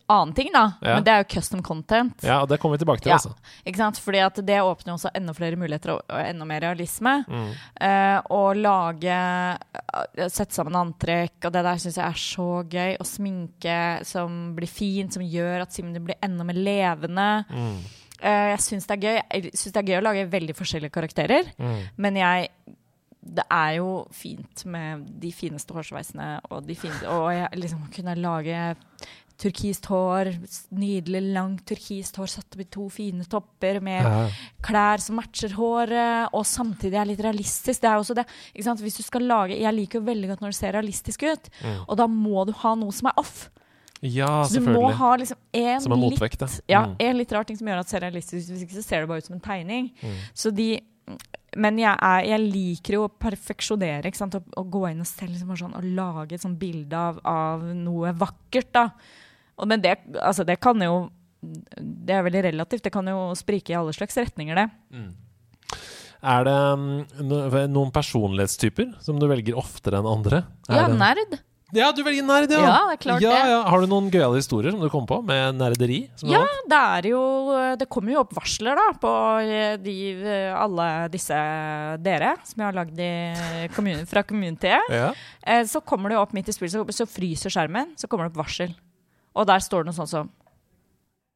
annen 0.08 0.34
ting, 0.34 0.48
da. 0.54 0.64
Ja. 0.82 0.94
Men 0.96 1.04
det 1.06 1.12
er 1.12 1.22
jo 1.22 1.28
custom 1.34 1.62
content. 1.62 2.22
Ja, 2.26 2.40
og 2.42 2.48
det 2.48 2.58
kommer 2.62 2.76
vi 2.76 2.84
tilbake 2.84 3.02
til, 3.04 3.10
Ja. 3.12 3.18
altså. 3.18 3.34
Ikke 3.66 3.76
sant? 3.80 3.98
Fordi 4.02 4.18
at 4.24 4.40
det 4.46 4.60
åpner 4.62 4.94
også 4.94 5.10
enda 5.14 5.32
flere 5.36 5.56
muligheter 5.56 5.94
og, 5.96 6.02
og 6.08 6.20
enda 6.20 6.44
mer 6.48 6.60
realisme. 6.60 7.24
Mm. 7.28 7.50
Uh, 7.80 8.54
lage 8.56 9.18
eh, 9.18 10.28
Sette 10.28 10.54
sammen 10.56 10.76
antrekk, 10.78 11.38
og 11.44 11.52
det 11.52 11.64
der 11.66 11.82
syns 11.82 11.96
jeg 12.00 12.06
er 12.06 12.20
så 12.20 12.48
gøy. 12.68 12.96
Og 13.00 13.06
sminke 13.06 13.78
som 14.06 14.54
blir 14.56 14.70
fint, 14.70 15.12
som 15.14 15.22
gjør 15.22 15.62
at 15.66 15.72
Simen 15.76 15.96
blir 16.04 16.18
enda 16.24 16.44
mer 16.44 16.54
levende. 16.58 17.28
Mm. 17.50 17.76
Uh, 18.16 18.48
jeg 18.54 18.62
syns 18.64 18.86
det 18.88 18.94
er 18.96 19.02
gøy 19.04 19.16
Jeg 19.20 19.50
synes 19.52 19.72
det 19.74 19.80
er 19.82 19.90
gøy 19.90 19.98
å 20.00 20.04
lage 20.06 20.30
veldig 20.32 20.54
forskjellige 20.56 20.94
karakterer, 20.94 21.52
Mm. 21.58 21.78
men 21.96 22.16
jeg 22.16 22.48
det 23.26 23.42
er 23.50 23.72
jo 23.80 24.06
fint 24.14 24.62
med 24.70 25.02
de 25.20 25.32
fineste 25.34 25.74
hårsveisene 25.74 26.40
og 26.48 26.60
de 26.62 26.76
fine 26.78 26.94
Og 27.10 27.32
jeg 27.34 27.58
liksom 27.58 27.88
kunne 27.90 28.14
lage 28.14 28.76
turkist 29.38 29.84
hår, 29.90 30.30
nydelig 30.72 31.20
langt 31.34 31.64
turkist 31.68 32.16
hår 32.16 32.26
satt 32.32 32.54
opp 32.56 32.60
i 32.60 32.68
to 32.72 32.88
fine 32.88 33.24
topper 33.28 33.80
med 33.84 34.02
Ja. 34.02 34.28
klær 34.62 34.98
som 35.00 35.16
matcher 35.16 35.52
håret, 35.58 36.28
og 36.32 36.44
samtidig 36.44 36.94
er 37.00 37.04
litt 37.04 37.20
realistisk. 37.20 37.80
Det 37.82 37.90
er 37.90 37.98
også 38.00 38.14
det. 38.14 38.26
Ikke 38.54 38.64
sant? 38.64 38.80
Hvis 38.80 38.96
du 38.96 39.02
skal 39.02 39.22
lage 39.22 39.58
Jeg 39.60 39.74
liker 39.74 40.00
jo 40.00 40.06
veldig 40.06 40.28
godt 40.28 40.40
når 40.40 40.48
det 40.48 40.54
ser 40.56 40.72
realistisk 40.72 41.22
ut, 41.22 41.50
Mm. 41.62 41.84
og 41.88 41.96
da 41.96 42.06
må 42.06 42.46
du 42.46 42.52
ha 42.52 42.74
noe 42.74 42.90
som 42.92 43.08
er 43.08 43.12
off. 43.18 43.50
ja, 44.02 44.44
Så 44.44 44.54
du 44.54 44.60
må 44.72 44.92
ha 44.92 45.16
liksom 45.16 45.36
en 45.54 45.80
Som 45.80 45.92
en 45.92 46.00
litt 46.00 46.18
motvekt, 46.18 46.40
ja. 46.40 46.48
ja, 46.68 46.86
Mm. 46.86 46.96
en 47.00 47.16
litt 47.18 47.32
rar 47.32 47.44
ting 47.44 47.56
som 47.56 47.66
gjør 47.66 47.78
at 47.80 47.86
det 47.86 47.90
ser 47.90 48.00
realistisk 48.00 48.50
ut. 48.50 48.56
Hvis 48.56 48.62
ikke 48.64 48.76
så 48.76 48.84
ser 48.84 49.00
det 49.00 49.08
bare 49.08 49.18
ut 49.18 49.24
som 49.26 49.34
en 49.34 49.40
tegning. 49.40 49.90
Mm. 50.02 50.14
Så 50.34 50.54
de 50.54 50.80
Men 51.56 51.78
jeg, 51.78 51.96
er, 52.02 52.20
jeg 52.26 52.52
liker 52.52 52.92
jo 52.92 53.08
å 53.08 53.10
perfeksjonere. 53.18 54.04
Ikke 54.04 54.16
sant? 54.16 54.34
Å, 54.34 54.42
å 54.58 54.68
gå 54.68 54.90
inn 54.90 55.00
og 55.00 55.06
selv, 55.06 55.30
liksom 55.30 55.56
sånn, 55.56 55.74
og 55.74 55.84
lage 55.84 56.32
et 56.34 56.40
sånt 56.42 56.58
bilde 56.58 56.92
av, 56.92 57.18
av 57.24 57.62
noe 57.62 58.12
vakkert. 58.12 58.72
da. 58.72 58.90
Og, 59.58 59.68
men 59.68 59.80
det, 59.84 59.96
altså, 60.20 60.44
det 60.44 60.58
kan 60.60 60.80
jo 60.84 61.08
Det 61.78 62.10
er 62.16 62.24
veldig 62.26 62.42
relativt. 62.48 62.82
Det 62.88 62.92
kan 62.92 63.06
jo 63.06 63.30
sprike 63.38 63.70
i 63.70 63.76
alle 63.78 63.92
slags 63.94 64.16
retninger, 64.18 64.56
det. 64.56 64.68
Mm. 64.92 65.12
Er 66.26 66.46
det 66.48 66.54
mm, 66.80 67.66
noen 67.70 67.92
personlighetstyper 67.94 68.94
som 69.04 69.18
du 69.20 69.28
velger 69.30 69.54
oftere 69.60 70.00
enn 70.00 70.08
andre? 70.10 70.40
Er 70.68 70.80
Ja, 70.80 70.86
det- 70.88 70.98
nerd. 70.98 71.36
Ja, 71.74 71.88
du 71.90 71.98
velger 72.06 72.22
nerd, 72.22 72.50
ja! 72.54 72.60
Ja, 72.62 72.74
det 72.88 72.94
er 72.94 73.00
klart 73.02 73.20
ja, 73.24 73.30
det. 73.34 73.48
Ja. 73.50 73.62
Har 73.66 73.80
du 73.82 73.86
noen 73.90 74.06
gøyale 74.10 74.38
historier 74.38 74.70
som 74.70 74.80
du 74.80 74.88
kom 74.88 75.04
på 75.06 75.18
med 75.26 75.56
nerderi? 75.58 76.08
Som 76.16 76.30
Ja, 76.30 76.44
det 76.70 76.78
er 76.78 77.08
jo 77.10 77.22
Det 77.76 77.88
kommer 77.90 78.12
jo 78.14 78.20
opp 78.20 78.32
varsler 78.38 78.78
da 78.78 78.84
på 79.02 79.10
eh, 79.42 79.76
de, 79.82 79.96
alle 80.54 80.86
disse 81.10 81.34
dere 82.06 82.36
som 82.46 82.62
jeg 82.62 82.66
har 82.70 82.78
lagd 82.78 83.02
kommun- 83.74 84.06
fra 84.06 84.22
communityet. 84.22 84.88
ja. 84.94 85.12
Eh, 85.42 85.64
Så 85.66 85.82
kommer 85.84 86.08
det 86.14 86.18
opp 86.18 86.32
midt 86.32 86.48
i 86.48 86.52
spillet, 86.54 86.72
så, 86.72 86.86
så 86.86 87.04
fryser 87.06 87.50
skjermen, 87.50 87.94
så 87.98 88.06
kommer 88.08 88.26
det 88.28 88.32
opp 88.36 88.44
varsel. 88.46 88.72
Og 89.36 89.46
der 89.48 89.60
står 89.62 89.84
det 89.84 89.90
noe 89.92 89.98
sånt 90.00 90.12
som 90.12 90.30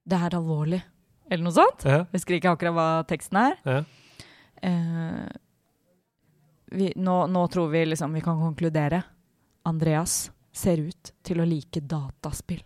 Det 0.09 0.17
er 0.19 0.35
alvorlig. 0.39 0.81
Eller 1.31 1.45
noe 1.45 1.55
sånt. 1.55 1.85
ja. 1.87 2.01
Jeg 2.09 2.17
husker 2.17 2.39
ikke 2.39 2.55
akkurat 2.57 2.75
hva 2.75 2.89
teksten 3.07 3.39
er. 3.45 3.59
ja. 3.69 3.83
Eh, 4.63 5.29
vi, 6.71 6.93
nå, 6.97 7.15
nå 7.27 7.45
tror 7.51 7.71
vi 7.73 7.85
liksom 7.87 8.13
vi 8.15 8.21
kan 8.25 8.39
konkludere. 8.41 9.03
Andreas 9.67 10.31
ser 10.55 10.79
ut 10.83 11.13
til 11.27 11.41
å 11.43 11.47
like 11.49 11.81
dataspill. 11.83 12.61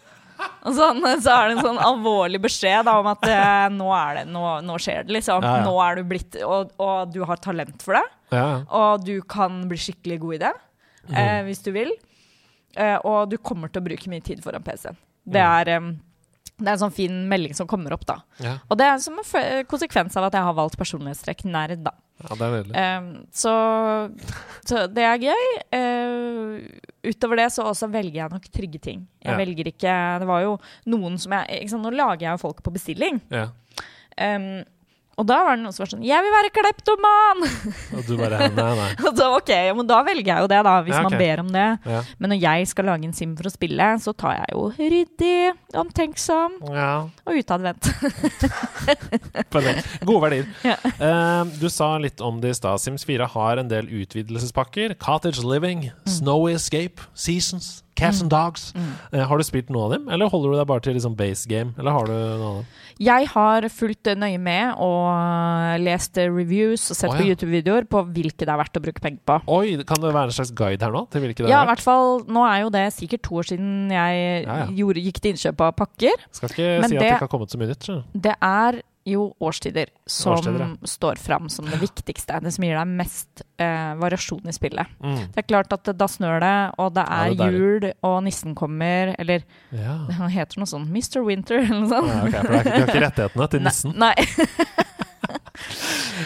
Og 0.64 0.74
sånn, 0.76 1.00
så 1.20 1.34
er 1.36 1.48
det 1.50 1.56
en 1.58 1.62
sånn 1.64 1.80
alvorlig 1.80 2.40
beskjed 2.44 2.84
da, 2.88 2.98
om 3.00 3.08
at 3.12 3.24
eh, 3.28 3.66
nå, 3.74 3.88
er 3.96 4.20
det, 4.20 4.24
nå, 4.32 4.44
nå 4.64 4.76
skjer 4.80 5.06
det, 5.08 5.14
liksom. 5.18 5.44
Ja. 5.44 5.58
Nå 5.66 5.72
er 5.84 6.00
du 6.00 6.04
blitt 6.10 6.36
og, 6.44 6.72
og 6.80 7.12
du 7.14 7.22
har 7.28 7.40
talent 7.44 7.82
for 7.84 7.96
det. 7.98 8.04
Ja. 8.36 8.46
Og 8.80 9.04
du 9.08 9.16
kan 9.28 9.62
bli 9.70 9.80
skikkelig 9.80 10.20
god 10.26 10.38
i 10.38 10.42
det, 10.48 10.54
Mm. 11.10 11.14
eh, 11.16 11.38
hvis 11.46 11.62
du 11.64 11.70
vil. 11.72 11.88
Eh, 12.76 12.98
og 13.04 13.30
du 13.30 13.36
kommer 13.38 13.68
til 13.72 13.82
å 13.82 13.86
bruke 13.88 14.08
mye 14.12 14.22
tid 14.22 14.42
foran 14.44 14.62
PC-en. 14.62 14.96
Det 15.26 15.40
Mm. 15.40 15.60
er, 15.60 15.68
em, 15.76 16.00
det 16.58 16.68
er 16.68 16.72
en 16.72 16.78
sånn 16.78 16.92
fin 16.92 17.28
melding 17.28 17.54
som 17.54 17.66
kommer 17.66 17.92
opp, 17.92 18.04
da. 18.06 18.20
Ja. 18.38 18.58
Og 18.70 18.78
det 18.78 18.86
er 18.86 18.98
som 18.98 19.18
en 19.18 19.64
konsekvens 19.66 20.16
av 20.16 20.24
at 20.24 20.32
jeg 20.32 20.42
har 20.42 20.54
valgt 20.54 20.76
personlighetstrekk 20.78 21.44
nerd, 21.44 21.82
da. 21.84 21.90
ja, 22.22 22.34
det 22.36 22.42
er 22.42 22.50
nydelig. 22.62 22.98
Um, 22.98 23.26
så, 23.32 23.52
så 24.64 24.86
det 24.92 25.02
er 25.02 25.18
gøy. 25.18 25.46
Uh, 25.72 26.60
utover 27.10 27.36
det 27.40 27.46
så 27.54 27.64
også 27.64 27.88
velger 27.90 28.20
jeg 28.22 28.30
nok 28.30 28.48
trygge 28.52 28.80
ting. 28.80 29.06
Jeg 29.24 29.32
Ja. 29.32 29.38
velger 29.38 29.64
ikke 29.72 30.18
Det 30.20 30.26
var 30.28 30.42
jo 30.42 30.58
noen 30.86 31.18
som 31.18 31.32
jeg 31.32 31.68
sant, 31.70 31.82
Nå 31.82 31.90
lager 31.94 32.20
jeg 32.20 32.32
jo 32.38 32.42
folk 32.48 32.62
på 32.62 32.72
bestilling. 32.72 33.20
Ja. 33.30 33.48
Em, 34.18 34.64
og 35.20 35.26
da 35.28 35.36
var 35.44 35.58
det 35.58 35.64
noen 35.66 35.74
som 35.76 35.84
var 35.84 35.90
sånn 35.92 36.04
'Jeg 36.06 36.24
vil 36.24 36.32
være 36.34 36.50
kleptoman!' 36.56 37.44
Og 37.98 38.02
du 38.08 38.14
bare 38.16 38.48
Nei, 38.48 38.72
nei. 38.80 38.88
Og 39.06 39.12
da, 39.16 39.28
ok, 39.36 39.50
ja, 39.68 39.74
men 39.76 39.86
da 39.86 40.00
velger 40.06 40.30
jeg 40.32 40.40
jo 40.46 40.50
det, 40.50 40.60
da, 40.64 40.74
hvis 40.82 40.94
Ja, 40.96 41.02
okay. 41.04 41.10
man 41.10 41.20
ber 41.20 41.42
om 41.44 41.50
det. 41.54 41.68
Ja. 41.92 42.00
Men 42.18 42.32
når 42.34 42.40
jeg 42.40 42.68
skal 42.72 42.84
lage 42.88 43.04
en 43.04 43.12
sim 43.16 43.36
for 43.36 43.50
å 43.50 43.52
spille, 43.52 43.90
så 44.00 44.14
tar 44.16 44.38
jeg 44.40 44.48
jo 44.56 44.62
ryddig, 44.78 45.52
omtenksom 45.76 46.56
og 46.66 47.36
utadvendt. 47.36 47.90
Gode 50.04 50.22
verdier. 50.24 50.46
Eh, 50.64 51.44
du 51.60 51.68
sa 51.70 51.92
litt 52.02 52.20
om 52.24 52.40
det 52.42 52.54
i 52.54 52.58
stad. 52.58 52.80
Sims 52.82 53.04
4 53.08 53.28
har 53.34 53.60
en 53.62 53.70
del 53.70 53.88
utvidelsespakker. 54.02 54.96
Cottage 54.98 55.44
Living, 55.44 55.90
Mm. 55.90 56.12
Snowy 56.12 56.52
Escape, 56.54 57.00
Seasons, 57.14 57.82
Cats 57.98 58.20
and 58.22 58.30
Dogs. 58.32 58.72
Eh, 59.12 59.20
har 59.26 59.36
du 59.38 59.44
spilt 59.44 59.68
noe 59.72 59.88
av 59.88 59.92
dem, 59.96 60.08
eller 60.08 60.28
holder 60.30 60.52
du 60.54 60.56
deg 60.60 60.66
bare 60.70 60.80
til 60.84 60.94
liksom 60.96 61.16
base 61.18 61.48
game? 61.50 61.74
Eller 61.78 61.92
har 61.92 62.06
du 62.08 62.12
noe 62.12 62.48
av 62.50 62.54
dem? 62.60 62.66
Jeg 63.00 63.26
har 63.32 63.66
fulgt 63.72 64.10
nøye 64.20 64.38
med 64.40 64.74
og 64.80 65.80
lest 65.84 66.18
eh, 66.20 66.28
reviews 66.32 66.86
og 66.92 66.96
sett 66.98 67.10
Å, 67.10 67.16
på. 67.18 67.26
YouTube-videoer 67.28 67.88
på 67.90 68.02
hvilke 68.12 68.44
det 68.46 68.52
er 68.54 68.60
verdt 68.60 68.76
å 68.80 68.84
bruke 68.84 69.00
penger 69.04 69.20
på. 69.28 69.38
Oi, 69.56 69.74
kan 69.88 70.00
det 70.04 70.12
være 70.14 70.30
en 70.32 70.36
slags 70.38 70.52
guide 70.56 70.84
her 70.86 70.94
nå? 70.94 71.04
Til 71.12 71.24
hvilke 71.24 71.42
det 71.44 71.50
Ja, 71.52 71.60
i 71.60 71.66
er? 71.66 71.70
hvert 71.72 71.84
fall, 71.84 72.22
nå 72.28 72.44
er 72.48 72.62
jo 72.64 72.70
det 72.76 72.86
sikkert 72.96 73.24
to 73.26 73.40
år 73.42 73.50
siden 73.52 73.90
jeg 73.92 74.20
Ja, 74.46 74.60
ja. 74.64 74.68
Gjorde, 74.80 75.02
gikk 75.04 75.20
til 75.20 75.34
innkjøp 75.34 75.66
av 75.66 75.74
pakker. 75.80 76.24
Skal 76.36 76.52
ikke 76.54 76.70
Men 76.84 76.88
si 76.92 76.96
at 76.96 77.02
det 77.02 77.10
ikke 77.16 77.26
har 77.26 77.32
kommet 77.34 77.52
så 77.52 77.60
mye 77.60 77.72
nytt. 77.72 77.90
Det 78.28 78.36
er 78.38 78.80
jo 79.12 79.24
årstider 79.42 79.90
som 80.06 80.32
Årstider, 80.34 80.60
ja. 80.64 80.88
står 80.92 81.18
fram 81.22 81.48
som 81.52 81.66
det 81.70 81.78
viktigste. 81.82 82.40
Det 82.44 82.52
som 82.54 82.64
gir 82.66 82.76
deg 82.78 82.92
mest 83.00 83.42
eh, 83.60 83.92
variasjon 84.00 84.48
i 84.48 84.54
spillet. 84.56 84.86
Mm. 85.02 85.18
Det 85.34 85.42
er 85.44 85.48
klart 85.48 85.72
at 85.76 85.90
da 85.98 86.08
snør 86.10 86.40
det, 86.44 86.54
og 86.82 86.94
det 86.96 87.04
Ja, 87.06 87.20
er, 87.26 87.34
det 87.38 87.46
er 87.48 87.58
jul, 87.58 87.88
og 88.06 88.18
nissen 88.26 88.54
kommer, 88.58 89.14
eller 89.18 89.42
Ja. 89.74 89.98
han 90.20 90.30
heter 90.30 90.62
noe 90.62 90.70
sånn 90.70 90.88
Mr. 90.90 91.20
Winter, 91.26 91.58
eller 91.62 91.80
noe 91.84 91.92
sånt. 91.92 92.10
Ja, 92.14 92.22
okay, 92.24 92.40
for 92.40 92.52
det 92.52 92.60
er 92.60 92.64
ikke- 92.64 92.78
har 92.80 92.88
ikke 92.94 93.04
rettighetene 93.08 93.50
til 93.56 93.60
Nei- 93.60 93.70
nissen? 93.70 93.96
Nei. 93.98 94.14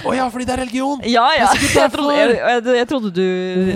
Å 0.02 0.14
ja, 0.16 0.26
fordi 0.32 0.46
det 0.48 0.54
er 0.56 0.60
religion! 0.64 1.00
Ja, 1.08 1.24
ja. 1.36 1.48
Jeg 1.54 1.90
trodde, 1.94 2.14
jeg, 2.18 2.36
jeg, 2.40 2.76
jeg 2.80 2.88
trodde 2.90 3.10
du 3.14 3.24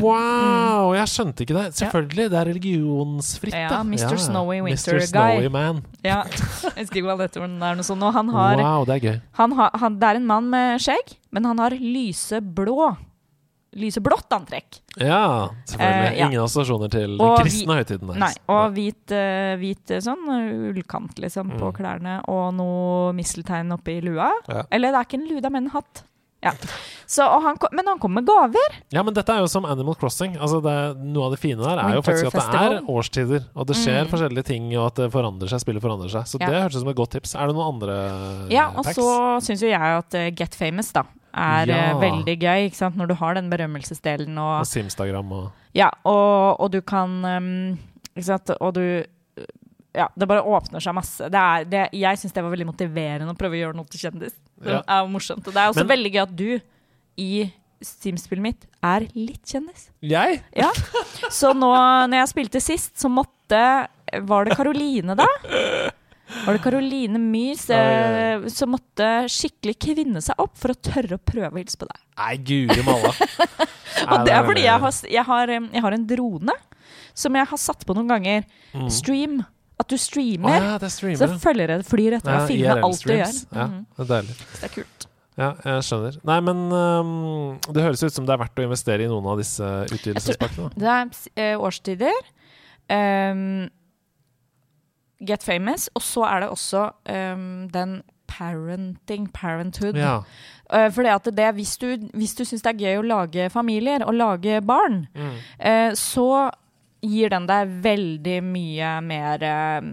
Wow, 0.05 0.93
jeg 0.97 1.11
skjønte 1.13 1.45
ikke 1.45 1.57
det. 1.57 1.67
Selvfølgelig, 1.79 2.29
det 2.33 2.39
er 2.41 2.51
religionsfritt. 2.53 3.57
Ja, 3.57 3.83
Mr. 3.83 4.07
Mr. 4.09 4.23
Snowy 4.27 4.61
Winter 4.67 4.99
Mr. 4.99 5.07
Guy. 5.15 5.35
Snowy 5.39 5.53
Man. 5.55 5.83
Ja, 6.07 6.23
jeg 6.77 6.85
husker 6.85 7.03
ikke 7.03 7.09
hva 7.11 7.19
det 7.25 7.31
er 7.43 7.79
noe 7.81 7.87
sånt. 7.87 8.05
Og 8.05 8.15
han 8.17 8.33
har, 8.35 8.63
Wow, 8.63 8.87
det 8.89 8.99
er 8.99 9.05
gøy. 9.09 9.21
han 9.41 9.59
har 9.59 9.77
han, 9.83 9.99
Det 10.01 10.09
er 10.13 10.21
en 10.23 10.29
mann 10.29 10.51
med 10.53 10.83
skjegg, 10.83 11.15
men 11.35 11.49
han 11.49 11.63
har 11.63 11.77
lyseblå 11.79 12.95
Lyseblått 13.77 14.31
antrekk. 14.33 14.79
Ja, 14.97 15.51
selvfølgelig. 15.69 16.09
Eh, 16.13 16.19
ja. 16.19 16.27
Ingen 16.31 16.41
assosiasjoner 16.43 16.91
til 16.91 17.19
den 17.19 17.21
Og 17.21 17.35
vi- 17.37 17.43
kristne 17.45 17.77
høytiden 17.77 18.07
deres. 18.09 18.19
Nei, 18.19 18.33
og 18.49 18.73
hvit, 18.73 19.13
uh, 19.13 19.57
hvit 19.61 19.91
eh, 19.91 20.01
sånn 20.01 20.25
ullkant 20.73 21.19
liksom 21.21 21.51
på 21.59 21.69
Mm. 21.69 21.77
klærne, 21.77 22.15
og 22.29 22.55
noe 22.55 23.13
misteltein 23.13 23.71
oppi 23.77 24.01
lua. 24.03 24.31
Ja. 24.49 24.63
Eller 24.73 24.93
det 24.93 24.97
er 24.97 25.05
ikke 25.05 25.21
en 25.21 25.29
lue, 25.29 25.41
det 25.41 25.45
er 25.45 25.51
med 25.51 25.63
en 25.65 25.71
hatt. 25.71 26.03
Ja. 26.41 26.53
Så, 27.05 27.25
han 27.43 27.57
kom, 27.59 27.69
men 27.73 27.85
han 27.85 27.99
kom 27.99 28.15
med 28.15 28.25
gaver. 28.25 28.77
Ja, 28.93 29.03
men 29.03 29.13
dette 29.13 29.29
er 29.35 29.41
jo 29.41 29.49
som 29.49 29.65
Animal 29.67 29.97
Crossing. 29.97 30.37
Altså 30.39 30.63
det, 30.63 30.97
noe 31.03 31.25
av 31.27 31.33
det 31.33 31.41
fine 31.41 31.59
der 31.59 31.79
er 31.83 31.95
jo 31.97 32.01
faktisk 32.01 32.27
at 32.33 32.53
det 32.53 32.61
er 32.63 32.81
årstider, 32.87 33.45
og 33.57 33.67
det 33.67 33.75
skjer 33.77 34.05
Mm. 34.05 34.09
forskjellige 34.09 34.45
ting, 34.45 34.77
og 34.79 34.87
at 34.87 34.95
det 34.95 35.11
forandrer 35.13 35.49
seg, 35.51 35.61
spillet 35.61 35.83
forandrer 35.83 36.09
seg. 36.09 36.23
Så 36.31 36.39
Ja. 36.41 36.47
det 36.47 36.63
hørtes 36.63 36.77
ut 36.77 36.81
som 36.83 36.89
et 36.89 36.97
godt 36.97 37.11
tips. 37.11 37.35
Er 37.35 37.47
det 37.49 37.57
noen 37.57 37.75
andre 37.75 38.49
Ja, 38.51 38.71
og 38.71 38.85
så 38.85 39.43
syns 39.43 39.61
jo 39.61 39.69
jeg 39.69 39.81
at 39.81 40.37
Get 40.37 40.55
Famous 40.55 40.93
da 40.93 41.03
er 41.39 41.71
Ja. 41.71 41.79
eh, 41.91 42.01
veldig 42.03 42.35
gøy, 42.43 42.67
ikke 42.69 42.77
sant? 42.81 42.97
når 42.99 43.09
du 43.09 43.15
har 43.15 43.35
den 43.39 43.49
berømmelsesdelen 43.51 44.37
og 44.39 44.61
Og 44.61 44.67
Simstagram 44.67 45.33
og 45.33 45.53
Ja, 45.75 45.91
og, 46.05 46.61
og 46.61 46.71
du 46.73 46.81
kan 46.83 47.19
um, 47.25 47.79
Ikke 48.17 48.25
sant, 48.33 48.51
og 48.61 48.75
du 48.75 49.05
Ja, 49.95 50.07
det 50.15 50.29
bare 50.29 50.43
åpner 50.45 50.83
seg 50.85 50.95
masse. 50.95 51.27
Det 51.33 51.35
er, 51.41 51.65
det, 51.65 51.85
jeg 51.97 52.19
syns 52.21 52.33
det 52.37 52.43
var 52.45 52.53
veldig 52.53 52.67
motiverende 52.69 53.33
å 53.33 53.39
prøve 53.39 53.57
å 53.57 53.63
gjøre 53.63 53.75
noe 53.79 53.89
til 53.91 53.99
kjendis. 54.05 54.35
Det 54.61 54.71
Ja. 54.77 54.83
er 54.87 55.09
morsomt. 55.11 55.47
Og 55.49 55.55
det 55.55 55.57
er 55.57 55.71
også 55.73 55.87
Men- 55.87 55.89
veldig 55.97 56.13
gøy 56.13 56.23
at 56.23 56.37
du 56.37 56.61
i 57.17 57.53
Steam-spillet 57.83 58.43
mitt 58.43 58.67
er 58.83 59.01
litt 59.15 59.43
kjendis. 59.47 59.89
Jeg? 60.03 60.43
Ja. 60.55 60.71
Så 61.31 61.53
nå 61.55 61.73
når 62.07 62.19
jeg 62.21 62.29
spilte 62.35 62.61
sist, 62.63 62.95
så 62.99 63.09
måtte 63.11 63.89
Var 64.13 64.45
det 64.45 64.57
Karoline, 64.57 65.17
da? 65.17 65.27
Var 66.47 66.57
det 66.57 66.63
Caroline 66.65 67.19
Myhrs 67.21 67.67
eh, 67.75 68.47
som 68.53 68.73
måtte 68.73 69.09
skikkelig 69.33 69.75
kvinne 69.83 70.23
seg 70.25 70.39
opp 70.41 70.55
for 70.61 70.73
å 70.73 70.79
tørre 70.79 71.19
å 71.19 71.23
prøve 71.23 71.51
å 71.53 71.61
hilse 71.61 71.79
på 71.81 71.89
deg? 71.89 72.01
Nei, 72.21 72.33
guri 72.49 72.85
malla. 72.87 73.13
Og 74.13 74.25
det 74.27 74.33
er 74.37 74.47
fordi 74.47 74.65
jeg 74.65 74.81
har, 74.85 74.99
jeg, 75.11 75.25
har, 75.27 75.53
jeg 75.59 75.85
har 75.85 75.97
en 75.97 76.07
drone 76.09 76.55
som 77.19 77.35
jeg 77.35 77.51
har 77.51 77.61
satt 77.61 77.85
på 77.87 77.97
noen 77.99 78.11
ganger. 78.15 78.45
mm. 78.75 78.89
Stream. 78.95 79.41
At 79.79 79.87
du 79.93 79.95
streamer. 79.99 80.49
streamer. 80.51 80.65
ja, 80.73 80.79
det 80.79 80.87
er 80.89 80.91
så 80.91 80.97
streamer. 80.97 81.37
følger 81.43 81.71
jeg 81.71 81.85
flyr 81.87 82.15
etter 82.17 82.33
ja, 82.35 82.39
å 82.41 82.47
finne 82.49 82.65
filmer 82.67 82.87
alt 82.89 83.03
du 83.05 83.13
gjør. 83.13 83.37
Ja, 83.55 83.67
Mhm. 83.69 83.83
det 83.95 84.03
er 84.05 84.09
deilig. 84.15 84.35
Så 84.39 84.59
det 84.59 84.69
er 84.69 84.75
kult. 84.75 85.05
Ja, 85.39 85.49
jeg 85.63 85.83
skjønner. 85.87 86.17
Nei, 86.27 86.39
men 86.49 86.63
um, 86.75 87.61
det 87.71 87.85
høres 87.85 88.03
ut 88.03 88.15
som 88.17 88.27
det 88.27 88.35
er 88.35 88.41
verdt 88.43 88.59
å 88.59 88.65
investere 88.67 89.05
i 89.07 89.11
noen 89.11 89.29
av 89.31 89.39
disse 89.39 89.69
utvidelsespakkene. 89.95 90.73
Det 90.75 90.91
er 90.97 91.55
uh, 91.55 91.63
årstider. 91.69 92.19
Em, 92.91 93.69
Get 95.21 95.43
famous. 95.43 95.89
Og 95.95 96.03
så 96.03 96.23
er 96.29 96.41
det 96.45 96.49
også 96.55 96.85
um, 97.11 97.69
den 97.75 98.03
parenting, 98.29 99.27
parenthood. 99.33 99.97
Ja. 99.99 100.19
Uh, 100.69 100.87
for 100.93 101.03
det 101.03 101.15
at 101.17 101.29
det, 101.37 101.49
hvis 101.57 101.77
du, 101.81 101.89
hvis 102.15 102.35
du 102.39 102.45
syns 102.45 102.63
det 102.63 102.75
er 102.75 102.85
gøy 102.85 103.01
å 103.01 103.07
lage 103.09 103.49
familier 103.51 104.05
og 104.07 104.15
lage 104.15 104.61
barn, 104.63 105.07
Mm. 105.17 105.37
uh, 105.65 105.93
så 105.99 106.51
gir 107.01 107.31
den 107.31 107.45
deg 107.47 107.69
veldig 107.85 108.39
mye 108.43 108.87
mer 109.07 109.43
eh, 109.47 109.85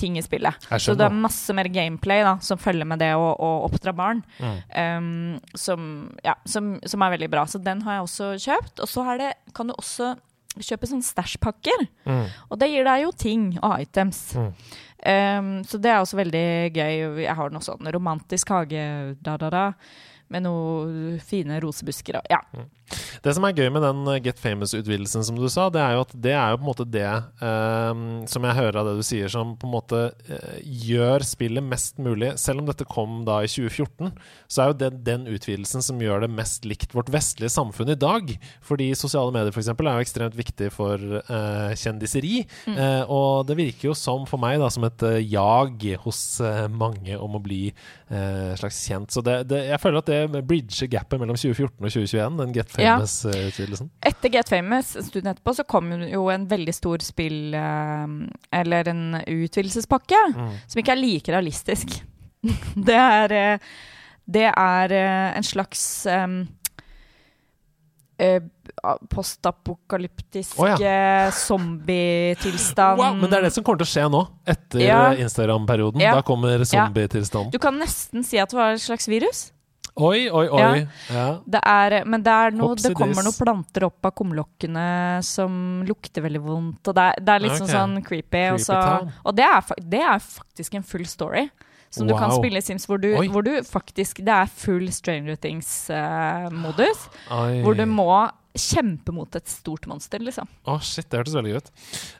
ting 0.00 0.14
i 0.16 0.22
spillet. 0.24 0.56
Så 0.80 0.94
det 0.96 1.04
er 1.04 1.12
masse 1.12 1.52
mer 1.52 1.68
gameplay 1.68 2.22
da, 2.24 2.38
som 2.40 2.56
følger 2.56 2.88
med 2.88 2.96
det 3.04 3.10
å, 3.12 3.26
å 3.36 3.50
oppdra 3.66 3.92
barn, 3.92 4.22
Mm. 4.40 4.54
um, 4.72 5.40
som, 5.52 5.82
ja, 6.24 6.32
som, 6.48 6.78
som 6.80 7.04
er 7.04 7.12
veldig 7.18 7.28
bra. 7.34 7.44
Så 7.44 7.60
den 7.60 7.82
har 7.84 7.98
jeg 7.98 8.06
også 8.06 8.30
kjøpt. 8.46 8.80
Og 8.80 8.88
så 8.88 9.04
det, 9.20 9.34
kan 9.52 9.68
du 9.68 9.74
også 9.76 10.14
kjøpe 10.64 10.88
sånne 10.88 11.06
stæsjpakker. 11.06 11.86
Mm. 12.08 12.26
Og 12.50 12.60
det 12.60 12.70
gir 12.72 12.86
deg 12.88 13.04
jo 13.04 13.12
ting 13.16 13.46
og 13.60 13.80
items. 13.82 14.20
Mm. 14.36 14.50
Um, 15.06 15.50
så 15.68 15.78
det 15.82 15.92
er 15.92 16.00
også 16.00 16.18
veldig 16.18 16.46
gøy. 16.74 16.94
Jeg 17.22 17.36
har 17.38 17.52
noe 17.52 17.64
sånn 17.64 17.92
romantisk 17.94 18.54
hage 18.54 18.82
da, 19.20 19.36
da, 19.40 19.50
da, 19.52 19.66
med 20.32 20.46
noen 20.46 21.20
fine 21.22 21.60
rosebusker 21.62 22.18
og 22.20 22.32
ja. 22.32 22.40
Det 23.24 23.34
som 23.34 23.44
er 23.46 23.56
gøy 23.56 23.70
med 23.74 23.82
den 23.84 24.02
uh, 24.06 24.18
Get 24.22 24.40
Famous-utvidelsen, 24.42 25.24
som 25.26 25.38
du 25.38 25.48
sa, 25.50 25.66
det 25.72 25.82
er 25.82 25.96
jo 25.96 26.04
at 26.04 26.14
det 26.26 26.34
er 26.36 26.52
jo 26.52 26.60
på 26.60 26.64
en 26.64 26.70
måte 26.70 26.86
det 26.88 27.08
um, 27.42 28.04
som 28.30 28.46
jeg 28.46 28.58
hører 28.58 28.80
av 28.80 28.90
det 28.90 28.96
du 29.00 29.06
sier, 29.06 29.30
som 29.32 29.54
på 29.58 29.68
en 29.68 29.74
måte 29.74 30.02
uh, 30.30 30.58
gjør 30.62 31.24
spillet 31.26 31.64
mest 31.66 31.98
mulig. 32.02 32.34
Selv 32.40 32.62
om 32.62 32.70
dette 32.70 32.86
kom 32.88 33.24
da 33.26 33.40
i 33.42 33.50
2014, 33.50 34.12
så 34.46 34.62
er 34.62 34.70
jo 34.70 34.78
det 34.84 34.92
den 35.06 35.26
utvidelsen 35.32 35.84
som 35.84 36.02
gjør 36.02 36.26
det 36.26 36.32
mest 36.36 36.68
likt 36.68 36.94
vårt 36.96 37.10
vestlige 37.12 37.52
samfunn 37.52 37.90
i 37.92 37.98
dag. 37.98 38.30
Fordi 38.66 38.92
sosiale 38.98 39.34
medier 39.34 39.54
f.eks. 39.54 39.72
er 39.74 39.90
jo 39.90 40.06
ekstremt 40.06 40.38
viktig 40.38 40.70
for 40.74 41.02
uh, 41.26 41.74
kjendiseri. 41.78 42.44
Mm. 42.68 42.78
Uh, 42.78 43.02
og 43.10 43.50
det 43.50 43.58
virker 43.58 43.90
jo 43.90 43.96
som 43.98 44.26
for 44.30 44.42
meg 44.42 44.60
da 44.62 44.70
som 44.72 44.86
et 44.86 45.02
jag 45.26 45.82
hos 46.02 46.20
mange 46.72 47.16
om 47.18 47.36
å 47.36 47.40
bli 47.42 47.68
slags 48.06 48.78
kjent. 48.86 49.10
Så 49.12 49.22
det, 49.24 49.34
det, 49.50 49.58
jeg 49.70 49.80
føler 49.82 50.00
at 50.00 50.08
det 50.10 50.42
bridger 50.46 50.88
gapet 50.90 51.20
mellom 51.20 51.38
2014 51.38 51.74
og 51.74 51.90
2021, 51.90 52.38
den 52.38 52.54
Get 52.54 52.75
Ja. 52.82 52.96
Famous-utvidelsen. 52.98 53.90
Etter 54.04 54.28
Get 54.32 54.48
Famous, 54.48 54.94
en 54.96 55.02
stund 55.06 55.26
etterpå, 55.30 55.54
så 55.56 55.64
kom 55.68 55.92
jo 56.08 56.26
en 56.32 56.46
veldig 56.50 56.74
stor 56.74 56.98
spill 57.04 57.54
eh, 57.54 58.06
Eller 58.60 58.88
en 58.92 59.20
utvidelsespakke, 59.22 60.20
Mm. 60.36 60.50
som 60.66 60.80
ikke 60.82 60.92
er 60.96 61.00
like 61.00 61.32
realistisk. 61.32 61.96
det 62.88 62.94
er 62.98 63.32
eh, 63.32 63.58
Det 64.26 64.48
er 64.52 64.92
eh, 64.92 65.36
en 65.38 65.42
slags 65.46 66.06
eh, 66.06 66.26
postapokalyptisk 69.10 70.58
oh, 70.60 70.68
ja. 70.80 71.30
zombietilstand. 71.32 72.98
Wow, 73.00 73.16
men 73.16 73.30
det 73.30 73.38
er 73.38 73.42
det 73.48 73.52
som 73.54 73.64
kommer 73.64 73.82
til 73.82 73.88
å 73.88 73.92
skje 73.92 74.06
nå, 74.12 74.22
etter 74.48 74.80
Ja. 74.84 75.00
Instagram-perioden. 75.14 76.00
Ja. 76.00 76.14
Da 76.16 76.22
kommer 76.26 76.64
zombietilstanden. 76.64 77.52
Du 77.52 77.58
kan 77.62 77.76
nesten 77.78 78.24
si 78.24 78.38
at 78.40 78.50
det 78.50 78.58
var 78.58 78.72
et 78.76 78.82
slags 78.84 79.08
virus. 79.08 79.52
Oi, 79.96 80.26
oi, 80.28 80.48
oi. 80.52 80.60
Ja. 80.60 80.86
Ja. 81.08 81.26
Det 81.48 81.60
er, 81.64 81.94
men 82.04 82.24
det, 82.24 82.32
er 82.32 82.56
noe, 82.56 82.76
det 82.76 82.92
kommer 82.96 83.24
noen 83.24 83.36
planter 83.36 83.86
opp 83.88 84.04
av 84.04 84.12
kumlokkene 84.18 84.88
som 85.24 85.54
lukter 85.88 86.26
veldig 86.26 86.42
vondt. 86.44 86.90
Og 86.90 86.96
det 86.98 87.06
er, 87.12 87.22
det 87.24 87.32
er 87.32 87.44
litt 87.46 87.56
okay. 87.56 87.72
sånn, 87.72 87.94
creepy. 88.04 88.26
creepy. 88.28 88.42
Og, 88.58 88.60
så, 88.66 88.80
og 89.24 89.38
det, 89.38 89.46
er, 89.48 89.80
det 89.96 90.02
er 90.04 90.20
faktisk 90.20 90.76
en 90.76 90.84
full 90.84 91.06
story. 91.08 91.46
Som 91.96 92.10
du 92.10 92.12
kan 92.18 92.32
spille 92.34 92.60
i 92.60 92.64
Sims, 92.66 92.84
hvor 92.90 92.98
du, 93.00 93.08
hvor 93.30 93.44
du 93.46 93.54
faktisk 93.64 94.18
Det 94.26 94.32
er 94.34 94.48
full 94.50 94.90
Stranger 94.92 95.38
Things-modus. 95.40 97.06
Uh, 97.30 97.62
hvor 97.64 97.78
du 97.78 97.86
må 97.88 98.10
kjempe 98.60 99.12
mot 99.14 99.38
et 99.38 99.48
stort 99.50 99.86
monster, 99.90 100.22
liksom. 100.22 100.48
Å, 100.66 100.76
shit, 100.84 101.08
det 101.10 101.20
hørtes 101.20 101.36
veldig 101.36 101.52
gøy 101.52 101.60
ut. 101.60 101.70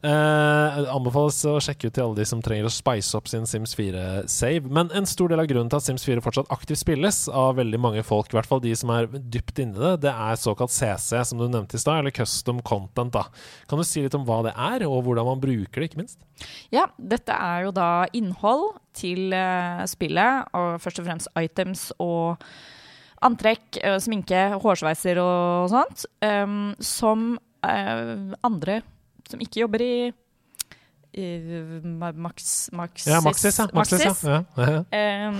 Eh, 0.06 0.78
anbefales 0.94 1.40
å 1.48 1.56
sjekke 1.62 1.88
ut 1.90 1.96
til 1.96 2.04
alle 2.04 2.18
de 2.20 2.26
som 2.28 2.42
trenger 2.44 2.68
å 2.68 2.72
spice 2.72 3.16
opp 3.18 3.30
sin 3.30 3.48
Sims 3.48 3.74
4-save. 3.78 4.70
Men 4.72 4.92
en 4.96 5.08
stor 5.08 5.32
del 5.32 5.42
av 5.42 5.48
grunnen 5.50 5.70
til 5.72 5.80
at 5.80 5.86
Sims 5.86 6.06
4 6.06 6.24
fortsatt 6.24 6.52
aktivt 6.54 6.82
spilles 6.82 7.22
av 7.32 7.56
veldig 7.60 7.80
mange 7.82 8.04
folk, 8.06 8.30
i 8.32 8.38
hvert 8.38 8.50
fall 8.50 8.62
de 8.64 8.74
som 8.78 8.92
er 8.94 9.10
dypt 9.16 9.62
inni 9.62 9.78
det, 9.80 9.94
det 10.06 10.12
er 10.12 10.40
såkalt 10.40 10.74
CC, 10.74 11.22
som 11.28 11.40
du 11.40 11.46
nevnte 11.48 11.78
i 11.78 11.82
stad, 11.82 12.00
eller 12.02 12.14
Custom 12.14 12.62
Content. 12.66 13.12
da. 13.16 13.26
Kan 13.70 13.80
du 13.80 13.86
si 13.86 14.04
litt 14.04 14.16
om 14.18 14.26
hva 14.28 14.42
det 14.46 14.54
er, 14.54 14.86
og 14.88 15.04
hvordan 15.06 15.28
man 15.28 15.42
bruker 15.42 15.82
det, 15.82 15.90
ikke 15.90 16.02
minst? 16.04 16.20
Ja, 16.74 16.86
dette 16.98 17.32
er 17.32 17.66
jo 17.66 17.74
da 17.76 17.90
innhold 18.16 18.76
til 18.96 19.34
eh, 19.36 19.84
spillet, 19.88 20.48
og 20.56 20.80
først 20.82 21.00
og 21.00 21.08
fremst 21.08 21.30
items 21.40 21.90
og 22.02 22.42
antrekk, 23.26 23.80
eh, 23.82 23.98
sminke, 24.02 24.44
hårsveiser 24.62 25.20
og 25.22 25.72
sånt, 25.72 26.06
um, 26.24 26.74
som 26.82 27.32
uh, 27.66 28.36
andre 28.46 28.80
som 29.26 29.42
ikke 29.42 29.64
jobber 29.64 29.82
i 29.84 29.96
i 31.16 31.80
Max, 32.20 32.68
Maxis, 32.76 33.06
Ja, 33.08 33.22
Maxis, 33.24 33.58
ja. 33.58 33.64
Maxis, 33.72 34.02
Maxis, 34.04 34.24
ja. 34.28 34.42
ja. 34.92 35.30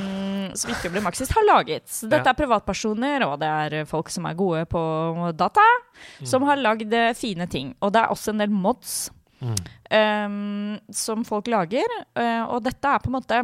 som 0.57 0.71
ikke 0.73 0.89
i 0.89 1.03
Maxis, 1.05 1.29
har 1.37 1.45
laget. 1.45 1.85
Så 1.93 2.09
dette 2.09 2.33
er 2.33 2.39
privatpersoner, 2.39 3.27
og 3.27 3.35
det 3.43 3.51
er 3.51 3.85
folk 3.85 4.09
som 4.09 4.25
er 4.25 4.39
gode 4.39 4.63
på 4.73 4.81
data, 5.37 5.67
som 6.25 6.47
har 6.49 6.63
lagd 6.63 6.97
eh, 6.97 7.13
fine 7.13 7.45
ting. 7.53 7.75
Og 7.85 7.93
det 7.93 8.01
er 8.07 8.15
også 8.15 8.33
en 8.33 8.41
del 8.45 8.57
mods 8.57 9.11
Mm. 9.37 9.53
um, 9.93 10.79
som 10.89 11.21
folk 11.29 11.45
lager. 11.53 11.85
og 12.49 12.63
dette 12.65 12.89
er 12.89 13.03
på 13.05 13.11
en 13.11 13.17
måte 13.19 13.43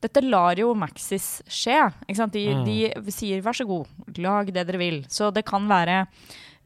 Dette 0.00 0.22
lar 0.24 0.56
jo 0.56 0.72
Maxis 0.74 1.42
skje. 1.46 1.92
De, 2.08 2.44
Mm. 2.54 2.64
de 3.04 3.10
sier 3.12 3.42
'vær 3.42 3.52
så 3.52 3.66
god, 3.66 3.86
lag 4.18 4.46
det 4.52 4.66
dere 4.66 4.78
vil'. 4.78 5.04
Så 5.08 5.32
det 5.32 5.44
kan 5.44 5.68
være 5.68 6.06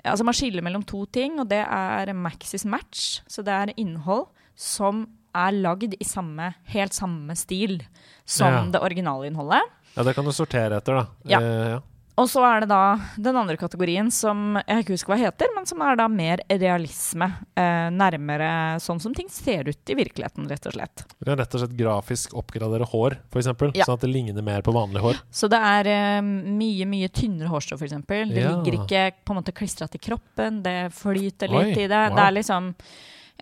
Altså 0.06 0.22
Man 0.22 0.34
skiller 0.34 0.60
mellom 0.62 0.82
to 0.84 1.06
ting, 1.06 1.40
og 1.40 1.48
det 1.48 1.64
er 1.66 2.12
Maxis 2.12 2.66
match. 2.66 3.22
Så 3.26 3.42
det 3.42 3.48
er 3.48 3.72
innhold 3.78 4.26
som 4.54 5.08
er 5.34 5.50
lagd 5.50 5.94
i 5.98 6.04
samme, 6.04 6.54
helt 6.66 6.92
samme 6.92 7.30
stil 7.34 7.80
som 8.26 8.52
Ja. 8.52 8.70
det 8.70 8.82
originale 8.82 9.30
innholdet. 9.30 9.62
ja, 9.96 10.02
det 10.02 10.14
kan 10.14 10.24
du 10.26 10.30
sortere 10.30 10.76
etter, 10.76 10.94
da. 10.94 11.06
Ja. 11.24 11.38
Eh, 11.40 11.70
ja. 11.70 11.80
Og 12.16 12.28
så 12.30 12.44
er 12.46 12.60
det 12.62 12.68
da 12.70 12.94
den 13.18 13.34
andre 13.34 13.56
kategorien 13.58 14.06
som 14.14 14.54
jeg 14.60 14.84
ikke 14.84 14.94
husker 14.94 15.10
hva 15.10 15.16
heter, 15.18 15.48
men 15.56 15.66
som 15.66 15.80
er 15.82 15.96
da 15.98 16.04
mer 16.06 16.38
realisme. 16.46 17.26
Eh, 17.58 17.88
nærmere 17.90 18.50
sånn 18.78 19.00
som 19.02 19.14
ting 19.16 19.26
ser 19.34 19.66
ut 19.66 19.90
i 19.90 19.96
virkeligheten, 19.98 20.46
rett 20.50 20.68
og 20.70 20.76
slett. 20.76 21.02
Du 21.18 21.26
kan 21.26 21.40
rett 21.40 21.56
og 21.58 21.64
slett 21.64 21.74
grafisk 21.78 22.36
oppgradere 22.38 22.86
hår, 22.86 23.16
f.eks., 23.32 23.50
Ja. 23.74 23.84
sånn 23.88 23.98
at 23.98 24.04
det 24.06 24.12
ligner 24.14 24.46
mer 24.46 24.62
på 24.62 24.72
vanlig 24.76 25.02
hår. 25.02 25.18
Så 25.34 25.50
det 25.50 25.58
er 25.58 25.90
eh, 25.90 26.20
mye, 26.22 26.86
mye 26.86 27.08
tynnere 27.10 27.50
hårstrå, 27.50 27.80
f.eks. 27.82 27.98
Det 28.06 28.38
Ja. 28.44 28.54
ligger 28.62 28.78
ikke 28.84 29.02
på 29.24 29.34
en 29.34 29.42
måte 29.42 29.52
klistra 29.52 29.90
til 29.90 29.98
kroppen, 30.00 30.62
det 30.62 30.92
flyter 30.94 31.50
Oi, 31.50 31.64
litt 31.64 31.78
i 31.82 31.88
det. 31.90 32.04
wow. 32.10 32.14
Det 32.14 32.22
er 32.28 32.38
liksom 32.38 32.70
eh, 32.78 32.84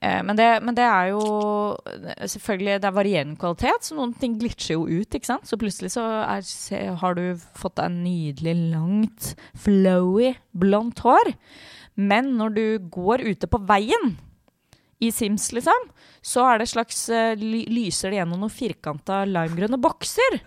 men, 0.02 0.34
det, 0.34 0.46
men 0.66 0.74
det 0.74 0.82
er 0.82 1.12
jo 1.12 1.20
Selvfølgelig, 2.26 2.80
det 2.82 2.88
er 2.88 2.96
varierende 2.96 3.38
kvalitet, 3.38 3.86
så 3.86 3.94
noen 3.94 4.14
ting 4.18 4.34
glitcher 4.40 4.74
jo 4.74 4.86
ut, 4.88 5.14
ikke 5.14 5.28
sant. 5.28 5.46
Så 5.46 5.58
plutselig 5.60 5.92
så 5.94 6.02
er, 6.24 6.42
har 6.98 7.14
du 7.18 7.22
fått 7.58 7.78
deg 7.78 7.94
nydelig, 7.94 8.56
langt, 8.72 9.32
flowy, 9.62 10.32
blondt 10.58 11.04
hår. 11.06 11.32
Men 11.94 12.34
når 12.38 12.56
du 12.56 12.66
går 12.92 13.24
ute 13.30 13.50
på 13.50 13.60
veien 13.68 14.16
i 15.02 15.10
Sims, 15.14 15.50
liksom, 15.54 15.88
så 16.22 16.44
er 16.50 16.62
det 16.62 16.70
slags 16.70 17.04
eh, 17.10 17.34
lyser 17.38 18.12
det 18.12 18.20
gjennom 18.20 18.44
noen 18.44 18.54
firkanta 18.54 19.22
limegrønne 19.28 19.80
bokser. 19.82 20.38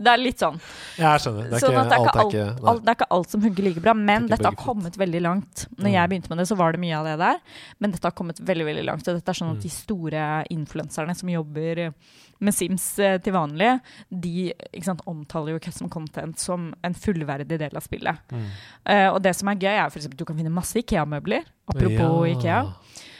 Det 0.00 0.08
er 0.08 0.16
litt 0.20 0.38
sånn. 0.40 0.56
Jeg 0.96 1.20
skjønner. 1.20 1.48
Det 1.50 1.56
er 1.58 1.60
Sånn 1.60 1.74
ikke, 1.74 1.82
det 1.84 1.92
er 1.92 2.00
alt 2.00 2.14
ikke 2.14 2.26
ikke. 2.30 2.68
Alt, 2.70 2.82
det 2.86 2.88
er 2.88 2.96
ikke 2.96 3.08
alt 3.16 3.30
som 3.34 3.42
hugger 3.44 3.66
like 3.66 3.82
bra, 3.84 3.92
men 3.94 4.22
Det 4.26 4.38
dette 4.38 4.48
har 4.48 4.56
kommet 4.56 4.96
veldig 4.96 5.20
langt. 5.20 5.66
Når 5.76 5.88
Mm. 5.90 5.92
jeg 5.92 6.08
begynte 6.10 6.30
med 6.30 6.38
det, 6.38 6.46
så 6.48 6.56
var 6.56 6.72
det 6.72 6.80
mye 6.80 6.96
av 6.96 7.04
det 7.04 7.18
der, 7.18 7.36
men 7.80 7.90
dette 7.90 8.04
har 8.08 8.12
kommet 8.16 8.40
veldig 8.40 8.64
veldig 8.70 8.84
langt. 8.86 9.08
Og 9.08 9.14
dette 9.20 9.28
er 9.28 9.34
sånn 9.40 9.50
Mm. 9.52 9.56
at 9.56 9.62
de 9.62 9.68
store 9.68 10.44
influenserne 10.50 11.14
som 11.16 11.28
jobber 11.28 11.92
med 12.40 12.54
Sims 12.54 12.98
eh, 12.98 13.18
til 13.18 13.34
vanlig, 13.34 13.80
de 14.10 14.52
sant, 14.82 15.02
omtaler 15.06 15.52
jo 15.52 15.58
custom 15.58 15.90
content 15.90 16.38
som 16.38 16.72
en 16.82 16.94
fullverdig 16.94 17.58
del 17.58 17.76
av 17.76 17.82
spillet. 17.82 18.16
Mm. 18.32 18.46
Uh, 18.88 19.08
og 19.14 19.22
det 19.22 19.36
som 19.36 19.48
er 19.48 19.56
gøy, 19.56 19.76
er 19.76 19.86
f.eks. 19.90 20.06
at 20.06 20.16
du 20.16 20.24
kan 20.24 20.36
finne 20.36 20.50
masse 20.50 20.74
Ikea-møbler. 20.80 21.44
Apropos 21.68 22.26
Ja. 22.26 22.34
Ikea. 22.34 22.74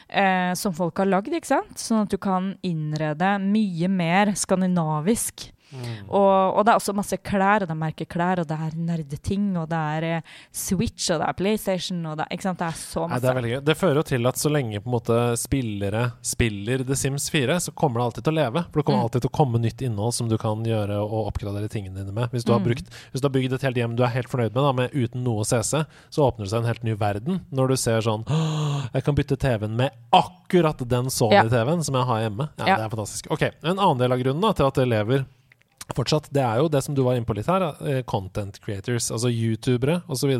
Eh, 0.08 0.54
som 0.54 0.72
folk 0.72 0.96
har 0.96 1.06
lagd, 1.06 1.28
ikke 1.28 1.46
sant? 1.46 1.74
Sånn 1.76 2.02
at 2.02 2.08
du 2.08 2.16
kan 2.18 2.56
innrede 2.64 3.38
mye 3.40 3.88
mer 3.88 4.32
skandinavisk. 4.34 5.50
Mm. 5.70 6.08
Og, 6.10 6.56
og 6.58 6.64
det 6.66 6.72
er 6.72 6.80
også 6.80 6.94
masse 6.98 7.16
klær, 7.22 7.62
og 7.62 7.68
det 7.68 7.74
er 7.76 7.78
merkeklær, 7.80 8.40
og 8.42 8.48
det 8.50 8.56
er 8.58 8.72
nerdeting, 8.76 9.44
og 9.60 9.68
det 9.70 9.78
er 9.96 10.06
eh, 10.08 10.22
Switch, 10.52 11.10
og 11.14 11.20
det 11.22 11.28
er 11.28 11.36
PlayStation, 11.38 12.00
og 12.10 12.16
det 12.18 12.26
ikke 12.34 12.42
sant? 12.48 12.58
Det 12.58 12.66
er 12.68 12.78
så 12.80 13.04
Nei, 13.08 13.18
det 13.22 13.30
er. 13.30 13.60
Det 13.70 13.76
fører 13.78 14.00
jo 14.00 14.02
til 14.10 14.26
at 14.26 14.40
så 14.40 14.50
lenge 14.50 14.80
på 14.82 14.90
en 14.90 14.96
måte 14.96 15.18
spillere 15.40 16.02
spiller 16.26 16.84
The 16.86 16.96
Sims 16.98 17.28
4, 17.30 17.60
så 17.68 17.74
kommer 17.76 18.00
det 18.00 18.06
alltid 18.08 18.24
til 18.26 18.34
å 18.34 18.38
leve. 18.40 18.64
For 18.72 18.80
det 18.80 18.86
kommer 18.88 19.00
Mm. 19.00 19.06
alltid 19.08 19.22
til 19.22 19.30
å 19.30 19.36
komme 19.38 19.60
nytt 19.62 19.82
innhold 19.86 20.14
som 20.14 20.28
du 20.28 20.36
kan 20.38 20.64
gjøre 20.64 20.98
og 21.00 21.30
oppgradere 21.30 21.68
tingene 21.70 21.96
dine 22.02 22.12
med. 22.12 22.30
Hvis 22.30 22.44
du 22.44 22.52
har, 22.52 22.60
Mm. 22.60 22.66
brukt, 22.66 22.90
hvis 23.12 23.20
du 23.22 23.26
har 23.28 23.32
bygd 23.36 23.52
et 23.54 23.62
helt 23.62 23.76
hjem 23.76 23.96
du 23.96 24.02
er 24.02 24.08
helt 24.14 24.28
fornøyd 24.28 24.52
med, 24.54 24.62
da, 24.62 24.72
med 24.72 24.90
uten 24.92 25.22
noe 25.24 25.44
CC, 25.44 25.84
så 26.10 26.26
åpner 26.26 26.44
det 26.44 26.50
seg 26.50 26.60
en 26.62 26.66
helt 26.70 26.84
ny 26.84 26.94
verden 26.94 27.40
når 27.52 27.68
du 27.68 27.76
ser 27.76 28.00
sånn 28.00 28.24
Jeg 28.94 29.04
kan 29.04 29.14
bytte 29.14 29.36
TV-en 29.38 29.76
med 29.76 29.90
akkurat 30.12 30.78
den 30.88 31.06
Sony-TV-en 31.10 31.82
som 31.84 31.94
jeg 31.94 32.04
har 32.06 32.20
hjemme. 32.28 32.48
Ja, 32.58 32.66
Ja. 32.66 32.76
Det 32.76 32.84
er 32.84 32.96
fantastisk. 32.96 33.26
Ok, 33.30 33.42
En 33.62 33.78
annen 33.78 33.98
del 33.98 34.12
av 34.12 34.18
grunnen 34.18 34.40
da, 34.40 34.52
til 34.52 34.66
at 34.66 34.74
det 34.74 34.88
lever 34.88 35.24
fortsatt, 35.96 36.28
det 36.34 36.42
er 36.42 36.60
jo 36.62 36.68
det 36.72 36.82
som 36.84 36.94
du 36.94 37.02
var 37.06 37.16
inne 37.18 37.26
på 37.28 37.34
litt 37.36 37.46
her, 37.50 37.64
eh, 37.86 38.00
content 38.08 38.58
creators, 38.64 39.10
altså 39.10 39.30
youtubere 39.32 40.00
osv., 40.08 40.32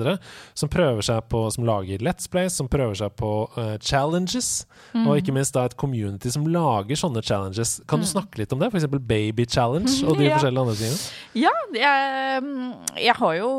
som 0.54 0.68
prøver 0.72 1.02
seg 1.02 1.26
på, 1.32 1.42
som 1.54 1.64
lager 1.68 1.98
Let's 2.04 2.28
Plays, 2.30 2.56
som 2.58 2.68
prøver 2.68 2.94
seg 3.00 3.14
på 3.20 3.32
uh, 3.56 3.76
challenges, 3.78 4.66
Mm. 4.94 5.04
og 5.06 5.20
ikke 5.20 5.32
minst 5.36 5.54
da 5.54 5.64
et 5.68 5.76
community 5.78 6.30
som 6.34 6.46
lager 6.50 6.96
sånne 6.98 7.22
challenges. 7.22 7.76
Kan 7.86 8.00
du 8.02 8.06
snakke 8.06 8.38
litt 8.40 8.52
om 8.52 8.58
det? 8.58 8.72
F.eks. 8.72 8.88
Baby 9.06 9.44
Challenge 9.46 9.92
og 10.08 10.16
de 10.18 10.24
Ja. 10.28 10.34
forskjellige 10.38 10.64
andre 10.64 10.74
tingene? 10.74 10.98
Ja, 11.38 11.52
jeg, 11.78 12.42
mm, 12.42 12.72
jeg 12.98 13.14
har 13.20 13.34
jo 13.38 13.52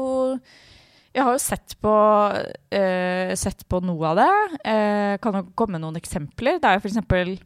jeg 1.13 1.23
har 1.27 1.33
jo 1.35 1.39
sett 1.43 1.73
på, 1.83 1.91
uh, 1.91 3.31
sett 3.35 3.65
på 3.67 3.81
noe 3.83 4.11
av 4.11 4.19
det. 4.21 4.27
Uh, 4.63 5.15
kan 5.23 5.35
jo 5.39 5.45
komme 5.59 5.75
med 5.77 5.83
noen 5.83 5.97
eksempler. 5.99 6.59
Det 6.61 6.69
er 6.69 6.77
jo 6.79 6.83
f.eks. 6.85 7.41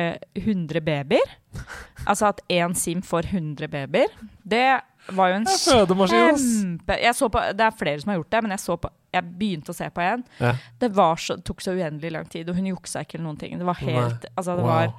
Eh, 0.00 0.16
100 0.40 0.80
babyer. 0.86 1.34
Altså 2.06 2.30
at 2.30 2.40
én 2.48 2.74
sim 2.78 3.02
får 3.04 3.28
100 3.32 3.68
babyer. 3.72 4.08
Det 4.42 4.64
var 5.16 5.30
jo 5.32 5.38
en 5.40 5.46
kjempe 5.50 6.96
jeg 7.00 7.14
så 7.18 7.28
på, 7.32 7.40
Det 7.56 7.64
er 7.66 7.76
flere 7.78 8.00
som 8.02 8.10
har 8.12 8.18
gjort 8.20 8.30
det, 8.34 8.42
men 8.44 8.52
jeg, 8.54 8.60
så 8.62 8.76
på, 8.80 8.90
jeg 9.16 9.24
begynte 9.40 9.72
å 9.72 9.76
se 9.76 9.88
på 9.90 10.04
en. 10.04 10.22
Ja. 10.38 10.52
Det 10.78 10.90
var 10.94 11.16
så, 11.16 11.36
tok 11.42 11.64
så 11.64 11.72
uendelig 11.74 12.12
lang 12.14 12.28
tid, 12.30 12.48
og 12.52 12.56
hun 12.60 12.68
juksa 12.70 13.02
ikke 13.04 13.18
eller 13.18 13.26
noen 13.30 13.40
ting. 13.40 13.56
Det 13.58 13.66
var 13.66 13.80
helt 13.80 14.28
Altså, 14.36 14.56
det 14.60 14.68
var 14.68 14.92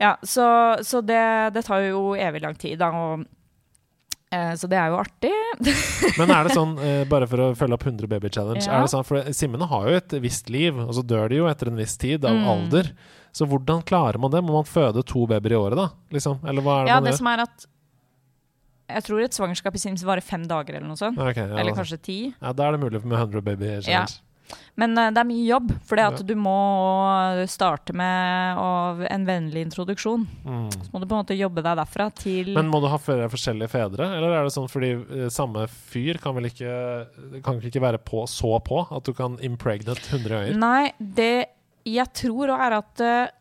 Ja, 0.00 0.14
så, 0.22 0.46
så 0.86 1.02
det, 1.04 1.20
det 1.54 1.64
tar 1.66 1.82
jo 1.90 2.14
evig 2.16 2.40
lang 2.42 2.54
tid, 2.56 2.78
da. 2.80 2.88
Og, 2.96 3.26
eh, 4.32 4.54
så 4.56 4.70
det 4.70 4.78
er 4.80 4.88
jo 4.94 5.00
artig. 5.02 5.32
Men 6.18 6.30
er 6.32 6.48
det 6.48 6.54
sånn, 6.56 6.72
eh, 6.80 7.02
bare 7.10 7.28
for 7.28 7.42
å 7.44 7.54
følge 7.58 7.76
opp 7.76 7.84
100 7.90 8.08
Baby 8.08 8.30
Challenge 8.32 8.64
Ja. 8.64 8.78
er 8.78 8.86
det 8.86 8.94
sånn, 8.94 9.04
For 9.04 9.28
simmene 9.36 9.68
har 9.68 9.90
jo 9.90 9.98
et 10.00 10.16
visst 10.24 10.48
liv, 10.48 10.78
og 10.80 10.94
så 10.96 11.04
dør 11.04 11.28
de 11.28 11.42
jo 11.42 11.50
etter 11.52 11.68
en 11.68 11.76
viss 11.82 11.98
tid 12.00 12.24
av 12.24 12.32
Mm. 12.38 12.46
alder. 12.54 12.92
Så 13.32 13.46
hvordan 13.46 13.82
klarer 13.86 14.18
man 14.18 14.32
det? 14.32 14.42
Må 14.42 14.56
man 14.58 14.66
føde 14.68 15.04
to 15.06 15.26
babyer 15.30 15.52
i 15.54 15.58
året, 15.60 15.78
da? 15.78 15.88
Liksom? 16.14 16.40
Eller 16.46 16.62
hva 16.66 16.80
er 16.80 16.88
det 16.88 16.90
Ja, 16.90 16.94
man 17.00 17.04
det 17.04 17.12
gjør? 17.14 17.18
som 17.22 17.26
er 17.34 17.44
at 17.46 17.66
Jeg 18.90 19.04
tror 19.06 19.20
et 19.22 19.36
svangerskap 19.36 19.74
i 19.74 19.78
Sims 19.78 20.02
varer 20.02 20.24
fem 20.26 20.42
dager 20.50 20.74
eller 20.74 20.88
noe 20.90 20.98
sånt. 20.98 21.18
Okay, 21.18 21.46
ja, 21.46 21.60
Eller 21.62 21.76
kanskje 21.76 22.00
ti. 22.02 22.18
Ja, 22.40 22.52
Da 22.52 22.66
er 22.66 22.72
det 22.74 22.80
mulig 22.82 23.04
med 23.04 23.18
100 23.18 23.40
Baby 23.46 23.68
Challenge. 23.84 23.92
Ja. 23.92 24.06
Men 24.74 24.98
uh, 24.98 25.10
det 25.14 25.20
er 25.20 25.28
mye 25.28 25.44
jobb, 25.46 25.68
for 25.86 26.00
Ja. 26.00 26.10
du 26.10 26.34
må 26.34 26.54
starte 27.46 27.94
med 27.94 28.58
en 29.10 29.26
vennlig 29.28 29.62
introduksjon. 29.62 30.24
Mm. 30.44 30.70
Så 30.72 30.90
må 30.90 30.98
du 30.98 31.06
på 31.06 31.14
en 31.14 31.22
måte 31.22 31.36
jobbe 31.38 31.62
deg 31.62 31.78
derfra 31.78 32.08
til 32.18 32.50
Men 32.56 32.66
må 32.66 32.80
du 32.82 32.88
ha 32.90 32.98
flere 32.98 33.28
forskjellige 33.30 33.70
fedre, 33.70 34.08
eller 34.16 34.34
er 34.40 34.42
det 34.48 34.54
sånn 34.56 34.66
fordi 34.70 34.90
eh, 34.98 35.28
samme 35.30 35.68
fyr 35.68 36.18
kan 36.18 36.34
vel 36.34 36.50
ikke 36.50 36.74
Kan 37.46 37.60
ikke 37.62 37.84
være 37.84 38.02
på, 38.02 38.24
så 38.26 38.58
på 38.64 38.82
at 38.90 39.06
du 39.06 39.12
kan 39.14 39.38
impregnate 39.38 40.02
100 40.10 40.34
øyer? 40.48 40.58
Nei, 40.58 40.92
det 40.98 41.46
jeg 41.88 42.12
tror 42.16 42.54
òg 42.54 42.64
er 42.66 42.78
at 42.80 43.02
eh, 43.04 43.34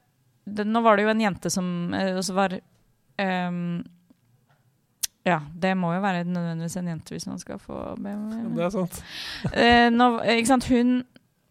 det, 0.50 0.66
Nå 0.66 0.82
var 0.82 0.98
det 0.98 1.06
jo 1.06 1.14
en 1.14 1.22
jente 1.22 1.52
som 1.54 1.94
eh, 1.94 2.16
også 2.18 2.36
var 2.38 2.56
um, 3.22 3.80
Ja, 5.28 5.42
det 5.54 5.76
må 5.78 5.94
jo 5.94 6.02
være 6.02 6.24
nødvendigvis 6.26 6.78
en 6.80 6.92
jente 6.94 7.14
hvis 7.14 7.28
man 7.30 7.42
skal 7.42 7.60
få 7.62 7.96
BMW. 8.00 8.48
Det 8.56 8.66
er 8.66 8.76
sant. 8.76 9.02
Eh, 9.54 9.88
nå, 9.94 10.12
ikke 10.36 10.54
sant, 10.54 10.70
hun 10.72 11.02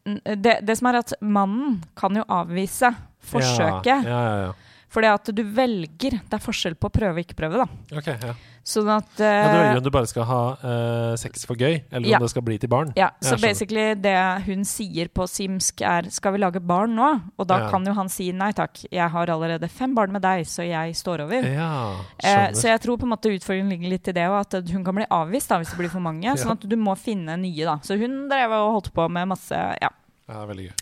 det, 0.09 0.55
det 0.65 0.79
som 0.79 0.89
er 0.89 1.03
at 1.03 1.13
mannen 1.21 1.83
kan 1.99 2.17
jo 2.17 2.23
avvise 2.33 2.89
forsøket. 3.29 4.07
Ja, 4.09 4.23
ja, 4.25 4.47
ja. 4.47 4.53
Fordi 4.89 5.07
at 5.13 5.29
du 5.37 5.43
velger. 5.45 6.21
Det 6.25 6.33
er 6.39 6.41
forskjell 6.41 6.75
på 6.81 6.89
prøve 6.93 7.19
og 7.19 7.25
ikke 7.27 7.37
prøve, 7.37 7.59
da. 7.61 7.99
Okay, 7.99 8.17
ja. 8.25 8.33
Sånn 8.69 8.89
at 8.93 9.17
ja, 9.17 9.29
Du 9.49 9.49
eh, 9.49 9.59
velger 9.63 9.79
om 9.81 9.85
du 9.85 9.91
bare 9.95 10.09
skal 10.11 10.25
ha 10.29 10.41
uh, 10.61 11.13
sex 11.17 11.47
for 11.49 11.57
gøy, 11.57 11.79
eller 11.91 12.09
Ja. 12.09 12.19
om 12.19 12.25
det 12.27 12.31
skal 12.35 12.43
bli 12.45 12.59
til 12.61 12.69
barn? 12.69 12.91
Ja, 12.97 13.11
så 13.25 13.39
basically 13.41 13.95
det 13.97 14.15
hun 14.45 14.65
sier 14.69 15.09
på 15.09 15.25
Simsk 15.29 15.81
er 15.81 16.09
'skal 16.11 16.33
vi 16.33 16.39
lage 16.39 16.61
barn 16.61 16.95
nå?' 16.97 17.21
Og 17.39 17.47
da 17.49 17.59
Ja. 17.65 17.71
kan 17.71 17.85
jo 17.85 17.95
han 17.95 18.09
si 18.09 18.31
'nei 18.33 18.53
takk, 18.53 18.85
jeg 18.93 19.09
har 19.11 19.27
allerede 19.27 19.71
fem 19.71 19.95
barn 19.95 20.13
med 20.13 20.21
deg, 20.23 20.45
så 20.45 20.63
jeg 20.69 20.95
står 20.95 21.21
over'. 21.25 21.45
Ja, 21.45 21.97
Eh, 22.23 22.53
så 22.53 22.69
jeg 22.69 22.81
tror 22.81 22.99
på 22.99 23.05
en 23.05 23.11
måte 23.17 23.33
utfordringen 23.33 23.71
ligger 23.71 23.89
litt 23.89 24.09
i 24.09 24.13
det, 24.13 24.29
og 24.29 24.41
at 24.41 24.69
hun 24.69 24.85
kan 24.85 24.95
bli 24.95 25.07
avvist 25.11 25.49
da, 25.49 25.59
hvis 25.59 25.71
det 25.71 25.79
blir 25.79 25.89
for 25.91 26.01
mange. 26.01 26.25
Sånn 26.37 26.53
at 26.53 26.61
du 26.69 26.77
må 26.77 26.95
finne 26.97 27.37
nye, 27.39 27.65
da. 27.65 27.77
Så 27.79 27.97
hun 27.99 28.29
drev 28.29 28.51
og 28.53 28.73
holdt 28.83 28.93
på 28.93 29.09
med 29.11 29.29
masse 29.29 29.53
Ja. 29.81 29.89
ja, 30.29 30.45
veldig 30.47 30.69
gøy. 30.69 30.73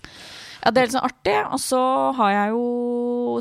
Ja, 0.66 0.72
det 0.74 0.80
er 0.80 0.88
litt 0.88 0.94
sånn 0.96 1.06
artig. 1.06 1.34
Og 1.54 1.60
så 1.62 1.80
har 2.18 2.30
jeg 2.34 2.54
jo 2.56 2.62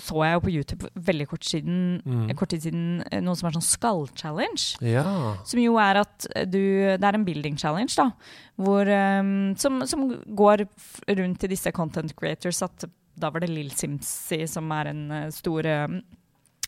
Så 0.03 0.19
jeg 0.21 0.35
jo 0.35 0.41
på 0.43 0.51
YouTube 0.53 0.89
veldig 1.07 1.27
kort, 1.31 1.45
siden, 1.47 2.01
Mm. 2.05 2.35
kort 2.37 2.49
tid 2.49 2.61
siden 2.61 3.03
eh, 3.09 3.21
noe 3.21 3.35
som 3.35 3.47
er 3.47 3.55
sånn 3.55 3.65
skall-challenge. 3.65 4.77
Ja. 4.85 5.03
Som 5.43 5.59
jo 5.59 5.77
er 5.81 6.01
at 6.03 6.27
du 6.51 6.59
Det 6.97 7.03
er 7.03 7.15
en 7.15 7.25
building 7.25 7.57
challenge, 7.57 7.95
da. 7.95 8.11
Hvor, 8.59 8.85
um, 8.87 9.55
som, 9.57 9.81
som 9.87 10.09
går 10.35 10.67
rundt 11.09 11.39
til 11.39 11.49
disse 11.49 11.71
content 11.71 12.13
creators. 12.15 12.61
At 12.61 12.85
da 13.17 13.29
var 13.31 13.39
det 13.41 13.49
Lill 13.49 13.71
Simsi, 13.71 14.45
som 14.47 14.69
er 14.71 14.91
en 14.91 15.11
eh, 15.11 15.29
stor 15.31 15.63
ehm, 15.65 16.01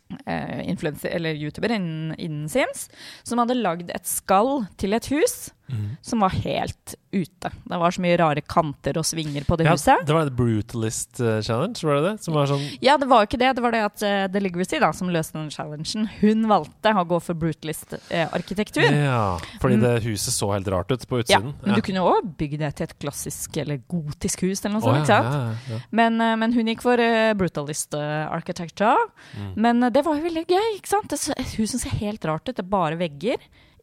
influenser, 0.10 0.70
influencer, 0.72 1.10
eller 1.16 1.36
YouTuber 1.36 1.74
innen, 1.76 2.16
innen 2.18 2.47
Sims, 2.49 2.88
som 3.28 3.39
hadde 3.39 3.58
lagd 3.60 3.91
et 3.91 4.08
skall 4.08 4.66
til 4.80 4.93
et 4.95 5.05
hus 5.12 5.49
Mm. 5.68 5.97
som 6.01 6.20
var 6.24 6.30
helt 6.32 6.95
ute. 7.11 7.49
Det 7.65 7.78
var 7.82 7.91
så 7.91 8.01
mye 8.03 8.18
rare 8.20 8.41
kanter 8.41 8.97
og 8.99 9.03
svinger 9.07 9.43
på 9.43 9.57
det 9.59 9.65
ja. 9.68 9.74
huset. 9.76 10.05
Det 10.07 10.13
var 10.15 10.28
et 10.30 10.36
Brutalist 10.38 11.20
eh, 11.20 11.41
Challenge, 11.43 11.76
var 11.84 11.95
det 11.97 12.03
det? 12.05 12.13
Som 12.24 12.34
var 12.38 12.47
sånn 12.47 12.63
Ja, 12.82 12.95
det 12.97 13.07
var 13.09 13.24
jo 13.24 13.28
ikke 13.28 13.39
det. 13.41 13.49
Det 13.57 13.63
var 13.65 13.72
det 13.76 13.82
at 13.88 14.03
uh, 14.05 14.28
Deligracy, 14.32 14.80
da, 14.80 14.93
som 14.95 15.09
løste 15.11 15.36
den 15.39 15.49
challengen, 15.51 16.07
hun 16.22 16.45
valgte 16.47 16.93
å 16.95 17.03
gå 17.09 17.20
for 17.24 17.36
brutalist-arkitektur. 17.36 18.84
Ja, 18.91 19.38
fordi 19.61 19.76
Mm. 19.78 19.82
det 19.84 20.03
huset 20.07 20.34
så 20.34 20.51
helt 20.53 20.68
rart 20.68 20.91
ut 20.91 21.07
på 21.07 21.20
utsiden. 21.22 21.51
Ja, 21.51 21.59
men 21.61 21.68
men 21.68 21.76
du 21.76 21.82
kunne 21.82 22.03
òg 22.05 22.32
bygge 22.38 22.57
det 22.59 22.76
til 22.76 22.84
et 22.88 22.95
klassisk 22.99 23.57
eller 23.57 23.82
gotisk 23.89 24.41
hus, 24.47 24.63
eller 24.65 24.78
noe 24.80 24.82
sånt. 24.82 25.03
ikke 25.03 25.18
ja, 25.20 25.24
sant? 25.24 25.68
ja, 25.70 25.76
ja. 25.76 25.82
Men, 25.91 26.22
uh, 26.22 26.36
men 26.36 26.53
hun 26.53 26.65
gikk 26.72 26.82
for 26.82 26.97
uh, 26.99 27.34
brutalist-arkitektur. 27.34 28.38
architecture. 28.38 28.97
Mm. 29.38 29.53
Men 29.55 29.84
eh, 29.84 29.89
det 29.91 30.03
var 30.05 30.15
jo 30.18 30.24
veldig 30.24 30.45
gøy. 30.47 30.68
ikke 30.78 30.88
sant? 30.88 31.09
Det, 31.09 31.20
s- 31.20 31.34
et 31.36 31.55
hus 31.59 31.72
som 31.72 31.80
ser 31.80 31.89
helt 31.99 32.24
rart 32.26 32.47
ut. 32.47 32.55
Det 32.55 32.63
er 32.63 32.70
bare 32.70 32.95
vegger, 32.99 33.38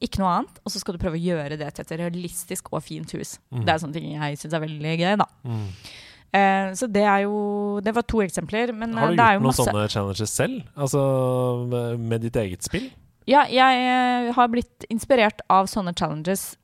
ikke 0.06 0.22
noe 0.22 0.32
annet. 0.38 0.62
Og 0.64 0.72
så 0.72 0.80
skal 0.80 0.96
du 0.96 1.02
prøve 1.02 1.18
å 1.18 1.24
gjøre 1.24 1.58
det 1.60 1.68
til 1.74 1.84
et 1.84 1.94
realistisk 2.00 2.72
og 2.72 2.84
fint 2.86 3.14
hus. 3.16 3.36
Mm. 3.50 3.62
Det 3.64 3.74
er 3.74 3.82
sånne 3.82 3.98
ting 3.98 4.10
jeg 4.14 4.40
syns 4.40 4.56
er 4.56 4.64
veldig 4.64 4.96
gøy, 5.00 5.14
da. 5.20 5.28
Mm. 5.48 5.68
Eh, 6.34 6.72
så 6.74 6.88
det 6.90 7.04
er 7.06 7.20
jo 7.28 7.78
Det 7.84 7.92
var 7.94 8.02
to 8.10 8.22
eksempler. 8.24 8.72
Men 8.74 8.96
Har 8.98 9.12
eh, 9.12 9.16
du 9.16 9.22
er 9.22 9.36
gjort 9.36 9.44
noen 9.44 9.52
masse 9.52 9.68
sånne 9.68 9.86
challenges 9.92 10.34
selv? 10.34 10.60
Altså 10.74 11.00
med, 11.70 12.04
med 12.10 12.26
ditt 12.26 12.38
eget 12.42 12.66
spill? 12.66 12.90
Ja, 13.30 13.46
jeg 13.48 13.84
eh, 13.88 14.32
har 14.36 14.50
blitt 14.52 14.84
inspirert 14.92 15.40
av 15.52 15.70
sånne 15.70 15.94
challenges. 15.96 16.54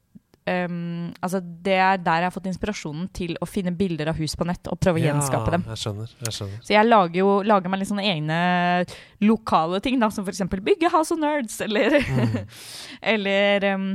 Um, 0.48 1.10
altså 1.20 1.38
det 1.40 1.74
er 1.76 1.98
der 2.00 2.24
jeg 2.24 2.26
har 2.30 2.32
fått 2.34 2.46
inspirasjonen 2.48 3.10
til 3.14 3.36
å 3.38 3.46
finne 3.46 3.74
bilder 3.76 4.08
av 4.10 4.18
hus 4.18 4.32
på 4.40 4.46
nett 4.48 4.70
og 4.72 4.80
prøve 4.80 4.98
å 4.98 5.04
gjenskape 5.04 5.52
dem. 5.52 5.66
Jeg 5.68 5.82
skjønner. 5.82 6.14
jeg 6.24 6.34
skjønner 6.34 6.62
Så 6.64 6.72
jeg 6.74 6.88
lager 6.88 7.20
jo 7.20 7.34
lager 7.46 7.70
meg 7.70 7.82
litt 7.82 7.90
sånne 7.92 8.06
egne 8.08 8.38
lokale 9.28 9.82
ting, 9.84 10.00
da, 10.00 10.08
som 10.10 10.24
f.eks. 10.26 10.42
bygge 10.50 10.90
House 10.90 11.12
of 11.14 11.20
Nerds, 11.22 11.60
eller, 11.66 11.98
Mm. 12.00 12.38
eller 13.14 13.66
um, 13.74 13.86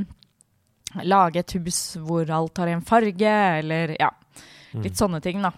lage 1.04 1.42
et 1.42 1.56
hus 1.58 1.80
hvor 2.06 2.30
alt 2.30 2.62
har 2.62 2.70
en 2.72 2.84
farge, 2.86 3.34
eller 3.60 3.96
ja. 3.98 4.12
Mm. 4.72 4.84
Litt 4.86 4.96
sånne 5.02 5.20
ting, 5.24 5.42
da. 5.42 5.52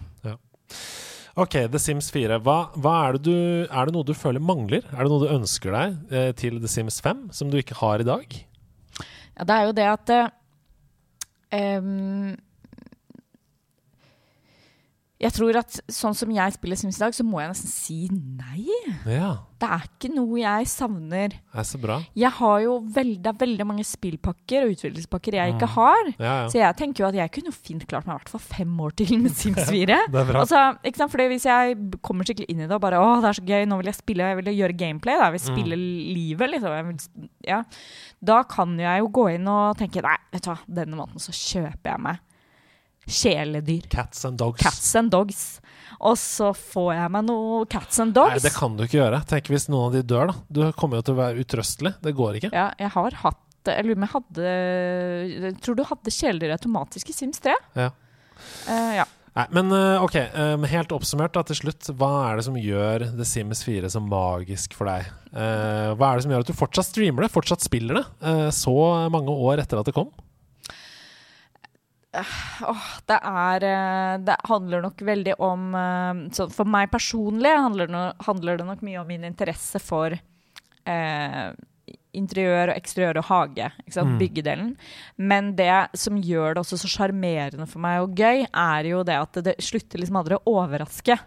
Ok, 1.39 1.53
The 1.71 1.79
Sims 1.79 2.09
4. 2.11 2.41
Hva, 2.43 2.57
hva 2.75 2.93
er, 3.07 3.15
det 3.15 3.29
du, 3.29 3.35
er 3.69 3.87
det 3.87 3.93
noe 3.95 4.03
du 4.03 4.11
føler 4.17 4.43
mangler? 4.43 4.83
Er 4.91 5.05
det 5.05 5.11
noe 5.13 5.23
du 5.23 5.31
ønsker 5.37 5.71
deg 5.71 6.11
eh, 6.11 6.31
til 6.35 6.57
The 6.59 6.67
Sims 6.71 6.97
5 7.05 7.29
som 7.37 7.51
du 7.51 7.55
ikke 7.61 7.77
har 7.79 8.01
i 8.03 8.07
dag? 8.07 8.33
Ja, 9.37 9.45
det 9.47 9.55
er 9.55 9.69
jo 9.69 9.75
det 9.77 9.85
at 9.87 10.11
eh, 10.11 10.31
Um, 11.51 12.37
Jeg 15.19 15.33
tror 15.35 15.57
at 15.59 15.67
sånn 15.91 16.15
som 16.15 16.29
jeg 16.31 16.53
spiller 16.55 16.77
Sims 16.79 16.95
i 16.95 17.01
dag, 17.03 17.11
så 17.11 17.25
må 17.27 17.41
jeg 17.41 17.49
nesten 17.51 17.67
si 17.67 17.95
nei. 18.13 18.63
Ja, 19.03 19.33
Det 19.59 19.67
er 19.67 19.81
ikke 19.89 20.09
noe 20.15 20.37
jeg 20.39 20.67
savner. 20.71 21.33
det 21.35 21.59
er 21.59 21.65
så 21.67 21.77
bra. 21.81 21.97
Jeg 22.15 22.31
har 22.31 22.59
jo 22.63 22.77
veld, 22.95 23.17
det 23.25 23.27
er 23.27 23.39
veldig 23.41 23.65
mange 23.67 23.83
spillpakker 23.83 24.63
og 24.63 24.71
utvidelsespakker 24.77 25.35
jeg 25.35 25.55
ikke 25.57 25.67
Mm. 25.67 25.73
har. 25.75 26.03
Ja, 26.19 26.23
ja. 26.43 26.47
Så 26.47 26.53
jeg 26.61 26.77
tenker 26.77 27.03
jo 27.03 27.07
at 27.09 27.15
jeg 27.19 27.31
kunne 27.35 27.51
fint 27.51 27.83
klart 27.85 28.07
meg 28.07 28.15
i 28.15 28.19
hvert 28.19 28.29
fall 28.29 28.39
fem 28.39 28.77
år 28.79 28.95
til 28.95 29.19
med 29.19 29.35
Sims 29.41 29.59
4. 29.67 29.85
Det 30.07 30.15
er 30.21 30.31
bra. 30.31 30.39
Altså, 30.45 30.77
ikke 30.85 30.95
sant? 31.03 31.11
Fordi 31.11 31.27
Hvis 31.27 31.43
jeg 31.45 31.75
kommer 32.01 32.23
skikkelig 32.23 32.47
inn 32.49 32.61
i 32.61 32.67
det 32.67 32.71
og 32.71 32.81
bare 32.81 32.95
Å, 33.03 33.19
det 33.19 33.27
er 33.27 33.41
så 33.41 33.45
gøy, 33.45 33.65
nå 33.67 33.77
vil 33.81 33.91
jeg 33.91 33.95
spille, 33.99 34.23
jeg 34.31 34.39
vil 34.39 34.55
gjøre 34.55 34.77
gameplay. 34.79 35.17
Da. 35.19 35.27
Jeg 35.27 35.35
vil 35.35 35.43
Mm. 35.43 35.57
spille 35.57 35.75
livet, 36.15 36.49
liksom. 36.55 36.87
Vil, 36.87 37.29
ja. 37.43 37.63
Da 38.23 38.43
kan 38.43 38.77
jeg 38.79 38.99
jo 39.03 39.09
gå 39.09 39.27
inn 39.35 39.45
og 39.51 39.75
tenke 39.77 40.01
Nei, 40.01 40.15
vet 40.31 40.43
du 40.43 40.49
hva, 40.53 40.59
denne 40.71 40.95
måneden 40.95 41.19
så 41.19 41.35
kjøper 41.35 41.91
jeg 41.91 41.99
meg 41.99 42.19
kjæledyr. 43.09 43.89
Cats 43.91 44.23
and 44.29 44.39
dogs. 44.39 44.61
Cats 44.61 44.93
and 44.99 45.11
dogs. 45.13 45.43
Og 45.99 46.15
så 46.19 46.53
får 46.55 46.93
jeg 46.95 47.11
meg 47.11 47.27
noe 47.27 47.65
cats 47.71 47.99
and 47.99 48.15
dogs. 48.15 48.37
Nei, 48.37 48.43
det 48.45 48.55
kan 48.55 48.77
du 48.77 48.85
ikke 48.85 49.01
gjøre. 49.01 49.21
Tenk 49.27 49.51
hvis 49.51 49.67
noen 49.71 49.89
av 49.89 49.97
de 49.97 50.03
dør, 50.07 50.31
da. 50.31 50.37
Du 50.47 50.63
kommer 50.79 51.01
jo 51.01 51.09
til 51.09 51.17
å 51.17 51.19
være 51.19 51.43
utrøstelig. 51.43 51.95
Det 52.05 52.15
går 52.15 52.39
ikke. 52.39 52.51
Ja, 52.55 52.71
jeg 52.79 52.93
har 52.95 53.21
hatt 53.25 53.45
Jeg 53.69 53.85
lurer 53.85 53.97
på 53.97 53.99
om 53.99 54.05
jeg 54.05 54.13
hadde 54.15 55.53
tror 55.61 55.75
du 55.77 55.81
hadde 55.85 56.13
kjæledyr 56.15 56.53
automatisk 56.55 57.11
i 57.11 57.15
Sims 57.15 57.41
3. 57.43 57.57
Ja. 57.77 57.89
Uh, 58.69 58.93
ja. 59.01 59.05
Nei, 59.35 59.45
men 59.55 59.69
eh, 59.75 60.01
ok, 60.03 60.15
eh, 60.17 60.63
helt 60.71 60.91
oppsummert 60.91 61.35
da 61.35 61.43
til 61.47 61.59
slutt. 61.59 61.91
Hva 61.95 62.09
er 62.31 62.39
det 62.39 62.45
som 62.47 62.55
gjør 62.59 63.05
The 63.13 63.27
Sims 63.27 63.61
4 63.63 63.91
så 63.93 64.01
magisk 64.03 64.73
for 64.75 64.89
deg? 64.89 65.05
Hva 65.31 66.07
er 66.09 66.17
det 66.17 66.25
som 66.25 66.33
gjør 66.33 66.43
at 66.43 66.49
du 66.49 66.57
fortsatt 66.57 66.89
streamer 66.89 67.23
det, 67.23 67.29
fortsatt 67.31 67.63
spiller 67.63 68.01
det, 68.01 68.33
så 68.57 68.73
mange 69.13 69.31
år 69.31 69.61
etter 69.61 69.79
at 69.79 69.87
det 69.87 69.93
kom? 69.95 70.09
Åh, 72.13 72.85
det 73.05 73.17
er 73.21 73.63
eh, 73.69 74.13
Det 74.25 74.35
handler 74.49 74.81
nok 74.81 75.01
veldig 75.05 75.35
om 75.45 75.67
eh, 75.77 76.21
så 76.33 76.47
For 76.49 76.65
meg 76.65 76.89
personlig 76.89 77.51
handler 77.53 77.85
det, 77.85 77.93
no- 77.93 78.25
handler 78.25 78.57
det 78.57 78.65
nok 78.65 78.81
mye 78.87 78.97
om 79.03 79.11
min 79.11 79.27
interesse 79.29 79.77
for 79.83 80.15
eh, 80.15 81.49
interiør 82.17 82.71
og 82.71 82.79
eksteriør 82.79 83.19
og 83.21 83.27
hage. 83.29 83.67
Mm. 83.93 84.15
Byggedelen. 84.17 84.71
Men 85.21 85.51
det 85.55 85.69
som 85.93 86.17
gjør 86.17 86.55
det 86.57 86.63
også 86.63 86.79
så 86.81 86.89
sjarmerende 86.89 87.67
for 87.69 87.83
meg 87.85 88.01
og 88.01 88.17
gøy, 88.17 88.47
er 88.49 88.89
jo 88.89 89.03
det 89.05 89.19
at 89.21 89.37
det 89.45 89.53
slutter 89.61 90.01
liksom 90.01 90.17
aldri 90.17 90.39
å 90.39 90.55
overraske. 90.57 91.19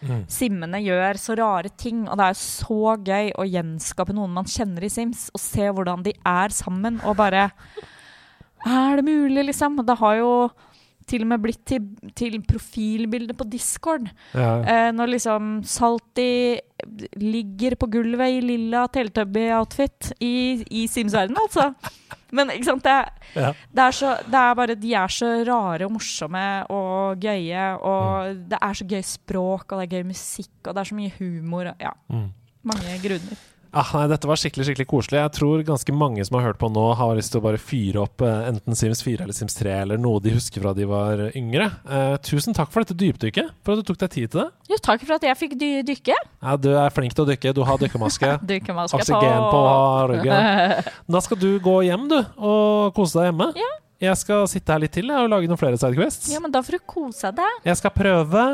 Mm. 0.00 0.22
Simmene 0.32 0.80
gjør 0.80 1.20
så 1.20 1.36
rare 1.36 1.68
ting, 1.76 2.06
og 2.08 2.16
det 2.16 2.30
er 2.30 2.40
så 2.40 2.94
gøy 3.04 3.34
å 3.36 3.44
gjenskape 3.44 4.16
noen 4.16 4.32
man 4.40 4.48
kjenner 4.48 4.88
i 4.88 4.92
Sims, 4.92 5.26
og 5.36 5.42
se 5.44 5.68
hvordan 5.68 6.06
de 6.08 6.16
er 6.24 6.56
sammen, 6.56 6.96
og 7.04 7.18
bare 7.20 7.50
Er 8.66 8.96
det 9.00 9.04
mulig, 9.06 9.44
liksom? 9.50 9.80
Det 9.86 9.96
har 9.98 10.16
jo 10.20 10.32
til 11.10 11.24
og 11.24 11.26
med 11.32 11.40
blitt 11.42 11.64
til, 11.66 11.86
til 12.14 12.36
profilbilde 12.46 13.34
på 13.34 13.46
Discord. 13.50 14.04
Ja, 14.34 14.60
Eh, 14.62 14.90
når 14.94 15.08
liksom 15.16 15.48
Salty 15.66 16.58
ligger 17.18 17.74
på 17.80 17.88
gulvet 17.90 18.36
i 18.36 18.40
lilla 18.44 18.84
Teletubby-outfit 18.88 20.12
i, 20.22 20.62
i 20.70 20.84
Sims-verdenen, 20.86 21.40
altså. 21.48 21.74
Men 22.32 22.52
ikke 22.54 22.68
sant, 22.68 22.84
det, 22.86 22.94
ja. 23.34 23.50
det 23.74 23.82
er 23.88 23.90
så 23.96 24.12
Det 24.22 24.38
er 24.38 24.54
bare 24.54 24.76
De 24.78 24.92
er 24.94 25.08
så 25.10 25.30
rare 25.48 25.88
og 25.88 25.96
morsomme 25.96 26.44
og 26.70 27.18
gøye, 27.24 27.64
og 27.82 28.44
det 28.52 28.58
er 28.62 28.78
så 28.78 28.86
gøy 28.86 29.02
språk, 29.02 29.72
og 29.72 29.80
det 29.80 29.88
er 29.88 29.96
gøy 29.98 30.06
musikk, 30.12 30.52
og 30.68 30.74
det 30.76 30.84
er 30.84 30.90
så 30.92 30.98
mye 31.00 31.12
humor. 31.18 31.72
og 31.72 31.74
Ja, 31.82 31.90
Mm. 32.08 32.28
mange 32.62 32.98
grunner. 33.02 33.36
Ah, 33.72 33.90
nei, 33.94 34.06
dette 34.10 34.26
var 34.26 34.38
skikkelig 34.40 34.66
skikkelig 34.66 34.86
koselig. 34.90 35.18
Jeg 35.20 35.32
tror 35.36 35.60
ganske 35.66 35.94
mange 35.94 36.24
som 36.26 36.38
har 36.38 36.48
hørt 36.48 36.58
på 36.58 36.70
nå, 36.72 36.86
har 36.98 37.14
lyst 37.18 37.30
til 37.34 37.38
å 37.38 37.44
bare 37.44 37.60
fyre 37.62 38.02
opp 38.02 38.24
eh, 38.26 38.48
enten 38.50 38.78
Sims 38.78 39.02
4 39.06 39.22
eller 39.26 39.36
Sims 39.36 39.54
3, 39.58 39.74
eller 39.84 40.00
noe 40.00 40.22
de 40.24 40.32
husker 40.34 40.64
fra 40.64 40.72
de 40.74 40.88
var 40.90 41.22
yngre. 41.38 41.68
Eh, 41.86 42.16
tusen 42.26 42.56
takk 42.56 42.72
for 42.74 42.82
dette 42.82 42.98
dypdykket, 42.98 43.52
for 43.62 43.74
at 43.76 43.82
du 43.84 43.92
tok 43.92 44.00
deg 44.02 44.14
tid 44.16 44.32
til 44.34 44.42
det. 44.42 44.48
Jo, 44.72 44.80
takk 44.82 45.04
for 45.06 45.18
at 45.20 45.28
jeg 45.28 45.38
fikk 45.38 45.54
dy 45.60 45.70
dykke. 45.86 46.16
Ja, 46.18 46.56
du 46.58 46.70
er 46.74 46.94
flink 46.94 47.14
til 47.14 47.26
å 47.26 47.30
dykke, 47.30 47.54
du 47.54 47.62
har 47.68 47.78
dykkermaske. 47.82 48.32
Oksygen 48.98 49.46
på 49.52 49.62
ryggen. 50.14 50.88
Da 51.14 51.22
skal 51.22 51.38
du 51.40 51.50
gå 51.62 51.76
hjem, 51.86 52.08
du, 52.10 52.18
og 52.38 52.90
kose 52.96 53.20
deg 53.20 53.30
hjemme. 53.30 53.50
Ja. 53.58 53.70
Jeg 54.00 54.16
skal 54.16 54.46
sitte 54.48 54.72
her 54.72 54.80
litt 54.80 54.94
til 54.96 55.10
jeg, 55.12 55.16
og 55.20 55.28
lage 55.28 55.48
noen 55.50 55.60
flere 55.60 55.76
sidequests. 55.76 56.30
Ja, 56.32 56.40
men 56.40 56.52
da 56.54 56.62
får 56.64 56.78
du 56.78 56.84
kose 56.88 57.32
deg. 57.36 57.58
Jeg 57.68 57.76
skal 57.82 57.92
prøve. 57.92 58.44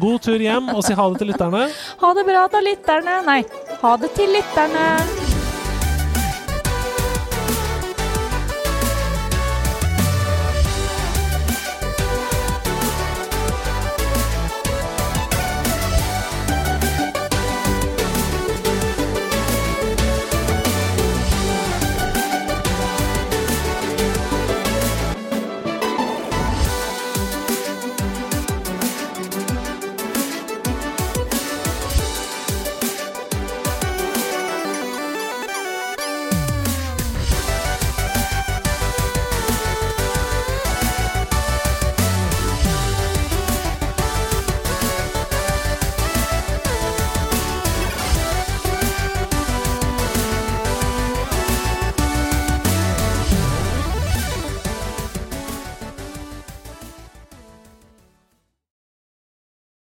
God 0.00 0.22
tur 0.24 0.40
hjem, 0.40 0.72
og 0.72 0.80
si 0.86 0.96
ha 0.96 1.08
det 1.12 1.20
til 1.20 1.28
lytterne. 1.34 1.66
Ha 2.00 2.14
det 2.16 2.24
bra 2.30 2.46
da, 2.48 2.64
lytterne. 2.64 3.20
Nei, 3.28 3.40
ha 3.84 3.94
det 4.00 4.14
til 4.16 4.32
lytterne. 4.32 4.88